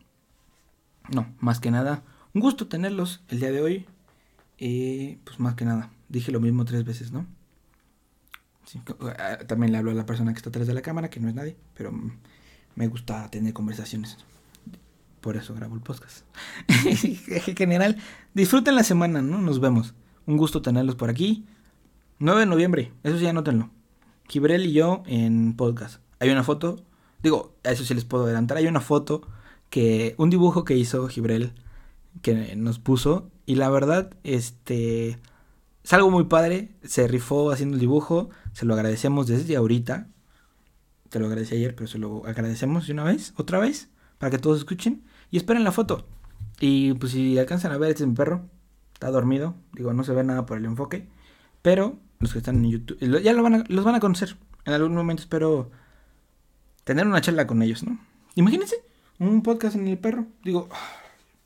No, 1.10 1.26
más 1.40 1.60
que 1.60 1.70
nada, 1.70 2.02
un 2.34 2.40
gusto 2.40 2.68
tenerlos 2.68 3.22
el 3.28 3.40
día 3.40 3.50
de 3.50 3.62
hoy. 3.62 3.86
Y 4.58 5.16
pues 5.24 5.40
más 5.40 5.54
que 5.54 5.64
nada, 5.64 5.90
dije 6.08 6.30
lo 6.30 6.40
mismo 6.40 6.64
tres 6.64 6.84
veces, 6.84 7.12
¿no? 7.12 7.26
Ah, 9.18 9.38
también 9.46 9.72
le 9.72 9.78
hablo 9.78 9.90
a 9.90 9.94
la 9.94 10.06
persona 10.06 10.32
que 10.32 10.38
está 10.38 10.50
atrás 10.50 10.66
de 10.66 10.74
la 10.74 10.82
cámara, 10.82 11.10
que 11.10 11.20
no 11.20 11.28
es 11.28 11.34
nadie, 11.34 11.56
pero 11.74 11.92
me 12.74 12.86
gusta 12.86 13.28
tener 13.28 13.52
conversaciones. 13.52 14.18
Por 15.20 15.36
eso 15.36 15.54
grabo 15.54 15.74
el 15.74 15.80
podcast. 15.80 16.24
en 16.86 17.56
general, 17.56 17.96
disfruten 18.34 18.74
la 18.74 18.82
semana, 18.82 19.22
¿no? 19.22 19.38
Nos 19.38 19.60
vemos. 19.60 19.94
Un 20.26 20.36
gusto 20.36 20.62
tenerlos 20.62 20.94
por 20.94 21.10
aquí. 21.10 21.44
9 22.18 22.40
de 22.40 22.46
noviembre, 22.46 22.92
eso 23.02 23.18
sí, 23.18 23.26
anótenlo. 23.26 23.70
Kibrel 24.28 24.66
y 24.66 24.72
yo 24.72 25.02
en 25.06 25.54
podcast. 25.56 26.00
Hay 26.20 26.30
una 26.30 26.44
foto, 26.44 26.84
digo, 27.22 27.56
eso 27.64 27.84
sí 27.84 27.94
les 27.94 28.04
puedo 28.04 28.24
adelantar. 28.24 28.56
Hay 28.58 28.66
una 28.66 28.80
foto 28.80 29.22
que, 29.72 30.14
un 30.18 30.28
dibujo 30.28 30.64
que 30.64 30.76
hizo 30.76 31.08
Gibrel 31.08 31.54
que 32.20 32.56
nos 32.56 32.78
puso 32.78 33.30
y 33.46 33.54
la 33.54 33.70
verdad, 33.70 34.10
este, 34.22 35.18
es 35.82 35.92
algo 35.94 36.10
muy 36.10 36.24
padre. 36.24 36.74
Se 36.84 37.08
rifó 37.08 37.50
haciendo 37.50 37.76
el 37.76 37.80
dibujo. 37.80 38.28
Se 38.52 38.66
lo 38.66 38.74
agradecemos 38.74 39.26
desde 39.26 39.56
ahorita. 39.56 40.08
Te 41.08 41.18
lo 41.18 41.26
agradecí 41.26 41.54
ayer, 41.54 41.74
pero 41.74 41.88
se 41.88 41.96
lo 41.96 42.26
agradecemos 42.26 42.86
de 42.86 42.92
una 42.92 43.04
vez, 43.04 43.32
otra 43.38 43.58
vez, 43.60 43.88
para 44.18 44.30
que 44.30 44.38
todos 44.38 44.58
escuchen. 44.58 45.04
Y 45.30 45.38
esperen 45.38 45.64
la 45.64 45.72
foto. 45.72 46.06
Y 46.60 46.92
pues 46.92 47.12
si 47.12 47.38
alcanzan 47.38 47.72
a 47.72 47.78
ver, 47.78 47.92
este 47.92 48.02
es 48.02 48.10
mi 48.10 48.14
perro. 48.14 48.50
Está 48.92 49.10
dormido. 49.10 49.54
Digo, 49.72 49.94
no 49.94 50.04
se 50.04 50.12
ve 50.12 50.22
nada 50.22 50.44
por 50.44 50.58
el 50.58 50.66
enfoque. 50.66 51.08
Pero 51.62 51.98
los 52.18 52.34
que 52.34 52.40
están 52.40 52.56
en 52.56 52.70
YouTube, 52.72 52.98
ya 53.22 53.32
lo 53.32 53.42
van 53.42 53.54
a, 53.54 53.64
los 53.68 53.86
van 53.86 53.94
a 53.94 54.00
conocer. 54.00 54.36
En 54.66 54.74
algún 54.74 54.94
momento 54.94 55.22
espero 55.22 55.70
tener 56.84 57.06
una 57.06 57.22
charla 57.22 57.46
con 57.46 57.62
ellos, 57.62 57.82
¿no? 57.84 57.98
Imagínense 58.34 58.91
un 59.28 59.42
podcast 59.42 59.76
en 59.76 59.88
el 59.88 59.98
perro. 59.98 60.26
Digo, 60.44 60.68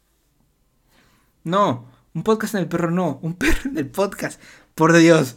no, 1.45 1.87
un 2.14 2.22
podcast 2.22 2.55
en 2.55 2.62
el 2.62 2.68
perro 2.68 2.91
no, 2.91 3.18
un 3.22 3.35
perro 3.39 3.70
en 3.70 3.79
el 3.79 3.89
podcast. 3.89 4.41
Por 4.74 4.97
Dios. 4.97 5.37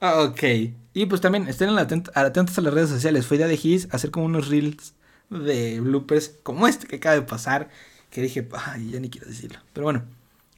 Ah, 0.00 0.22
ok. 0.22 0.42
Y 0.92 1.06
pues 1.06 1.20
también 1.20 1.48
estén 1.48 1.70
atentos 1.78 2.58
a 2.58 2.60
las 2.62 2.74
redes 2.74 2.90
sociales. 2.90 3.26
Fue 3.26 3.36
idea 3.36 3.46
de 3.46 3.60
His 3.62 3.88
hacer 3.92 4.10
como 4.10 4.26
unos 4.26 4.48
reels 4.48 4.94
de 5.28 5.80
bloopers 5.80 6.36
como 6.42 6.66
este 6.66 6.86
que 6.86 6.96
acaba 6.96 7.14
de 7.14 7.22
pasar. 7.22 7.68
Que 8.10 8.22
dije, 8.22 8.48
ay, 8.52 8.90
ya 8.90 8.98
ni 8.98 9.08
quiero 9.08 9.28
decirlo. 9.28 9.60
Pero 9.72 9.84
bueno, 9.84 10.02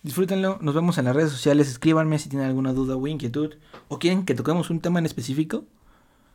disfrútenlo. 0.03 0.59
Nos 0.63 0.75
vemos 0.75 0.97
en 0.97 1.05
las 1.05 1.15
redes 1.15 1.31
sociales. 1.31 1.69
Escríbanme 1.69 2.19
si 2.19 2.31
tienen 2.31 2.49
alguna 2.49 2.73
duda 2.73 2.97
o 2.97 3.07
inquietud. 3.07 3.55
O 3.89 3.99
quieren 3.99 4.25
que 4.25 4.35
toquemos 4.35 4.71
un 4.71 4.81
tema 4.81 4.99
en 5.01 5.07
específico. 5.07 5.65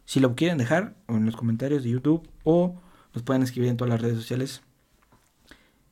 Si 0.05 0.19
lo 0.19 0.35
quieren 0.35 0.59
dejar 0.59 0.93
en 1.07 1.25
los 1.25 1.35
comentarios 1.35 1.83
de 1.83 1.89
YouTube. 1.89 2.27
O 2.43 2.75
nos 3.15 3.23
pueden 3.23 3.41
escribir 3.41 3.71
en 3.71 3.77
todas 3.77 3.89
las 3.89 4.01
redes 4.01 4.17
sociales. 4.17 4.61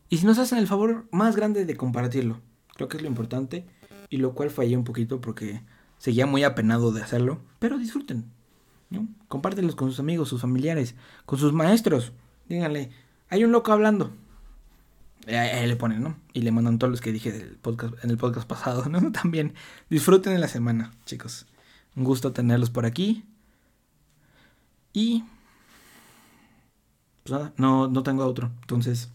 Y 0.09 0.17
si 0.17 0.25
nos 0.25 0.37
hacen 0.37 0.57
el 0.57 0.67
favor 0.67 1.07
más 1.11 1.35
grande 1.35 1.65
de 1.65 1.75
compartirlo. 1.75 2.41
Creo 2.75 2.87
que 2.87 2.97
es 2.97 3.03
lo 3.03 3.09
importante. 3.09 3.65
Y 4.09 4.17
lo 4.17 4.33
cual 4.33 4.51
fallé 4.51 4.77
un 4.77 4.83
poquito 4.83 5.19
porque 5.19 5.61
seguía 5.97 6.25
muy 6.25 6.43
apenado 6.43 6.91
de 6.91 7.01
hacerlo. 7.01 7.39
Pero 7.59 7.77
disfruten. 7.77 8.25
Compártelos 9.27 9.75
con 9.75 9.89
sus 9.89 9.99
amigos, 9.99 10.29
sus 10.29 10.41
familiares, 10.41 10.95
con 11.25 11.39
sus 11.39 11.53
maestros. 11.53 12.13
Díganle, 12.47 12.91
hay 13.29 13.43
un 13.43 13.51
loco 13.51 13.71
hablando. 13.71 14.11
Ahí 15.27 15.65
le 15.65 15.75
ponen, 15.75 16.03
¿no? 16.03 16.15
Y 16.33 16.41
le 16.41 16.51
mandan 16.51 16.77
todos 16.77 16.91
los 16.91 17.01
que 17.01 17.11
dije 17.11 17.29
en 17.29 18.09
el 18.09 18.17
podcast 18.17 18.47
pasado, 18.47 18.85
¿no? 18.89 19.11
También 19.11 19.53
disfruten 19.89 20.33
de 20.33 20.39
la 20.39 20.47
semana, 20.47 20.91
chicos. 21.05 21.47
Un 21.95 22.03
gusto 22.03 22.31
tenerlos 22.31 22.69
por 22.69 22.85
aquí. 22.85 23.25
Y... 24.93 25.23
Pues 27.23 27.39
nada, 27.39 27.53
no, 27.57 27.87
no 27.87 28.03
tengo 28.03 28.23
otro. 28.23 28.51
Entonces, 28.61 29.09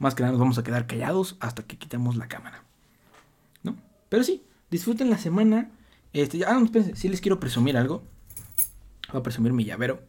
más 0.00 0.14
que 0.14 0.22
nada 0.22 0.32
nos 0.32 0.40
vamos 0.40 0.58
a 0.58 0.64
quedar 0.64 0.86
callados 0.86 1.36
hasta 1.38 1.62
que 1.62 1.78
quitemos 1.78 2.16
la 2.16 2.26
cámara. 2.26 2.64
¿No? 3.62 3.76
Pero 4.08 4.24
sí, 4.24 4.42
disfruten 4.70 5.10
la 5.10 5.18
semana. 5.18 5.70
Este, 6.12 6.44
ah, 6.44 6.54
no, 6.54 6.64
espérense, 6.64 6.96
sí 6.96 7.08
les 7.08 7.20
quiero 7.20 7.38
presumir 7.38 7.76
algo. 7.76 8.02
Voy 9.12 9.20
a 9.20 9.22
presumir 9.22 9.52
mi 9.52 9.64
llavero. 9.64 10.02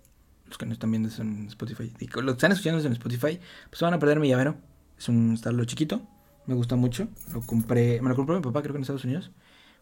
Los 0.47 0.57
que 0.57 0.65
no 0.65 0.73
están 0.73 0.91
viendo 0.91 1.09
eso 1.09 1.21
en 1.21 1.47
Spotify. 1.47 1.93
Y 1.99 2.07
los 2.07 2.25
que 2.25 2.31
están 2.31 2.53
escuchando 2.53 2.83
en 2.83 2.93
Spotify, 2.93 3.39
pues 3.69 3.81
van 3.81 3.93
a 3.93 3.99
perder 3.99 4.19
mi 4.19 4.29
llavero. 4.29 4.55
Es 4.97 5.09
un 5.09 5.33
estarlo 5.33 5.65
chiquito. 5.65 6.01
Me 6.47 6.55
gusta 6.55 6.77
mucho. 6.77 7.09
Lo 7.33 7.41
compré. 7.41 8.01
Me 8.01 8.09
lo 8.09 8.15
compró 8.15 8.35
mi 8.35 8.41
papá, 8.41 8.61
creo 8.61 8.73
que 8.73 8.77
en 8.77 8.83
Estados 8.83 9.03
Unidos. 9.03 9.31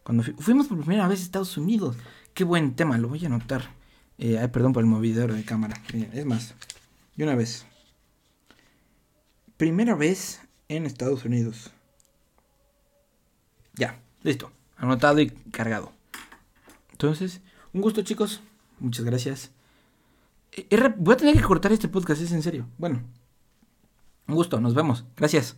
Cuando 0.03 0.23
fuimos 0.23 0.67
por 0.67 0.79
primera 0.79 1.07
vez 1.07 1.19
a 1.19 1.23
Estados 1.23 1.55
Unidos. 1.55 1.95
Qué 2.33 2.43
buen 2.43 2.75
tema, 2.75 2.97
lo 2.97 3.09
voy 3.09 3.23
a 3.23 3.27
anotar. 3.27 3.69
Eh, 4.17 4.39
ay, 4.39 4.47
perdón 4.47 4.73
por 4.73 4.81
el 4.81 4.89
movidor 4.89 5.33
de 5.33 5.43
cámara. 5.43 5.79
es 5.93 6.25
más. 6.25 6.55
Y 7.15 7.23
una 7.23 7.35
vez. 7.35 7.65
Primera 9.59 9.93
vez 9.93 10.39
en 10.69 10.85
Estados 10.85 11.25
Unidos. 11.25 11.71
Ya, 13.75 13.99
listo. 14.23 14.53
Anotado 14.77 15.19
y 15.19 15.31
cargado. 15.51 15.91
Entonces, 16.93 17.41
un 17.73 17.81
gusto 17.81 18.01
chicos. 18.01 18.41
Muchas 18.79 19.03
gracias. 19.03 19.51
Eh, 20.53 20.93
voy 20.95 21.13
a 21.13 21.17
tener 21.17 21.35
que 21.35 21.41
cortar 21.41 21.73
este 21.73 21.89
podcast, 21.89 22.21
es 22.21 22.31
en 22.31 22.41
serio. 22.41 22.67
Bueno, 22.77 23.01
un 24.29 24.35
gusto, 24.35 24.61
nos 24.61 24.73
vemos. 24.73 25.03
Gracias. 25.17 25.57